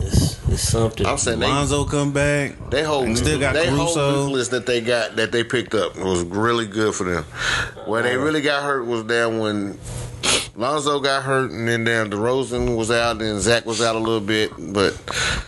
[0.00, 1.04] it's, it's something.
[1.06, 2.70] I'm saying they Lonzo come back.
[2.70, 5.96] They whole And still got they whole list that they got that they picked up
[5.96, 7.24] It was really good for them.
[7.86, 9.78] Where they uh, really got hurt was down when
[10.56, 14.20] Lonzo got hurt, and then down DeRozan was out, and Zach was out a little
[14.20, 14.52] bit.
[14.58, 14.94] But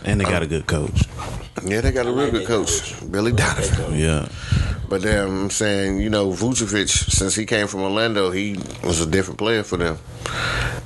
[0.03, 1.03] And they got um, a good coach.
[1.63, 3.97] yeah, they got a real like good that coach, Billy Donovan.
[3.97, 4.27] Yeah.
[4.89, 9.05] But then I'm saying, you know, Vucevic, since he came from Orlando, he was a
[9.05, 9.97] different player for them.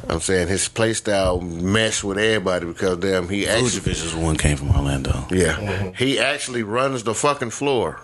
[0.09, 4.19] I'm saying his play style meshed with everybody because damn, he actually Vucevic is the
[4.19, 5.25] one came from Orlando.
[5.29, 7.99] Yeah, he actually runs the fucking floor.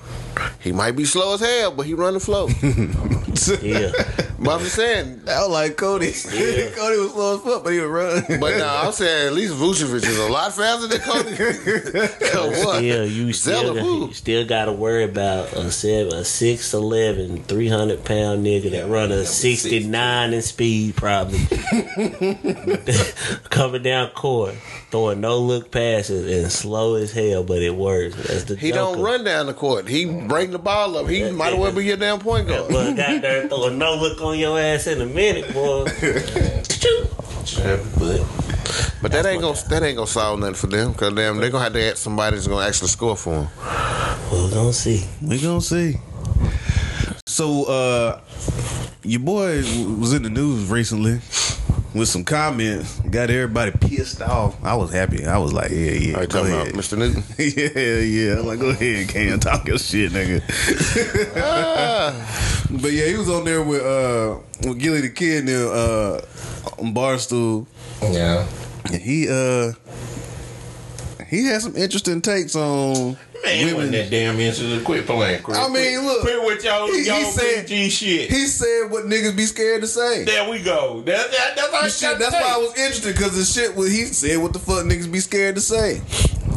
[0.60, 2.48] He might be slow as hell, but he run the floor.
[3.62, 3.92] yeah.
[4.40, 5.22] but I'm just saying.
[5.28, 6.12] I was like Cody.
[6.12, 8.24] Cody was slow as fuck, but he would run.
[8.40, 11.30] But no, I'm saying at least Vucevic is a lot faster than Cody.
[12.66, 12.78] what?
[12.78, 18.06] Still, you still, got, you still got to worry about a seven, a 6'11", 300
[18.06, 21.40] pound nigga that run a sixty nine in speed, probably
[23.50, 24.56] coming down court,
[24.92, 28.16] throwing no look passes and slow as hell, but it works.
[28.16, 28.80] That's the He Joker.
[28.96, 29.88] don't run down the court.
[29.88, 31.08] He bring the ball up.
[31.08, 32.68] He might as well be your damn point guard.
[32.70, 35.86] But got there throwing no look on your ass in a minute, boy.
[37.98, 38.22] But
[39.02, 41.64] But that ain't gonna that ain't gonna solve nothing for them because damn they're gonna
[41.64, 43.48] have to add somebody that's gonna actually score for them.
[44.32, 45.06] We're gonna see.
[45.22, 45.98] We're gonna see.
[47.26, 48.20] So, uh,
[49.04, 49.58] your boy
[50.00, 51.20] was in the news recently
[51.94, 53.00] with some comments.
[53.02, 54.64] Got everybody pissed off.
[54.64, 55.26] I was happy.
[55.26, 56.18] I was like, yeah, yeah.
[56.18, 56.68] Are you go talking ahead.
[56.70, 56.98] about Mr.
[56.98, 57.24] Newton?
[57.38, 58.00] yeah,
[58.34, 58.40] yeah.
[58.40, 60.42] I'm like, go ahead, Cam, talk your shit, nigga.
[62.82, 66.22] but yeah, he was on there with uh with Gillie the Kid and them, uh
[66.82, 67.66] on Barstool.
[68.02, 68.46] yeah,
[68.92, 69.74] And he uh
[71.30, 73.76] he had some interesting takes on man, women.
[73.76, 74.84] wasn't that damn interesting.
[74.84, 75.42] Quit playing.
[75.44, 78.30] Quit, I mean, quit, look, quit with y'all, he- he y'all said- PG shit.
[78.30, 80.24] He said what niggas be scared to say.
[80.24, 81.02] there we go.
[81.06, 82.42] That, that, that's all shit, that's say.
[82.42, 85.20] why I was interested because the shit what he said what the fuck niggas be
[85.20, 86.02] scared to say.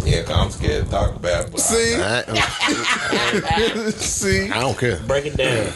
[0.04, 1.50] Yeah, 'cause I'm scared to talk about it.
[1.52, 2.22] But See, I,
[3.90, 4.50] see.
[4.50, 4.98] I don't care.
[5.06, 5.66] Break it down.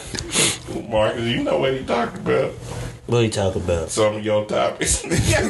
[0.73, 2.51] I, Marcus, you know what he talked about.
[3.07, 3.89] What are you talking about?
[3.91, 5.03] Some of your topics.
[5.29, 5.41] yeah,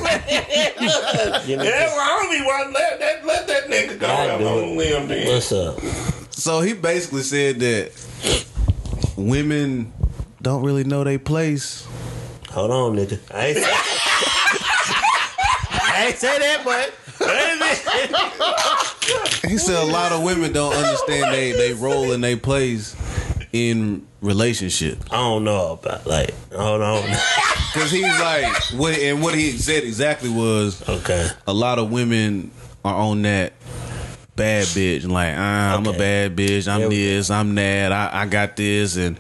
[1.46, 4.40] You know, well, I don't even want let that, let that nigga go I out
[4.40, 4.64] do on it.
[4.64, 5.28] a limb then.
[5.34, 5.80] What's up?
[6.32, 7.92] So he basically said that
[9.16, 9.94] women
[10.42, 11.88] don't really know their place.
[12.52, 13.20] Hold on, nigga.
[13.34, 13.64] I ain't say,
[15.94, 16.94] I ain't say that, but
[19.44, 19.50] wait.
[19.50, 22.96] He said a lot of women don't understand they they role and they place
[23.56, 24.98] in relationship.
[25.12, 26.34] I don't know about like.
[26.54, 27.04] Hold on.
[27.74, 31.28] Cause he's like, what, and what he said exactly was Okay.
[31.48, 32.52] a lot of women
[32.86, 33.54] are on that
[34.36, 38.22] bad bitch and like, ah, I'm a bad bitch, I'm we this, I'm that, I,
[38.22, 39.20] I got this, and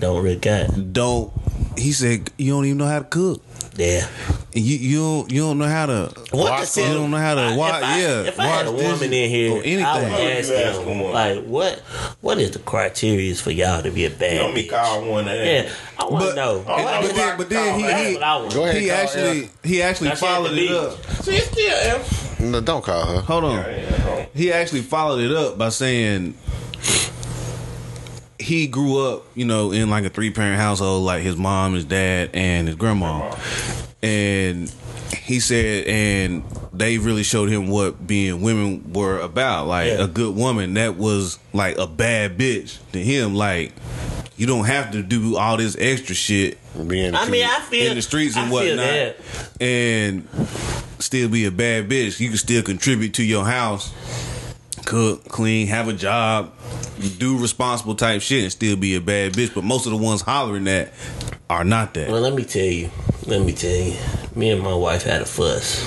[0.00, 0.92] Don't regret.
[0.92, 1.32] don't
[1.76, 3.42] he said you don't even know how to cook.
[3.78, 4.08] Yeah.
[4.54, 7.34] You you don't you don't know how to What wash- the you don't know how
[7.36, 7.76] to I- wash.
[7.78, 10.56] If I, yeah, if I had a woman in here, or I would anything.
[10.66, 11.78] ask them like, what
[12.22, 14.70] what is the criteria for y'all to be a bad Let me bitch?
[14.70, 15.34] call one of.
[15.36, 16.64] Yeah, I want to But- know.
[16.66, 18.54] Oh, but that's then, but then he, he what I want.
[18.54, 18.82] Go ahead.
[18.82, 21.06] he call actually he actually Now followed it up.
[21.22, 22.40] See, it's still F.
[22.40, 23.20] No, don't call her.
[23.20, 23.56] Hold on.
[23.58, 26.34] Yeah, He actually followed it up by saying
[28.48, 31.84] he grew up, you know, in like a three parent household, like his mom, his
[31.84, 33.34] dad, and his grandma.
[34.02, 34.72] And
[35.22, 36.42] he said, and
[36.72, 39.66] they really showed him what being women were about.
[39.66, 40.04] Like Yeah.
[40.04, 43.34] a good woman, that was like a bad bitch to him.
[43.34, 43.72] Like
[44.36, 47.96] you don't have to do all this extra shit Being I mean, I feel in
[47.96, 49.16] the streets and I feel whatnot, that.
[49.60, 50.28] and
[51.00, 52.20] still be a bad bitch.
[52.20, 53.92] You can still contribute to your house,
[54.88, 56.50] cook, clean, have a job,
[57.18, 59.54] do responsible type shit, and still be a bad bitch.
[59.54, 60.94] But most of the ones hollering that
[61.50, 62.10] are not that.
[62.10, 62.90] Well, let me tell you.
[63.26, 63.98] Let me tell you.
[64.34, 65.86] Me and my wife had a fuss.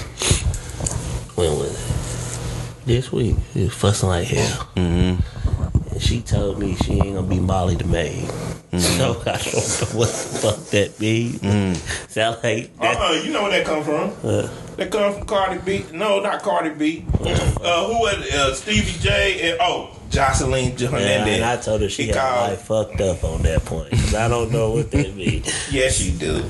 [1.35, 2.85] When was it?
[2.85, 3.37] This week.
[3.55, 4.69] We was fussing like hell.
[4.75, 5.93] Mm-hmm.
[5.93, 8.27] And she told me she ain't gonna be Molly the maid.
[8.27, 8.77] Mm-hmm.
[8.77, 11.39] So I don't know what the fuck that means.
[11.39, 12.07] Mm-hmm.
[12.07, 12.97] Sound like that.
[12.97, 14.13] Uh-uh, you know where that come from?
[14.23, 14.47] Uh,
[14.81, 15.85] that come from Cardi B.
[15.93, 17.05] No, not Cardi B.
[17.19, 18.15] Uh, who was?
[18.33, 21.35] Uh, Stevie J and oh, Joseline Yeah, Hernandez.
[21.35, 23.91] and I told her she He had called- life fucked up on that point.
[23.91, 25.47] 'Cause I don't know what that means.
[25.71, 26.43] Yes, you do.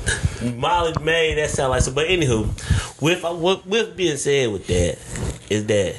[0.56, 1.92] Molly May, that sound like so.
[1.92, 2.46] But anywho,
[3.00, 4.98] with with with being said with that,
[5.50, 5.94] is that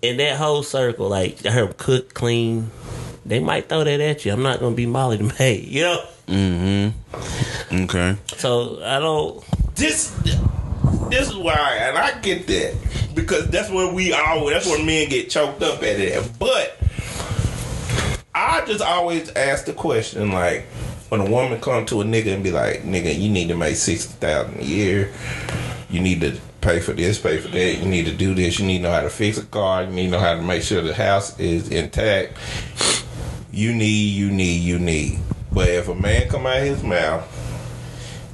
[0.00, 2.70] in that whole circle, like her cook, clean,
[3.24, 4.32] they might throw that at you.
[4.32, 6.04] I'm not gonna be Molly May, you know.
[6.28, 7.76] Mm-hmm.
[7.84, 8.16] okay.
[8.38, 9.44] So I don't.
[9.74, 10.10] This,
[11.10, 12.74] this is why, and I get that
[13.14, 14.46] because that's where we all.
[14.46, 16.30] That's where men get choked up at it.
[16.38, 16.78] But
[18.34, 20.66] I just always ask the question, like,
[21.08, 23.76] when a woman come to a nigga and be like, "Nigga, you need to make
[23.76, 25.12] sixty thousand a year.
[25.90, 27.74] You need to pay for this, pay for that.
[27.74, 28.58] You need to do this.
[28.58, 29.84] You need to know how to fix a car.
[29.84, 32.38] You need to know how to make sure the house is intact.
[33.50, 35.18] You need, you need, you need."
[35.52, 37.28] But if a man come out his mouth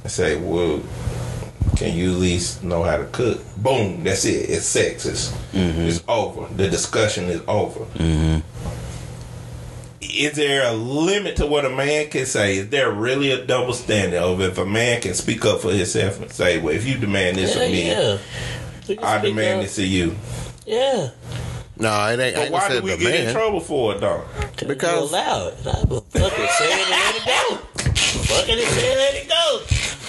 [0.03, 0.81] and say, "Well,"
[1.79, 3.39] can you at least know how to cook?
[3.57, 4.49] Boom, that's it.
[4.49, 5.31] It's sexist.
[5.53, 5.81] Mm-hmm.
[5.81, 6.53] It's over.
[6.53, 7.79] The discussion is over.
[7.95, 8.39] Mm-hmm.
[10.01, 12.57] Is there a limit to what a man can say?
[12.57, 16.21] Is there really a double standard of if a man can speak up for himself
[16.21, 18.17] and say, "Well, if you demand this Yeah, of me, yeah.
[19.05, 19.63] I demand up.
[19.65, 20.15] this of you"?
[20.65, 21.09] Yeah.
[21.77, 22.35] No, it ain't.
[22.35, 24.23] I But ain't why gonna do we the get in trouble for it, though?
[24.41, 25.53] Because- Because you allow it.
[25.65, 27.55] I fucking say it and let it go.
[27.55, 29.59] Fucking it, say it, let it go.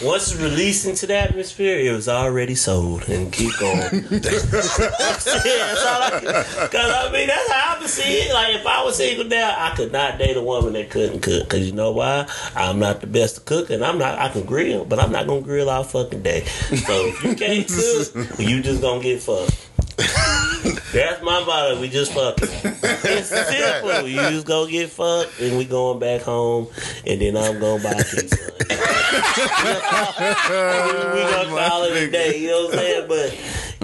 [0.02, 3.80] Once it's released into the atmosphere, it was already sold and keep going.
[4.08, 6.20] that's all I.
[6.62, 8.32] Because I mean, that's how I would see it.
[8.32, 11.42] Like if I was single now, I could not date a woman that couldn't cook.
[11.42, 12.26] Because you know why?
[12.56, 14.18] I'm not the best to cook, and I'm not.
[14.18, 16.44] I can grill, but I'm not gonna grill all fucking day.
[16.44, 17.68] So if you can't
[18.16, 19.66] cook, you just gonna get fucked.
[20.92, 21.80] That's my motto.
[21.80, 22.48] We just fucking.
[22.52, 24.08] It's simple.
[24.08, 26.66] You just go get fucked, and we going back home,
[27.06, 28.36] and then I'm going buy pizza.
[28.60, 28.76] we
[31.30, 32.40] gonna call it a day.
[32.40, 33.08] You know what I'm saying?
[33.08, 33.30] But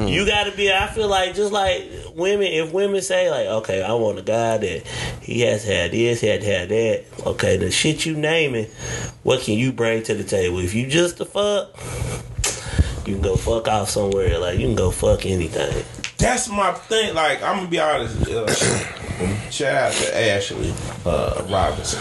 [0.03, 0.13] mm.
[0.13, 0.73] you got to be.
[0.73, 1.85] I feel like just like
[2.15, 2.49] women.
[2.49, 4.87] If women say like, okay, I want a guy that
[5.23, 7.05] he has had this, he had had that.
[7.25, 8.67] Okay, the shit you naming,
[9.23, 10.59] what can you bring to the table?
[10.59, 11.77] If you just a fuck.
[13.07, 14.37] You can go fuck off somewhere.
[14.41, 15.85] Like you can go fuck anything.
[16.19, 17.15] That's my thing.
[17.15, 18.29] Like I'm gonna be honest.
[18.29, 18.47] Uh,
[19.51, 20.73] shout out to Ashley
[21.05, 22.01] uh, Robinson.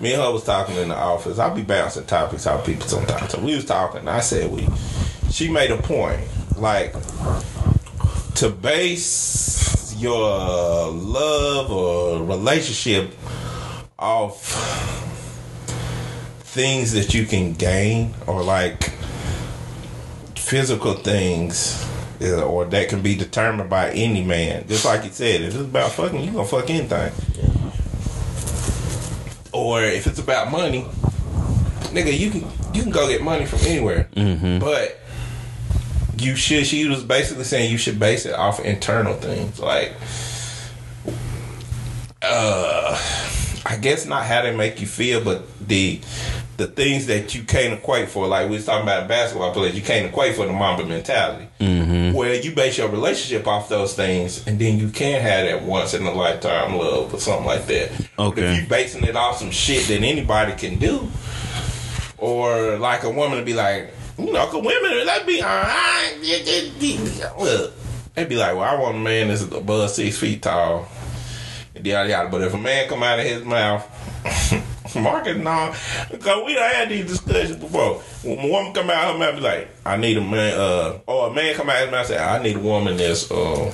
[0.00, 1.38] Me and her was talking in the office.
[1.38, 3.30] I'll be bouncing topics off people sometimes.
[3.32, 4.08] So we was talking.
[4.08, 4.66] I said we.
[5.30, 6.20] She made a point.
[6.56, 6.94] Like
[8.36, 13.12] to base your love or relationship
[13.98, 14.82] off
[16.40, 18.90] things that you can gain or like
[20.34, 21.88] physical things
[22.22, 24.66] uh, or that can be determined by any man.
[24.68, 27.12] Just like you said, if it's about fucking, you gonna fuck anything.
[29.52, 30.82] Or if it's about money,
[31.92, 34.08] nigga, you can you can go get money from anywhere.
[34.60, 34.98] But
[36.18, 36.66] you should.
[36.66, 39.92] She was basically saying you should base it off internal things, like.
[42.24, 42.96] Uh,
[43.66, 46.00] I guess not how they make you feel, but the
[46.56, 48.26] the things that you can't equate for.
[48.26, 51.91] Like we was talking about basketball players, you can't equate for the Mamba mentality, mm-hmm.
[52.22, 55.92] Where you base your relationship off those things, and then you can have that once
[55.92, 57.90] in a lifetime love or something like that.
[58.16, 58.42] But Okay.
[58.54, 61.08] if you basing it off some shit that anybody can do,
[62.18, 66.16] or like a woman to be like, you know, cause women that be uh, alright.
[67.40, 67.72] Look,
[68.14, 70.86] they'd be like, well, I want a man that's above six feet tall.
[71.74, 72.28] and Yada yada.
[72.28, 73.82] But if a man come out of his mouth
[74.94, 75.74] Marcus, no,
[76.10, 77.94] because we done had these discussions before.
[78.22, 81.28] When a woman come out, her man be like, "I need a man," uh, or
[81.28, 83.70] a man come out, his man say, "I need a woman that's uh,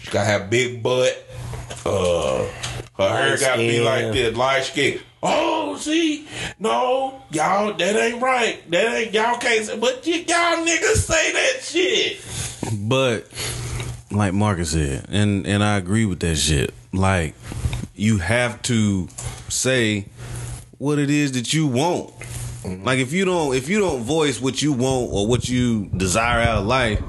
[0.00, 1.24] she gotta have big butt,
[1.84, 2.44] uh,
[2.96, 6.28] her hair gotta be like this, light skin." Oh, see,
[6.60, 8.70] no, y'all, that ain't right.
[8.70, 9.64] That ain't y'all can't.
[9.64, 12.78] Say, but y- y'all niggas say that shit.
[12.88, 13.26] But
[14.12, 16.72] like Marcus said, and and I agree with that shit.
[16.92, 17.34] Like
[17.98, 19.08] you have to
[19.48, 20.06] say
[20.78, 22.10] what it is that you want.
[22.18, 22.84] Mm-hmm.
[22.84, 26.40] Like if you don't if you don't voice what you want or what you desire
[26.40, 27.02] out of life,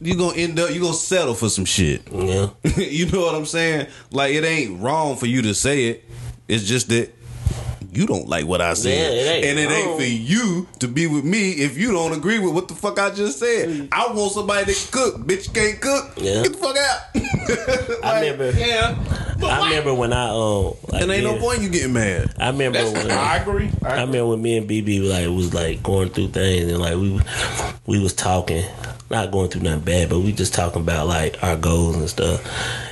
[0.00, 2.02] you gonna end up you gonna settle for some shit.
[2.12, 2.50] Yeah.
[2.76, 3.86] you know what I'm saying?
[4.12, 6.04] Like it ain't wrong for you to say it.
[6.46, 7.12] It's just that
[7.92, 11.06] you don't like what I said, Yeah, it and it ain't for you to be
[11.06, 13.88] with me if you don't agree with what the fuck I just said.
[13.92, 15.26] I want somebody that can cook.
[15.26, 16.12] Bitch, can't cook.
[16.16, 16.42] Yeah.
[16.42, 17.00] Get the fuck out.
[18.04, 18.50] I Like, remember.
[18.58, 18.94] Yeah,
[19.40, 20.74] but I why- remember when I um.
[20.88, 22.34] Like, And ain't no point you getting mad.
[22.38, 23.70] I remember That's, when I agree.
[23.82, 24.04] I I agree.
[24.06, 27.20] remember when me and BB like was like going through things and like we
[27.86, 28.64] we was talking,
[29.10, 32.42] not going through nothing bad, but we just talking about like our goals and stuff.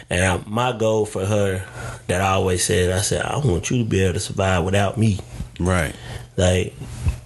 [0.08, 1.66] And I, my goal for her
[2.06, 4.96] that I always said, I said, I want you to be able to survive without
[4.96, 5.18] me.
[5.58, 5.94] Right.
[6.36, 6.74] Like,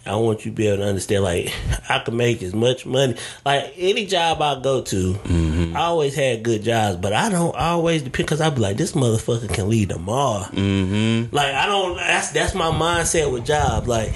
[0.06, 1.52] I want you to be able to understand, like,
[1.88, 3.16] I can make as much money.
[3.44, 5.76] Like, any job I go to, Mm-hmm.
[5.76, 8.92] I always had good jobs, but I don't always depend because I be like, this
[8.92, 10.44] motherfucker can leave tomorrow.
[10.44, 11.34] Mm-hmm.
[11.34, 13.86] Like, I don't, that's that's my mindset with jobs.
[13.86, 14.12] Like,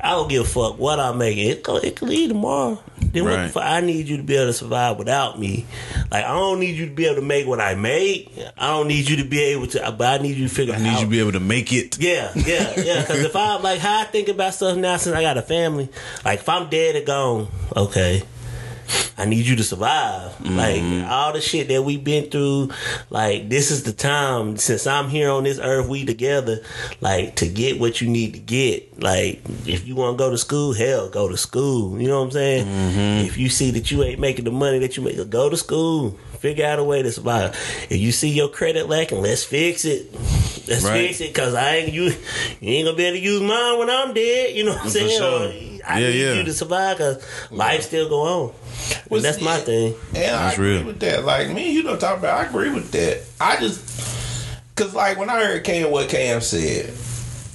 [0.00, 1.48] I don't give a fuck what I'm making.
[1.48, 2.78] It, go- it can leave tomorrow.
[3.00, 3.50] Then what the Right.
[3.50, 3.64] fuck?
[3.64, 5.66] I need you to be able to survive without me.
[6.10, 8.32] Like, I don't need you to be able to make what I make.
[8.56, 10.78] I don't need you to be able to, but I need you to figure I
[10.78, 10.98] need out.
[11.00, 11.98] you to be able to make it.
[11.98, 13.00] Yeah, yeah, yeah.
[13.00, 15.88] Because if I like how I think about stuff now, since I got a family,
[16.24, 18.22] like if I'm dead or gone, okay,
[19.16, 20.40] I need you to survive.
[20.44, 21.10] Like mm-hmm.
[21.10, 22.70] all the shit that we've been through,
[23.10, 26.60] like this is the time since I'm here on this earth, we together,
[27.00, 28.87] like to get what you need to get.
[28.98, 32.00] Like if you want to go to school, hell, go to school.
[32.00, 32.66] You know what I'm saying?
[32.66, 33.26] Mm-hmm.
[33.28, 36.18] If you see that you ain't making the money that you make, go to school.
[36.40, 37.50] Figure out a way to survive.
[37.90, 40.12] If you see your credit lacking, let's fix it.
[40.68, 41.08] Let's Right.
[41.08, 42.04] fix it, cause I ain't you.
[42.60, 44.54] You ain't gonna be able to use mine when I'm dead.
[44.54, 45.18] You know what I'm saying?
[45.18, 45.48] sure.
[45.48, 45.52] Or
[45.86, 46.34] I Yeah, need yeah.
[46.34, 48.52] you to survive, cause life still go on.
[49.10, 49.94] And that's my thing.
[50.14, 50.84] And I agree real.
[50.86, 51.24] with that.
[51.24, 52.38] Like me, you don't talk about.
[52.38, 53.20] I agree with that.
[53.40, 53.80] I just
[54.76, 56.92] because like when I heard Cam what Cam said,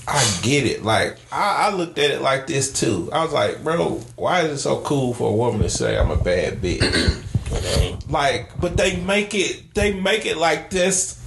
[0.08, 0.84] I get it.
[0.84, 3.10] Like I, I looked at it like this too.
[3.14, 6.12] I was like, bro, why is it so cool for a woman to say I'm
[6.12, 6.82] a bad bitch?
[8.10, 9.74] like, but they make it.
[9.74, 11.20] They make it like this.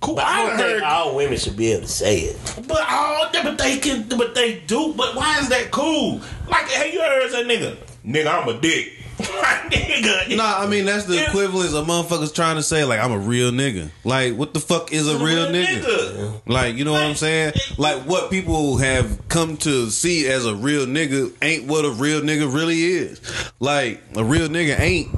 [0.00, 0.16] Cool.
[0.16, 2.36] But I I think heard all women should be able to say it.
[2.66, 4.94] but all but they can but they do.
[4.96, 6.20] But why is that cool?
[6.48, 7.76] Like, hey, you heard that nigga?
[8.04, 8.94] Nigga, I'm a dick.
[9.34, 10.36] Nigga.
[10.36, 11.28] Nah, I mean that's the Yeah.
[11.28, 13.90] equivalence of motherfuckers trying to say like I'm a real nigga.
[14.04, 16.40] Like what the fuck is a real nigga?
[16.46, 17.52] Like you know what I'm saying?
[17.78, 22.20] Like what people have come to see as a real nigga ain't what a real
[22.20, 23.20] nigga really is.
[23.60, 25.08] Like a real nigga ain't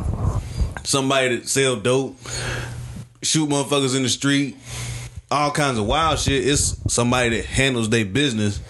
[0.84, 2.16] somebody that sell dope,
[3.22, 4.56] shoot motherfuckers in the street,
[5.30, 6.46] all kinds of wild shit.
[6.46, 8.60] It's somebody that handles their business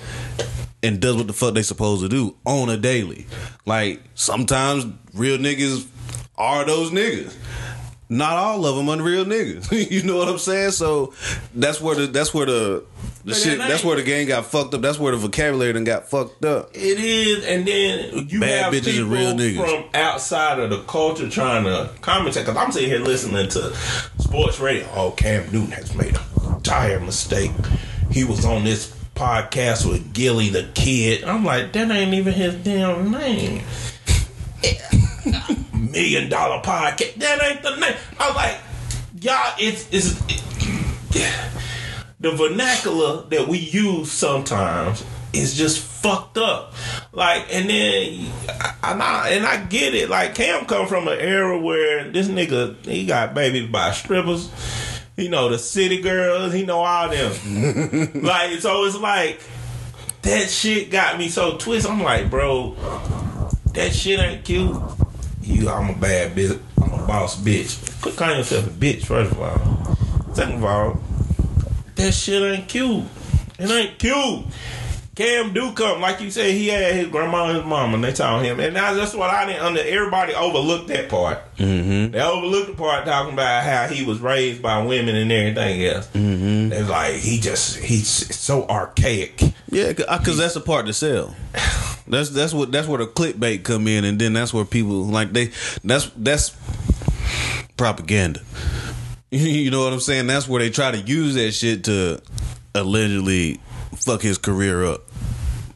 [0.82, 3.26] and does what the fuck they supposed to do on a daily.
[3.64, 5.86] Like sometimes real niggas
[6.36, 7.34] are those niggas.
[8.08, 9.90] Not all of them unreal niggas.
[9.90, 10.72] you know what I'm saying?
[10.72, 11.14] So
[11.54, 12.84] that's where the that's where the
[13.24, 14.82] the But shit it that's where the game got fucked up.
[14.82, 16.70] That's where the vocabulary done got fucked up.
[16.74, 19.64] It is, and then you Bad have bitches people real niggas.
[19.64, 22.40] from outside of the culture trying to commentate.
[22.44, 23.74] Because I'm sitting here listening to
[24.18, 24.86] sports radio.
[24.94, 27.52] Oh, Cam Newton has made a dire mistake.
[28.10, 31.24] He was on this podcast with Gillie the Kid.
[31.24, 33.62] I'm like, that ain't even his damn name.
[35.74, 37.14] Million dollar podcast.
[37.14, 37.94] That ain't the name.
[38.18, 38.58] I was like,
[39.20, 40.20] y'all, it's it's.
[40.28, 40.42] It,
[42.22, 46.72] the vernacular that we use sometimes is just fucked up.
[47.12, 48.32] Like, and then,
[48.82, 50.08] and I, and I get it.
[50.08, 54.50] Like, Cam come from an era where this nigga, he got babies by strippers.
[55.16, 56.52] He know the city girls.
[56.52, 58.12] He know all them.
[58.22, 59.40] like, so it's like,
[60.22, 61.90] that shit got me so twisted.
[61.90, 62.76] I'm like, bro,
[63.74, 64.76] that shit ain't cute.
[65.42, 66.60] You, I'm a bad bitch.
[66.80, 68.00] I'm a boss bitch.
[68.02, 70.34] Quit calling yourself a bitch, first of all.
[70.34, 71.00] Second of all,
[71.96, 73.04] that shit ain't cute.
[73.58, 74.46] It ain't cute.
[75.14, 78.14] Cam do come, like you said, he had his grandma and his mama, and they
[78.14, 78.58] told him.
[78.60, 79.82] And that's just what I didn't under.
[79.82, 81.38] Everybody overlooked that part.
[81.56, 82.12] Mm-hmm.
[82.12, 86.08] They overlooked the part talking about how he was raised by women and everything else.
[86.08, 86.70] Mm-hmm.
[86.70, 89.38] Was like, he just, he's so archaic.
[89.68, 91.36] Yeah, because that's the part to sell.
[92.06, 95.32] That's that's what that's where the clickbait come in, and then that's where people like
[95.32, 95.50] they
[95.84, 96.56] that's that's
[97.76, 98.40] propaganda.
[99.34, 100.26] You know what I'm saying?
[100.26, 102.20] That's where they try to use that shit to
[102.74, 103.60] allegedly
[103.96, 105.04] fuck his career up.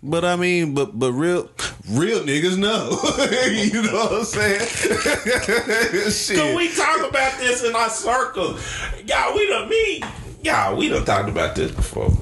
[0.02, 1.48] But I mean, but but real
[1.90, 2.90] real niggas know.
[3.50, 4.60] you know what I'm saying?
[6.10, 6.36] Shit.
[6.36, 8.58] Can we talk about this in our circle?
[9.06, 10.02] Y'all, we done me.
[10.42, 12.12] Y'all, we done talked about this before.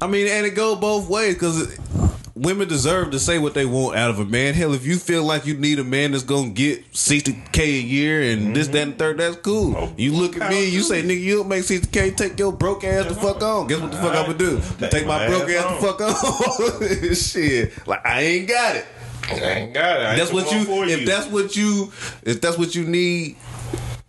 [0.00, 1.78] I mean, and it go both ways because
[2.36, 4.54] women deserve to say what they want out of a man.
[4.54, 7.80] Hell, if you feel like you need a man that's gonna get sixty k a
[7.80, 8.74] year and this, mm-hmm.
[8.74, 9.74] that, and third, that's cool.
[9.76, 12.10] Oh, You look at me and you say, "Nigga, you don't make sixty k.
[12.10, 14.60] Take your broke ass the fuck on." Guess what the fuck I'm gonna do?
[14.78, 17.14] Take Take my my broke ass ass the fuck on.
[17.14, 18.86] Shit, like I ain't got it.
[19.28, 20.06] I ain't got it.
[20.06, 20.84] I That's what you.
[20.84, 21.92] If that's what you.
[22.22, 23.36] If that's what you need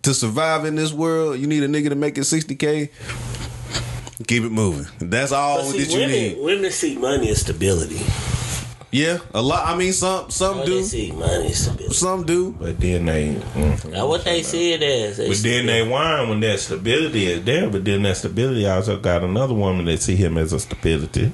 [0.04, 2.92] to survive in this world, you need a nigga to make it sixty k.
[4.26, 4.88] Keep it moving.
[5.00, 6.38] That's all see, that you women, need.
[6.40, 8.02] women see money as stability.
[8.90, 9.68] Yeah, a lot.
[9.68, 11.94] I mean, some some Oh, do, they see money as stability.
[11.94, 12.56] some do.
[12.58, 13.36] But then they.
[13.36, 15.18] mm, Now, what they see it as.
[15.18, 17.70] But then they whine when that stability is there.
[17.70, 21.34] But then that stability also got another woman that see him as a stability, and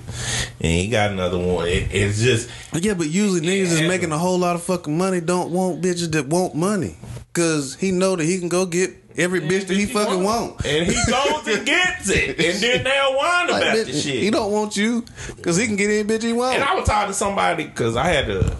[0.59, 1.67] he got another one.
[1.67, 5.21] It, it's just Yeah, but usually niggas is making a whole lot of fucking money.
[5.21, 6.97] Don't want bitches that want money,
[7.33, 10.65] cause he know that he can go get every bitch that he fucking want.
[10.65, 14.21] and he goes and gets it, and then they'll whine Like, about bitch, the shit.
[14.23, 15.03] He don't want you,
[15.41, 16.55] cause he can get any bitch he want.
[16.55, 18.55] And I was talking to somebody because I had to.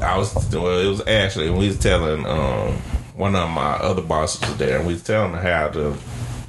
[0.00, 2.72] I was well, it was Ashley, and we was telling um,
[3.14, 5.96] one of my other bosses was there, and we was telling her how the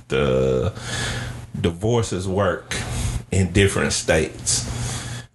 [0.10, 0.74] the
[1.60, 2.76] divorces work
[3.32, 4.66] in different states.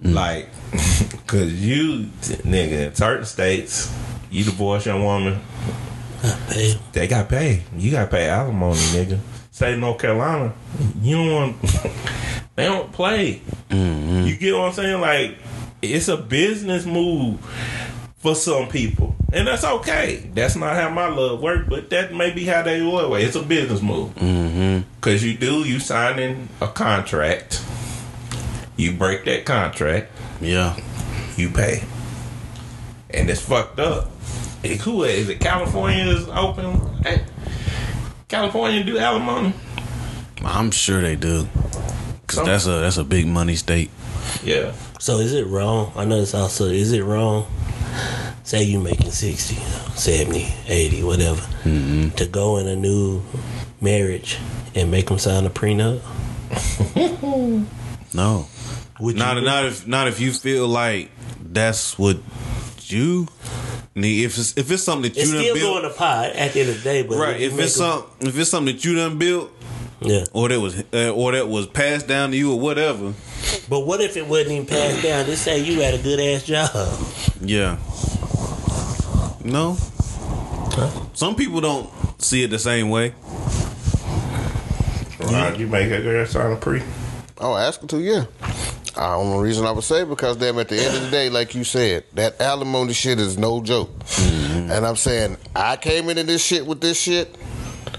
[0.00, 0.48] Like,
[1.26, 2.06] cause you
[2.44, 3.92] nigga in certain states,
[4.30, 5.40] you divorce your woman,
[6.22, 7.62] Hey, they got paid.
[7.76, 9.18] You got to pay alimony, nigga.
[9.50, 10.54] Say North Carolina,
[11.00, 11.62] you don't want.
[12.54, 13.42] they don't play.
[13.68, 14.26] Mm-hmm.
[14.26, 15.00] You get what I'm saying?
[15.00, 15.36] Like
[15.82, 17.40] it's a business move
[18.16, 20.30] for some people, and that's okay.
[20.32, 23.20] That's not how my love work, but that may be how they work.
[23.20, 24.88] It's a business move mm-hmm.
[24.96, 27.62] because you do you signing a contract.
[28.76, 30.76] You break that contract, yeah,
[31.36, 31.82] you pay,
[33.10, 34.08] and it's fucked up.
[34.62, 35.40] Hey, who is it?
[35.40, 36.78] California is open.
[37.02, 37.24] Hey,
[38.28, 39.52] California do alimony.
[40.44, 41.48] I'm sure they do.
[42.26, 43.90] Cause Some- that's a that's a big money state.
[44.44, 45.92] Yeah, So is it wrong?
[45.96, 47.46] I know it's also, is it wrong?
[48.44, 49.54] Say you making 60,
[49.94, 52.10] 70, 80, whatever, mm-hmm.
[52.10, 53.22] to go in a new
[53.80, 54.38] marriage
[54.74, 56.00] and make them sign a prenup?
[58.14, 58.46] No,
[59.00, 61.10] Would not you, not if not if you feel like
[61.42, 62.18] that's what
[62.88, 63.26] you
[63.94, 64.24] need.
[64.24, 66.52] If it's if it's something that It's you done still built, going to pot at
[66.52, 67.40] the end of the day, but right?
[67.40, 69.50] If make it's 'em- some if it's something that you done built
[70.00, 70.24] Yeah.
[70.32, 73.12] or that was uh, or that was passed down to you or whatever,
[73.68, 75.26] But what if it wasn't even passed down?
[75.26, 76.70] Just say you had a good ass job.
[77.40, 77.76] yeah.
[79.44, 79.76] No,
[81.14, 81.90] some people don't
[82.22, 83.12] see it the same way.
[85.20, 86.82] Ron, you make a girl sign a pre.
[87.40, 88.24] Oh, ask her to, yeah.
[88.96, 91.10] I don't know the reason I would say because damn at the end of the
[91.10, 93.90] day, like you said, that alimony shit is no joke.
[94.00, 94.70] Mm-hmm.
[94.70, 97.34] And I'm saying I came into this shit with this shit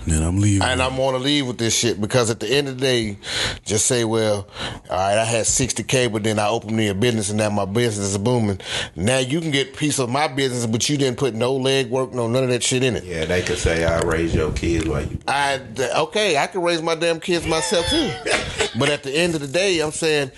[0.06, 0.68] Then I'm leaving.
[0.68, 3.18] and I'm gonna leave with this shit because at the end of the day,
[3.66, 4.48] just say, well,
[4.90, 7.66] all right, I had 60k, but then I opened me a business and now my
[7.66, 8.60] business is booming.
[8.96, 11.90] Now you can get a piece of my business, but you didn't put no leg
[11.90, 13.04] work, no none of that shit in it.
[13.04, 15.18] Yeah, they could say I raise your kids while you.
[15.28, 15.60] I
[15.96, 18.12] okay, I can raise my damn kids myself too.
[18.78, 20.32] But at the end of the day, I'm saying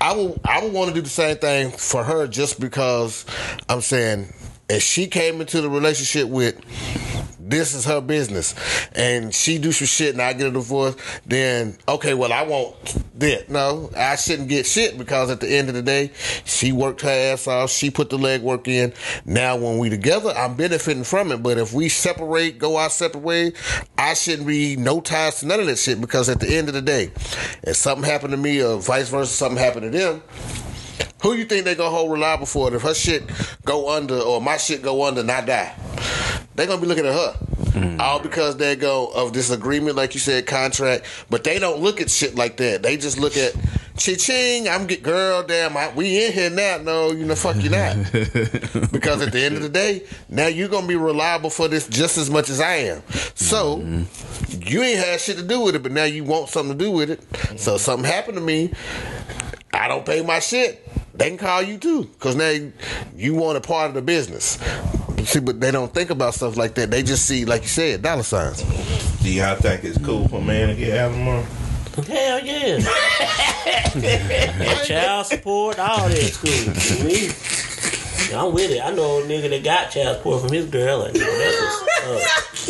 [0.00, 3.26] I will I would want to do the same thing for her just because
[3.68, 4.32] I'm saying
[4.68, 6.58] if she came into the relationship with
[7.50, 8.54] this is her business
[8.94, 10.96] and she do some shit and I get a divorce,
[11.26, 12.74] then okay, well I want
[13.18, 13.50] that.
[13.50, 16.12] No, I shouldn't get shit because at the end of the day,
[16.44, 18.92] she worked her ass off, she put the legwork in.
[19.24, 21.42] Now when we together, I'm benefiting from it.
[21.42, 23.52] But if we separate, go our separate ways,
[23.98, 26.74] I shouldn't be no ties to none of that shit because at the end of
[26.74, 27.10] the day,
[27.62, 30.22] if something happened to me or vice versa, something happened to them,
[31.22, 33.22] who you think they gonna hold reliable for it if her shit
[33.64, 35.74] go under or my shit go under and I die?
[36.60, 37.32] They gonna be looking at her.
[37.72, 37.98] Hmm.
[37.98, 41.06] All because they go of disagreement, like you said, contract.
[41.30, 42.82] But they don't look at shit like that.
[42.82, 43.54] They just look at
[43.96, 44.68] cha-ching.
[44.68, 46.76] I'm get girl, damn, I, we in here now.
[46.76, 47.96] No, you know, fuck you not.
[48.92, 52.18] because at the end of the day, now you're gonna be reliable for this just
[52.18, 53.02] as much as I am.
[53.34, 54.60] So mm-hmm.
[54.62, 56.90] you ain't had shit to do with it, but now you want something to do
[56.90, 57.22] with it.
[57.58, 57.78] So mm-hmm.
[57.78, 58.74] something happened to me.
[59.72, 60.86] I don't pay my shit.
[61.14, 62.54] They can call you too, because now
[63.16, 64.58] you want a part of the business.
[65.24, 66.90] See, but they don't think about stuff like that.
[66.90, 68.62] They just see, like you said, dollar signs.
[69.22, 71.46] Do y'all think it's cool for a man to get alimony?
[72.06, 72.78] Hell yeah.
[73.94, 76.72] and child support, all that's cool.
[76.72, 77.26] To me,
[78.34, 78.80] I'm with it.
[78.82, 81.00] I know a nigga that got child support from his girl.
[81.00, 82.69] Like, nigga, that's what's up.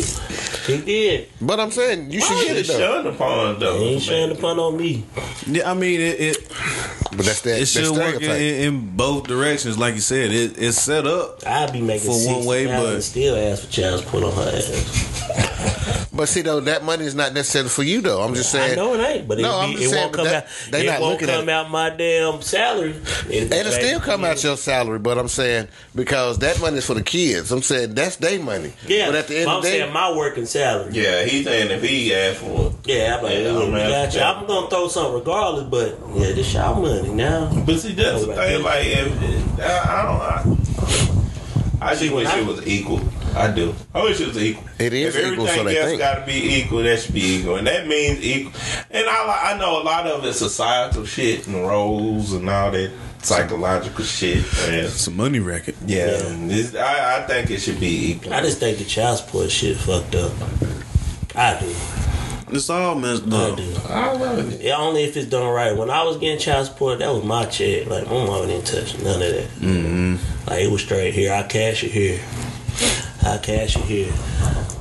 [0.77, 1.29] He did.
[1.41, 2.79] But I'm saying you should get it It's though.
[3.03, 3.79] shunned upon though.
[3.79, 5.03] He ain't showing the pun on me.
[5.47, 6.19] Yeah, I mean it.
[6.19, 6.49] It,
[7.11, 7.57] But that's that.
[7.57, 10.31] it that should work in, in both directions, like you said.
[10.31, 11.45] It, it's set up.
[11.45, 14.51] I'd be making For one way, way, but- still ask for child support on her
[14.55, 15.50] ass.
[16.13, 18.21] But see though, that money is not necessarily for you though.
[18.21, 18.63] I'm just saying.
[18.73, 18.77] I saying.
[18.77, 20.49] know it ain't, but No, it, I'm be, just it saying, won't come that- out.
[20.69, 21.51] they it not won't looking come it.
[21.53, 22.95] out my damn salary.
[23.29, 26.95] It, It'll still come out your salary, but I'm saying because that money is for
[26.95, 27.49] the kids.
[27.53, 28.73] I'm saying that's their money.
[28.87, 30.91] Yeah, But at the end I'm of the day, saying my working salary.
[30.93, 32.73] Yeah, he's saying if he asked for it.
[32.83, 34.19] Yeah, I'm like, Yeah, oh, look, I'm got you.
[34.19, 34.35] that.
[34.37, 37.49] I'm gonna throw something regardless, but yeah, this y'all money now.
[37.65, 38.63] But see, that's the thing.
[38.63, 40.21] Like, if, I, I don't.
[40.21, 41.20] I,
[41.81, 43.01] I just wish it was equal.
[43.35, 43.73] I do.
[43.93, 44.63] I wish it was equal.
[44.77, 45.99] It is if equal, so everything they else think.
[45.99, 48.53] got to be equal, that should be equal, and that means equal.
[48.91, 52.91] And I, I know a lot of it's societal shit and roles and all that
[53.23, 54.37] psychological shit.
[54.67, 55.75] And It's a money racket.
[55.87, 56.83] yeah, Yeah.
[56.83, 58.33] I, I think it should be equal.
[58.33, 60.33] I just think the child support shit fucked up.
[61.35, 61.73] I do.
[62.51, 63.57] It's all messed I up.
[63.57, 63.75] do.
[63.87, 64.61] I love it.
[64.61, 65.75] Yeah, only if it's done right.
[65.75, 67.87] When I was getting child support, that was my check.
[67.87, 69.49] Like my mom didn't touch none of that.
[69.59, 70.49] Mm-hmm.
[70.49, 71.33] Like it was straight here.
[71.33, 72.19] I cash it here.
[73.23, 74.11] I cash it here.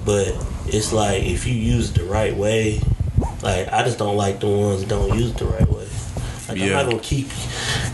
[0.05, 0.35] But
[0.67, 2.81] it's like if you use it the right way,
[3.43, 5.80] like I just don't like the ones that don't use it the right way.
[6.51, 7.29] Like I'm not gonna keep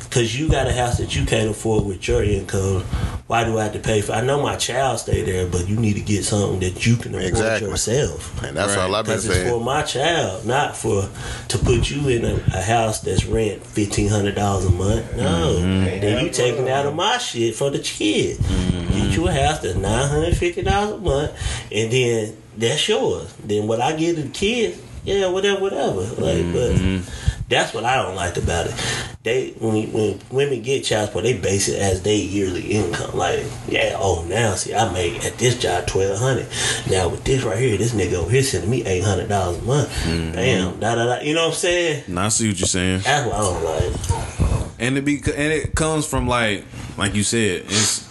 [0.04, 2.82] because you got a house that you can't afford with your income.
[3.26, 4.12] Why do I have to pay for?
[4.12, 7.12] I know my child stay there, but you need to get something that you can
[7.14, 7.68] afford Exactly.
[7.68, 8.42] yourself.
[8.44, 8.84] and that's Right.
[8.84, 11.08] all I've been Because it's for my child, not for
[11.48, 15.16] to put you in a, a house that's rent fifteen hundred dollars a month.
[15.16, 16.00] No, mm-hmm.
[16.00, 18.38] then you taking out of my shit for the kid.
[18.38, 18.92] Mm-hmm.
[18.96, 21.32] Get you a house that's nine hundred fifty dollars a month,
[21.72, 23.34] and then that's yours.
[23.44, 26.00] Then what I give to the kids, yeah, whatever, whatever.
[26.00, 27.35] Like, but mm-hmm.
[27.48, 28.74] That's what I don't like about it.
[29.22, 33.16] They when when women get child support, they base it as their yearly income.
[33.16, 36.46] Like, yeah, oh now see, I make at this job twelve hundred.
[36.90, 39.62] Now with this right here, this nigga over here sending me eight hundred dollars a
[39.62, 39.88] month.
[40.04, 40.32] Mm-hmm.
[40.32, 41.20] Bam, da da da.
[41.22, 42.04] You know what I'm saying?
[42.08, 43.00] And I see what you're saying.
[43.00, 44.72] That's what I don't like.
[44.78, 46.64] And it be and it comes from like
[46.96, 48.06] like you said, it's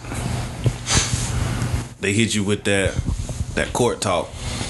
[2.00, 2.94] they hit you with that
[3.54, 4.28] that court talk,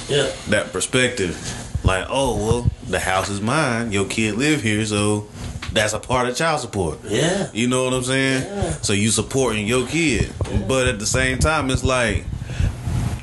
[0.08, 1.36] Yeah, that perspective.
[1.84, 3.92] Like, oh well, the house is mine.
[3.92, 5.28] Your kid live here, so
[5.72, 6.98] that's a part of child support.
[7.04, 7.50] yeah.
[7.52, 8.42] You know what I'm saying?
[8.42, 8.70] Yeah.
[8.82, 10.32] So you supporting your kid,
[10.66, 12.24] but at the same time, it's like,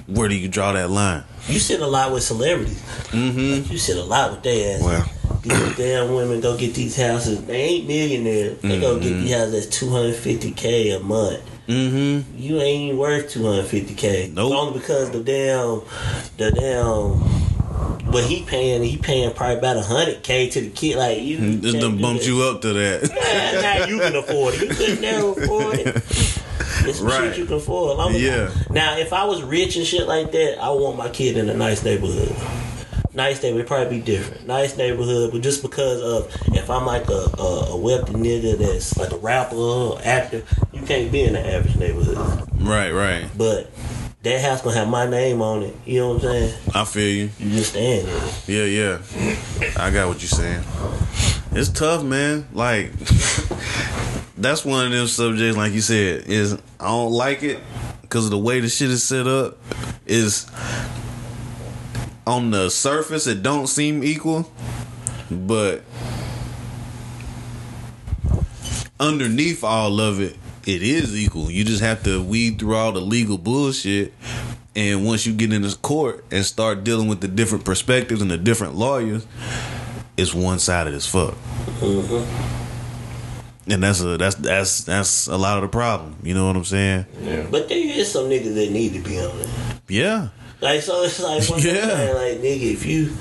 [0.07, 1.23] where do you draw that line?
[1.47, 2.81] You sit a lot with celebrities.
[3.11, 3.71] Mm-hmm.
[3.71, 4.83] You sit a lot with their ass.
[4.83, 5.09] Well.
[5.41, 7.43] These damn women go get these houses.
[7.45, 8.61] They ain't millionaires.
[8.61, 11.41] They go get these houses that's two hundred fifty k a month.
[11.67, 12.37] Mm-hmm.
[12.37, 14.31] You ain't worth two hundred fifty k.
[14.33, 14.53] Nope.
[14.53, 15.81] Only because the damn,
[16.37, 17.42] the damn,
[18.11, 18.83] what he paying?
[18.83, 20.97] He paying probably about a hundred k to the kid.
[20.97, 23.09] Like you, Mm, This done bumped you up to that.
[23.63, 24.61] Now you can afford it.
[24.61, 25.95] You could never afford it.
[26.85, 27.29] It's Right.
[27.29, 27.99] shit you can afford.
[27.99, 28.49] I'm Yeah.
[28.69, 31.53] Now, if I was rich and shit like that, I want my kid in a
[31.53, 32.35] nice neighborhood.
[33.13, 34.47] Nice neighborhood, probably be different.
[34.47, 38.97] Nice neighborhood, but just because of if I'm like a, a, a wealthy nigga that's
[38.97, 40.43] like a rapper or actor,
[40.73, 42.17] you can't be in the average neighborhood.
[42.59, 43.25] right, right.
[43.37, 43.69] But
[44.23, 45.75] that house gonna have my name on it.
[45.85, 46.59] You know what I'm saying?
[46.73, 47.29] I feel you.
[47.39, 48.47] You just stand it.
[48.47, 49.73] Yeah, yeah.
[49.77, 50.63] I got what you're saying.
[51.51, 52.47] It's tough, man.
[52.53, 52.91] Like
[54.37, 57.59] that's one of them subjects, like you said, is I don't like it
[58.01, 59.57] because of the way the shit is set up.
[60.05, 60.49] Is
[62.25, 64.49] on the surface it don't seem equal,
[65.29, 65.81] but
[69.01, 71.51] underneath all of it, it is equal.
[71.51, 74.13] You just have to weed through all the legal bullshit.
[74.75, 78.31] And once you get in this court and start dealing with the different perspectives and
[78.31, 79.25] the different lawyers,
[80.17, 81.35] it's one sided as fuck.
[81.79, 83.71] Mm-hmm.
[83.71, 86.17] And that's a that's that's that's a lot of the problem.
[86.23, 87.05] You know what I'm saying?
[87.21, 87.45] Yeah.
[87.49, 89.47] But there is some niggas that need to be on it.
[89.87, 90.29] Yeah.
[90.59, 92.05] Like so, it's like one Yeah.
[92.05, 92.13] yeah.
[92.13, 93.15] like nigga, if you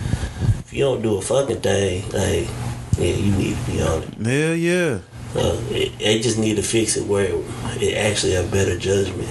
[0.61, 2.49] if you don't do a fucking thing, like
[2.99, 4.15] yeah, you need to be on it.
[4.27, 4.99] Hell yeah.
[5.35, 9.29] Uh, it, they just need to fix it where it, it actually have better judgment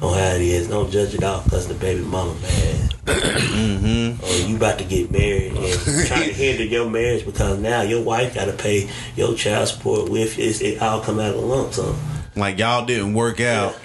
[0.00, 0.68] on how it is.
[0.68, 2.94] Don't judge it off because the baby mama mad.
[3.04, 4.24] Mm-hmm.
[4.24, 8.02] Or you about to get married and trying to hinder your marriage because now your
[8.02, 10.62] wife got to pay your child support with it.
[10.62, 11.96] It all come out of a lump sum.
[12.36, 13.78] Like y'all didn't work out.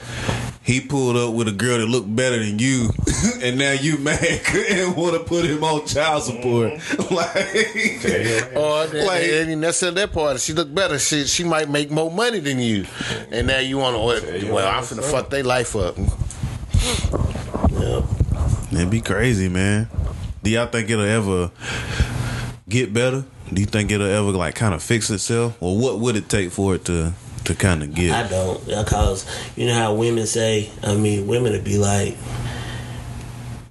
[0.62, 2.90] He pulled up with a girl that looked better than you,
[3.42, 4.20] and now you mad
[4.70, 6.74] and want to put him on child support.
[7.12, 7.36] like,
[8.54, 10.42] Or that, Like- like, and that's that part.
[10.42, 11.00] She look better.
[11.00, 12.86] She she might make more money than you,
[13.32, 14.52] and now you want to.
[14.52, 15.96] Well, I'm finna fuck their life up.
[17.72, 18.02] Yeah.
[18.72, 19.88] it'd be crazy, man.
[20.44, 21.50] Do y'all think it'll ever
[22.68, 23.24] get better?
[23.54, 26.52] Do you think it'll ever like kind of fix itself, or what would it take
[26.52, 27.14] for it to
[27.48, 28.12] to kind of get?
[28.12, 29.26] I don't because
[29.58, 30.70] you know how women say.
[30.84, 32.16] I mean, women would be like,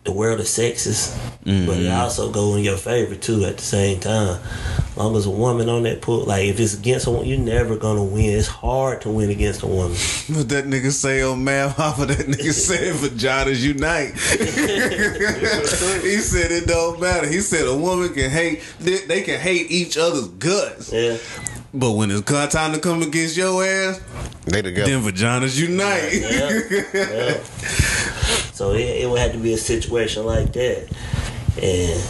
[0.07, 2.01] the world of sexes, but it mm-hmm.
[2.01, 4.41] also go in your favor too at the same time.
[4.91, 7.39] As long as a woman on that pool, like if it's against a woman, you're
[7.39, 8.39] never gonna win.
[8.39, 9.97] It's hard to win against a woman.
[10.29, 14.13] What that nigga say on man off of that nigga said vaginas unite.
[16.03, 17.29] he said it don't matter.
[17.29, 20.93] He said a woman can hate they, they can hate each other's guts.
[20.93, 21.19] Yeah,
[21.79, 24.01] But when it's cut time to come against your ass,
[24.47, 24.91] They together.
[24.91, 26.13] then vaginas unite.
[26.15, 26.61] yeah,
[26.95, 27.43] yeah.
[28.55, 30.89] So it, it would have to be a situation like that,
[31.63, 32.03] and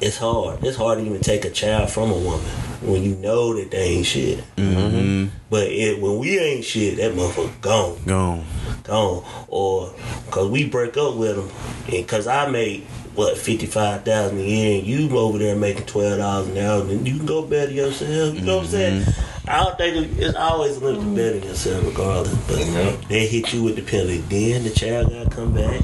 [0.00, 0.62] it's hard.
[0.62, 2.46] It's hard to even take a child from a woman
[2.82, 4.44] when you know that they ain't shit.
[4.56, 5.34] Mm-hmm.
[5.50, 7.98] But it, when we ain't shit, that motherfucker gone.
[8.06, 8.44] Gone.
[8.84, 9.92] gone, or
[10.26, 11.50] because we break up with them,
[11.86, 12.86] and because I make
[13.16, 16.82] what fifty five thousand a year, and you over there making twelve dollars an hour,
[16.82, 18.34] and you can go better yourself.
[18.34, 19.02] You know what I'm saying?
[19.02, 19.48] Mm-hmm.
[19.48, 22.34] I don't think it's always a little to better yourself, regardless.
[22.48, 24.18] But they hit you with the penalty.
[24.18, 25.80] Then the child gotta come back.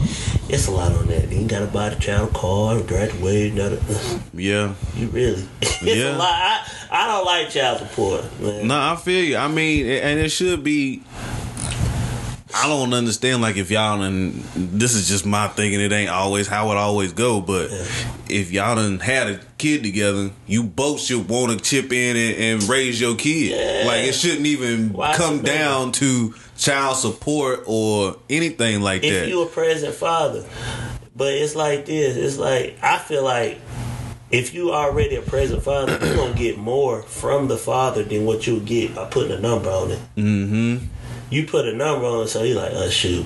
[0.48, 1.30] It's a lot on that.
[1.30, 3.52] Then you gotta buy the child a car, graduate.
[3.52, 3.78] Another,
[4.34, 4.74] Yeah.
[4.96, 6.16] you really, it's Yeah.
[6.16, 6.28] a lot.
[6.34, 8.66] I, I don't like child support, man.
[8.66, 9.36] No, I feel you.
[9.36, 11.02] I mean, and it should be.
[12.54, 16.46] I don't understand like if y'all and this is just my thinking it ain't always
[16.46, 17.70] how it always go, but
[18.28, 22.36] if y'all done had a kid together, you both should want to chip in and,
[22.36, 23.52] and raise your kid.
[23.52, 23.86] Yeah.
[23.86, 29.22] Like it shouldn't even Why come down to child support or anything like if that.
[29.24, 30.44] If you a present father.
[31.14, 32.16] But it's like this.
[32.16, 33.60] It's like I feel like
[34.30, 38.46] if you already a present father, you're gonna get more from the father than what
[38.46, 39.98] you get by putting a number on it.
[40.16, 40.86] mm-hmm.
[41.32, 43.24] You put a number on it, so you're like, oh shoot.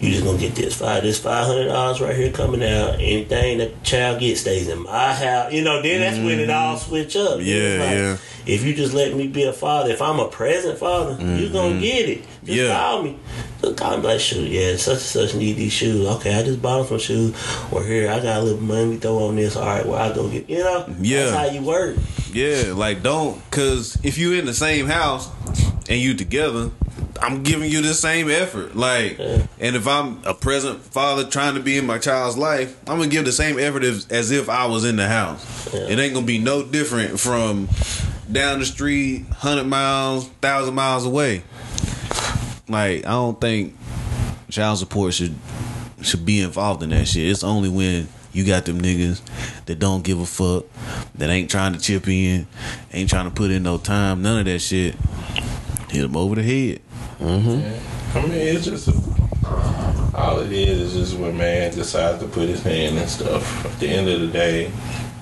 [0.00, 2.94] You just gonna get this five, this five hundred dollars right here coming out.
[2.96, 5.52] Anything that the child gets stays in my house.
[5.52, 7.38] You know, then that's when it all switch up.
[7.38, 7.46] Mm-hmm.
[7.46, 8.16] Yeah, like, yeah.
[8.54, 11.80] If you just let me be a father, if I'm a present father, you gonna
[11.80, 12.18] get it.
[12.18, 12.52] Just Mm-hmm.
[12.52, 12.78] Yeah.
[12.78, 13.18] call me.
[13.62, 16.06] Just call me like, shoot, yeah, such and such need these shoes.
[16.06, 17.34] Okay, I just bought them some shoes.
[17.72, 19.56] Or here, I got a little money we throw on this.
[19.56, 20.50] All right, well, I go get.
[20.50, 21.30] You know, Yeah.
[21.30, 21.96] that's how you work.
[22.32, 25.30] Yeah, like don't cause if you in the same house
[25.88, 26.70] and you together,
[27.22, 28.76] I'm giving you the same effort.
[28.76, 29.46] Like Yeah.
[29.60, 33.08] and if I'm a present father trying to be in my child's life, I'm gonna
[33.08, 35.68] give the same effort as, as if I was in the house.
[35.72, 35.80] Yeah.
[35.88, 37.68] It ain't gonna be no different from
[38.30, 41.42] down the street, hundred miles, thousand miles away.
[42.68, 43.76] Like I don't think
[44.50, 45.34] child support should
[46.02, 47.28] should be involved in that shit.
[47.28, 49.20] It's only when you got them niggas
[49.66, 50.64] that don't give a fuck,
[51.14, 52.46] that ain't trying to chip in,
[52.92, 54.96] ain't trying to put in no time, none of that shit.
[55.90, 56.80] Hit them over the head.
[57.20, 58.88] I mean, it's just
[60.14, 63.66] all it is is just when man decides to put his hand and stuff.
[63.66, 64.66] At the end of the day,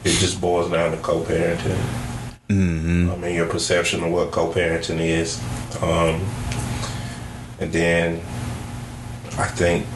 [0.05, 1.81] it just boils down to co-parenting.
[2.48, 3.10] Mm-hmm.
[3.10, 5.43] I mean, your perception of what co-parenting is,
[5.82, 6.20] um,
[7.59, 8.16] and then
[9.39, 9.86] I think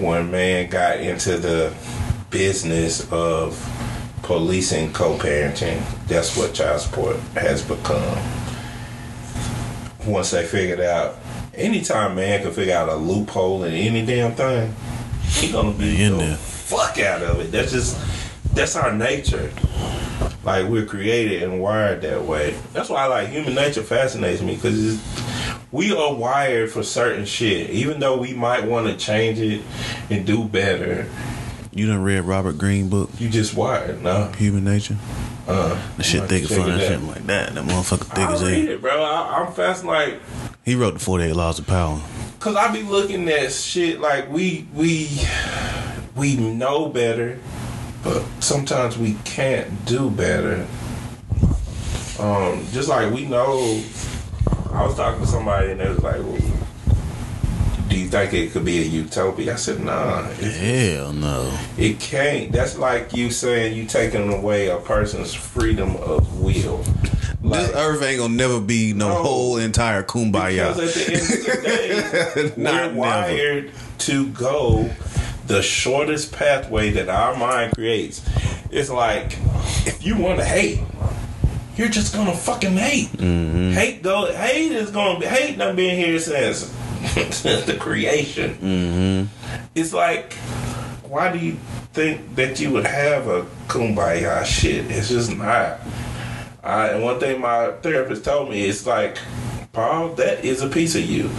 [0.00, 1.74] when man got into the
[2.30, 3.62] business of
[4.22, 8.18] policing co-parenting, that's what child support has become
[10.06, 11.16] once they figured out
[11.54, 14.74] anytime man can figure out a loophole in any damn thing,
[15.22, 16.36] he gonna be In the there.
[16.36, 17.50] fuck out of it.
[17.52, 17.98] That's just
[18.54, 19.50] that's our nature.
[20.44, 22.54] Like we're created and wired that way.
[22.72, 25.02] That's why like human nature fascinates me because
[25.72, 27.70] we are wired for certain shit.
[27.70, 29.62] Even though we might want to change it
[30.08, 31.06] and do better,
[31.76, 34.02] You done read Robert Greene book, you just wired.
[34.02, 34.96] No, Human Nature?
[35.46, 37.54] uh, The shit thick as fuck, it shit like that.
[37.54, 39.02] That motherfucker thick I read it, bro.
[39.04, 40.18] I, I'm fast Like
[40.64, 42.00] He wrote the 48 Laws of Power.
[42.40, 45.10] Cause I be looking at shit like we we
[46.14, 47.38] we know better,
[48.02, 50.66] but sometimes we can't do better.
[52.18, 53.82] Um, just like we know,
[54.72, 56.38] I was talking to somebody and they was like, well,
[57.88, 61.52] "Do you think it could be a utopia?" I said, "Nah, Hell no.
[61.78, 66.84] it can't." That's like you saying you taking away a person's freedom of will.
[67.42, 69.22] This earth ain't gonna never be no, No.
[69.22, 70.74] whole entire kumbaya.
[70.74, 72.94] Because at the end of the day, Not we're never.
[72.98, 74.90] wired to go
[75.46, 78.20] the shortest pathway that our mind creates.
[78.72, 79.38] It's like
[79.86, 80.80] if you want to hate,
[81.76, 83.12] you're just gonna fucking hate.
[83.12, 83.70] Mm-hmm.
[83.72, 84.26] Hate go.
[84.32, 85.26] Hate is gonna be.
[85.26, 86.72] Hate not being here since
[87.66, 88.54] the creation.
[88.54, 89.68] Mm-hmm.
[89.74, 90.34] It's like,
[91.04, 91.56] why do you
[91.92, 94.90] think that you would have a kumbaya shit?
[94.90, 95.80] It's just not.
[96.62, 99.18] I, and one thing my therapist told me is like,
[99.72, 101.30] Paul, that is a piece of you.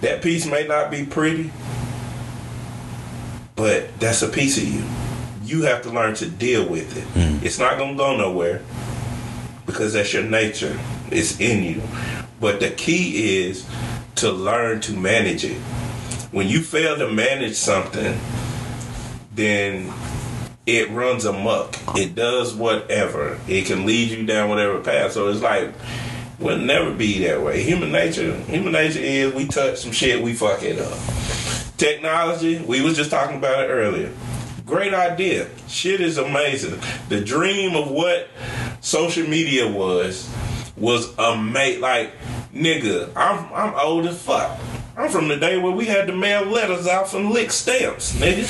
[0.00, 1.52] That piece may not be pretty,
[3.54, 4.84] but that's a piece of you.
[5.44, 7.06] You have to learn to deal with it.
[7.44, 8.62] It's not gonna go nowhere
[9.66, 10.78] because that's your nature.
[11.10, 11.82] It's in you.
[12.40, 13.66] But the key is
[14.20, 15.56] to learn to manage it.
[16.30, 18.18] When you fail to manage something,
[19.34, 19.92] then
[20.66, 21.76] it runs amok.
[21.96, 23.38] It does whatever.
[23.48, 25.12] It can lead you down whatever path.
[25.12, 25.72] So it's like
[26.38, 27.62] we'll never be that way.
[27.62, 30.98] Human nature, human nature is we touch some shit, we fuck it up.
[31.78, 34.12] Technology, we was just talking about it earlier.
[34.66, 35.48] Great idea.
[35.66, 36.78] Shit is amazing.
[37.08, 38.28] The dream of what
[38.82, 40.30] social media was
[40.76, 41.80] was amazing.
[41.80, 42.12] Like,
[42.54, 44.58] nigga, I'm I'm old as fuck.
[44.96, 48.44] I'm from the day where we had to mail letters out from lick stamps, nigga.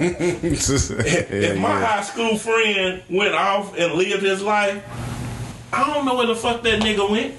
[0.42, 4.82] if if my high school friend went off and lived his life,
[5.72, 7.34] I don't know where the fuck that nigga went.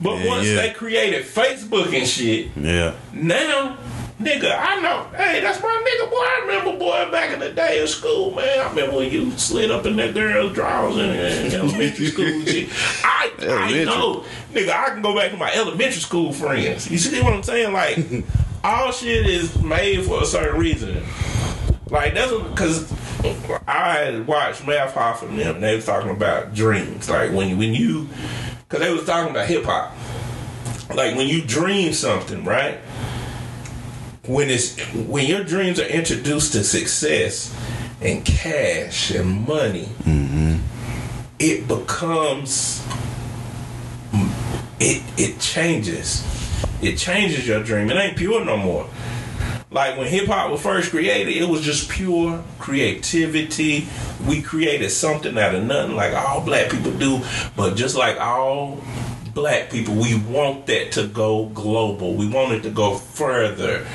[0.00, 0.54] But Yeah, once yeah.
[0.56, 2.94] they created Facebook and shit, yeah.
[3.12, 3.76] now,
[4.20, 5.08] nigga, I know.
[5.16, 6.16] Hey, that's my nigga, boy.
[6.16, 8.60] I remember, boy, back in the day of school, man.
[8.60, 12.68] I remember when you slid up in that girl's drawers in, in elementary school shit.
[13.02, 16.90] I, I know, nigga, I can go back to my elementary school friends.
[16.90, 17.72] You see what I'm saying?
[17.72, 17.98] Like,
[18.64, 21.02] all shit is made for a certain reason.
[21.90, 22.92] Like, that's because
[23.66, 27.08] I watched Math Hoffa and them, and they was talking about dreams.
[27.08, 28.08] Like, when, when you,
[28.68, 29.94] because they was talking about hip hop
[30.94, 32.78] like when you dream something, right?
[34.26, 37.54] When it's when your dreams are introduced to success
[38.00, 40.58] and cash and money, mm-hmm.
[41.38, 42.84] it becomes
[44.80, 46.24] it it changes.
[46.80, 47.90] It changes your dream.
[47.90, 48.88] It ain't pure no more.
[49.70, 53.86] Like when hip hop was first created, it was just pure creativity.
[54.26, 57.20] We created something out of nothing, like all black people do.
[57.54, 58.82] But just like all
[59.34, 62.14] black people, we want that to go global.
[62.14, 63.86] We want it to go further.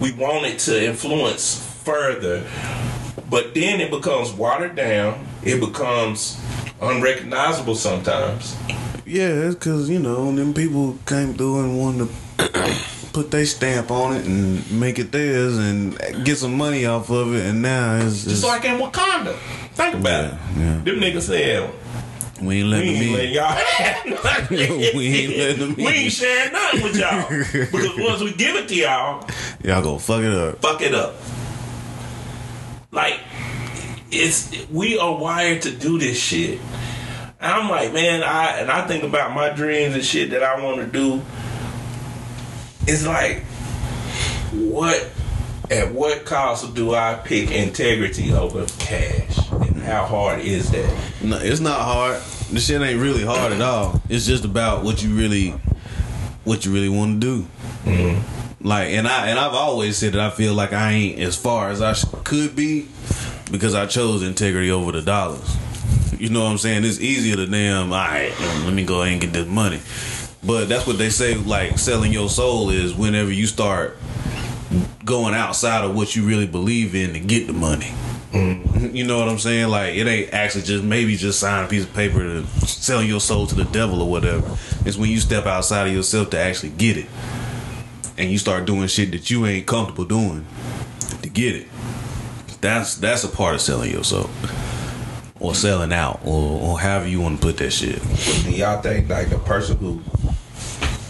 [0.00, 2.46] We want it to influence further.
[3.28, 5.26] But then it becomes watered down.
[5.42, 6.40] It becomes
[6.80, 8.56] unrecognizable sometimes.
[9.10, 12.08] Yeah, it's because, you know, them people came through and wanted
[12.38, 12.74] to
[13.12, 17.34] put their stamp on it and make it theirs and get some money off of
[17.34, 17.44] it.
[17.46, 19.34] And now it's Just like in Wakanda.
[19.74, 20.34] Think about it.
[20.56, 20.74] Yeah.
[20.84, 21.74] Them niggas said,
[22.40, 23.30] we ain't letting We ain't in.
[23.34, 23.54] y'all
[24.22, 24.96] nothing.
[24.96, 27.28] We ain't letting them We ain't sharing nothing with y'all.
[27.72, 29.28] Because once we give it to y'all,
[29.64, 30.60] Y'all go fuck it up.
[30.62, 31.16] fuck it up.
[32.92, 33.18] Like,
[34.12, 36.60] it's we are wired to do this shit.
[37.40, 40.62] And I'm like, man, I and I think about my dreams and shit that I
[40.62, 41.22] want to do.
[42.86, 43.44] It's like,
[44.52, 45.10] what
[45.70, 49.38] at what cost do I pick integrity over cash?
[49.52, 50.94] And how hard is that?
[51.22, 52.20] No, it's not hard.
[52.50, 54.02] This shit ain't really hard at all.
[54.08, 55.50] It's just about what you really,
[56.44, 57.46] what you really want to do.
[57.84, 58.66] Mm-hmm.
[58.66, 61.70] Like, and I and I've always said that I feel like I ain't as far
[61.70, 62.88] as I sh- could be
[63.50, 65.56] because I chose integrity over the dollars.
[66.20, 66.84] You know what I'm saying?
[66.84, 67.92] It's easier to damn.
[67.92, 69.80] All right, let me go ahead and get this money.
[70.44, 71.34] But that's what they say.
[71.34, 73.96] Like selling your soul is whenever you start
[75.04, 77.92] going outside of what you really believe in to get the money.
[78.32, 78.94] Mm-hmm.
[78.94, 79.68] You know what I'm saying?
[79.68, 83.20] Like it ain't actually just maybe just sign a piece of paper to sell your
[83.20, 84.56] soul to the devil or whatever.
[84.84, 87.06] It's when you step outside of yourself to actually get it,
[88.18, 90.46] and you start doing shit that you ain't comfortable doing
[91.22, 91.66] to get it.
[92.60, 94.28] That's that's a part of selling your soul,
[95.40, 98.00] or selling out, or, or however you want to put that shit.
[98.44, 100.00] Do y'all think like the person who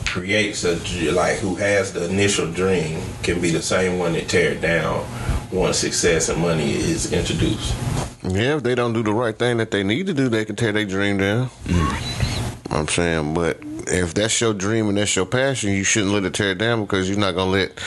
[0.07, 0.75] creates a
[1.13, 5.07] like who has the initial dream can be the same one that tear it down
[5.53, 7.75] once success and money is introduced?
[8.23, 10.57] Yeah, if they don't do the right thing that they need to do, they can
[10.57, 11.49] tear their dream down.
[11.65, 12.71] Mm.
[12.71, 13.59] I'm saying, but
[13.89, 16.83] if that's your dream and that's your passion, you shouldn't let it tear it down
[16.83, 17.79] because you're not gonna let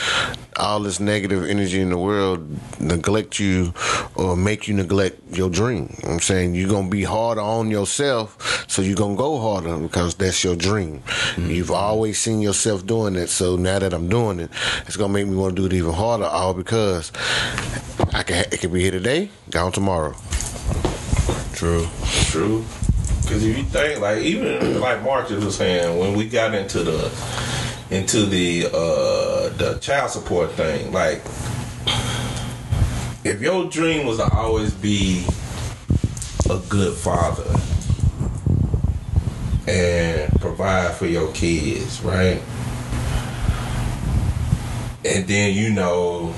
[0.56, 2.46] all this negative energy in the world
[2.80, 3.72] neglect you
[4.14, 5.94] or make you neglect your dream.
[6.04, 10.42] I'm saying you're gonna be harder on yourself, so you're gonna go harder because that's
[10.44, 11.00] your dream.
[11.00, 11.50] Mm-hmm.
[11.50, 14.50] You've always seen yourself doing it, so now that I'm doing it,
[14.86, 16.24] it's gonna make me want to do it even harder.
[16.24, 17.12] All because
[18.12, 20.14] I can it can be here today, gone tomorrow.
[21.54, 21.88] True.
[22.30, 22.64] True.
[23.24, 27.10] Because if you think like even like Marcus was saying when we got into the
[27.90, 31.22] into the uh the child support thing, like
[33.24, 35.24] if your dream was to always be
[36.50, 37.50] a good father
[39.66, 42.42] and provide for your kids, right?
[45.06, 46.34] And then you know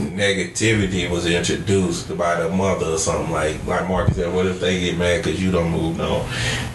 [0.00, 4.32] negativity was introduced by the mother or something like like Marcus said.
[4.32, 6.28] What if they get mad because you don't move on,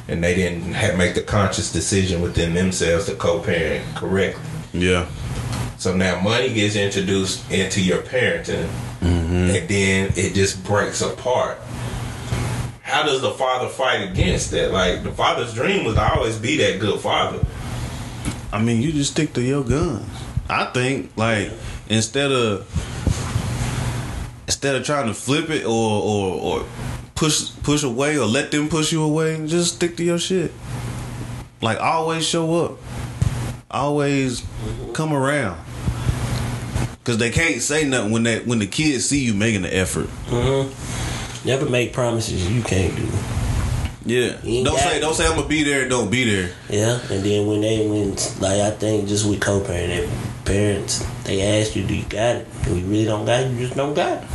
[0.07, 4.43] and they didn't have, make the conscious decision within themselves to co-parent correctly?
[4.73, 5.07] Yeah.
[5.77, 8.67] So now money gets introduced into your parenting,
[9.01, 9.55] mm-hmm.
[9.55, 11.57] and then it just breaks apart.
[12.81, 14.71] How does the father fight against that?
[14.71, 17.45] Like the father's dream was to always be that good father.
[18.53, 20.07] I mean, you just stick to your guns.
[20.49, 21.51] I think like
[21.89, 22.67] instead of
[24.65, 26.65] instead of trying to flip it or or or
[27.13, 30.51] push push away or let them push you away, just stick to your shit.
[31.61, 32.79] Like always show up.
[33.69, 34.43] Always
[34.93, 35.63] come around.
[37.03, 40.07] Cause they can't say nothing when they when the kids see you making the effort.
[40.29, 41.47] Mm-hmm.
[41.47, 43.07] Never make promises you can't do.
[44.03, 44.37] Yeah.
[44.63, 45.01] Don't say it.
[45.01, 46.51] don't say I'm gonna be there and don't be there.
[46.71, 50.09] Yeah, and then when they when like I think just with co-parenting
[50.43, 53.59] parents, they ask you, "Do you got it?" When you really don't got it, you
[53.59, 54.29] just don't got it.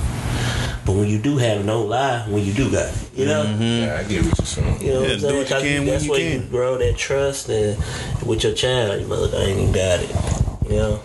[0.90, 2.26] But when you do have it, don't lie.
[2.28, 3.44] When you do got it, you know.
[3.44, 3.62] Mm-hmm.
[3.62, 4.80] Yeah, I get what you're saying.
[4.82, 5.36] You know Yeah, what I'm saying?
[5.36, 6.42] what can that's where can.
[6.42, 7.78] you grow that trust and
[8.26, 8.98] with your child.
[8.98, 10.10] Your mother ain't even got it.
[10.68, 11.02] You know,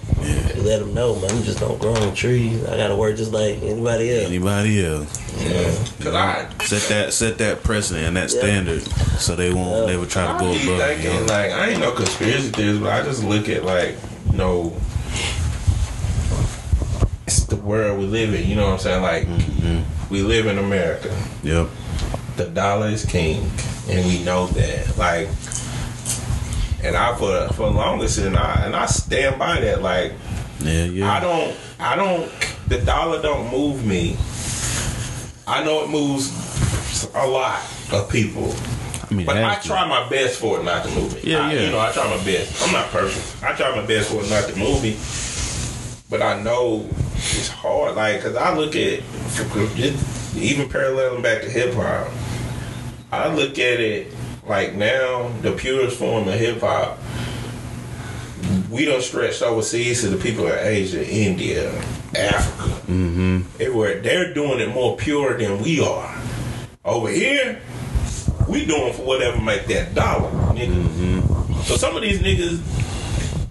[0.56, 1.36] you let them know, man.
[1.38, 2.64] We just don't grow on trees.
[2.66, 4.26] I gotta work just like anybody else.
[4.28, 5.44] Anybody else.
[5.44, 6.04] Yeah.
[6.04, 8.40] Cause I, Set that set that precedent and that Yeah.
[8.40, 8.82] standard
[9.20, 11.04] so they won't never try to I go be above it.
[11.04, 11.20] you know?
[11.26, 13.98] like I ain't no conspiracy theorist, but I just look at like
[14.32, 14.95] you know, it's
[17.56, 18.48] the world we live in.
[18.48, 19.02] You know what I'm saying?
[19.02, 20.14] Like mm-hmm.
[20.14, 21.16] we live in America.
[21.44, 21.70] Yep.
[22.38, 23.50] the dollar is king,
[23.90, 24.98] and we know that.
[24.98, 25.28] Like,
[26.84, 29.82] and I for for the longest, and I and I stand by that.
[29.82, 30.14] Like,
[30.60, 31.12] Yeah, yeah.
[31.12, 32.32] I don't, I don't.
[32.68, 34.18] The dollar don't move me.
[35.48, 36.32] I know it moves
[37.14, 37.60] a lot
[37.92, 38.52] of people,
[39.12, 39.68] I mean, but I to.
[39.68, 41.32] try my best for it not to move me.
[41.32, 41.62] Yeah, I- yeah.
[41.66, 42.66] You know, I try my best.
[42.66, 43.44] I'm not perfect.
[43.44, 44.98] I try my best for it not to move me.
[46.10, 46.88] But I know
[47.34, 47.96] it's hard.
[47.96, 49.02] Like, cause I look at
[49.76, 52.08] just even paralleling back to hip hop.
[53.12, 54.14] I look at it
[54.46, 57.00] like now the purest form of hip hop.
[58.70, 61.72] We don't stretch overseas to the people in Asia, India,
[62.16, 63.42] Africa, mm-hmm.
[63.60, 64.02] everywhere.
[64.02, 66.16] They're doing it more pure than we are.
[66.84, 67.62] Over here,
[68.48, 71.64] we doing for whatever make that dollar, nigga.
[71.64, 72.60] So some of these niggas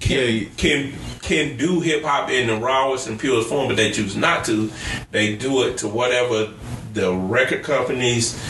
[0.00, 0.48] can Yeah.
[0.56, 0.92] can
[1.24, 4.70] can do hip hop in the rawest and purest form, but they choose not to.
[5.10, 6.52] They do it to whatever
[6.92, 8.40] the record companies,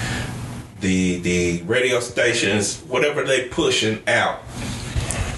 [0.81, 4.41] the the radio stations, whatever they pushing out.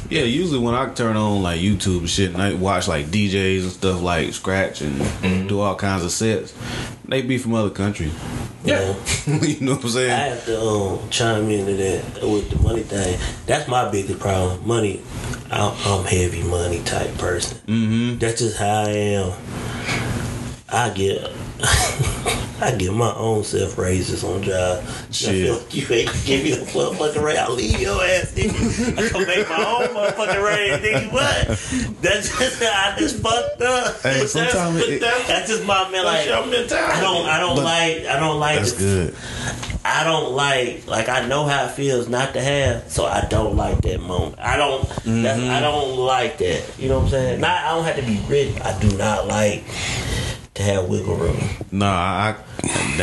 [0.08, 3.62] Yeah, usually when I turn on like YouTube and shit, and I watch like DJs
[3.62, 5.48] and stuff like scratch and Mm-hmm.
[5.48, 6.54] do all kinds of sets,
[7.06, 8.12] they be from other countries.
[8.64, 8.94] Yeah.
[9.26, 10.10] you know what I'm saying.
[10.12, 13.18] I have to um, chime into that with the money thing.
[13.46, 14.66] That's my biggest problem.
[14.66, 15.00] Money,
[15.50, 17.58] I'm, I'm heavy money type person.
[17.66, 18.18] Mm-hmm.
[18.18, 19.32] That's just how I am.
[20.68, 21.22] I get,
[22.60, 24.84] I give my own self raises on job.
[25.10, 25.50] Shit.
[25.50, 27.38] I feel you ain't give me the motherfucking raise.
[27.38, 28.98] I'll leave your ass, nigga.
[28.98, 31.12] I can make my own motherfucking raise, nigga.
[31.12, 31.46] What?
[32.02, 34.00] That's just I just fucked up.
[34.00, 36.04] Hey, But that's- sometimes it- that's, that's just my man.
[36.04, 36.76] Like your mentality.
[36.76, 39.16] I don't, I don't like, I don't like That's the good.
[39.84, 43.56] I don't like like I know how it feels not to have, so I don't
[43.56, 44.36] like that moment.
[44.38, 45.62] I don't that's, I mm-hmm.
[45.62, 46.78] don't like that.
[46.78, 47.40] You know what I'm saying?
[47.40, 48.60] Not I don't have to be rich.
[48.62, 49.62] I do not like
[50.56, 51.36] to have wiggle room.
[51.70, 52.34] Nah, I,
[52.64, 52.96] I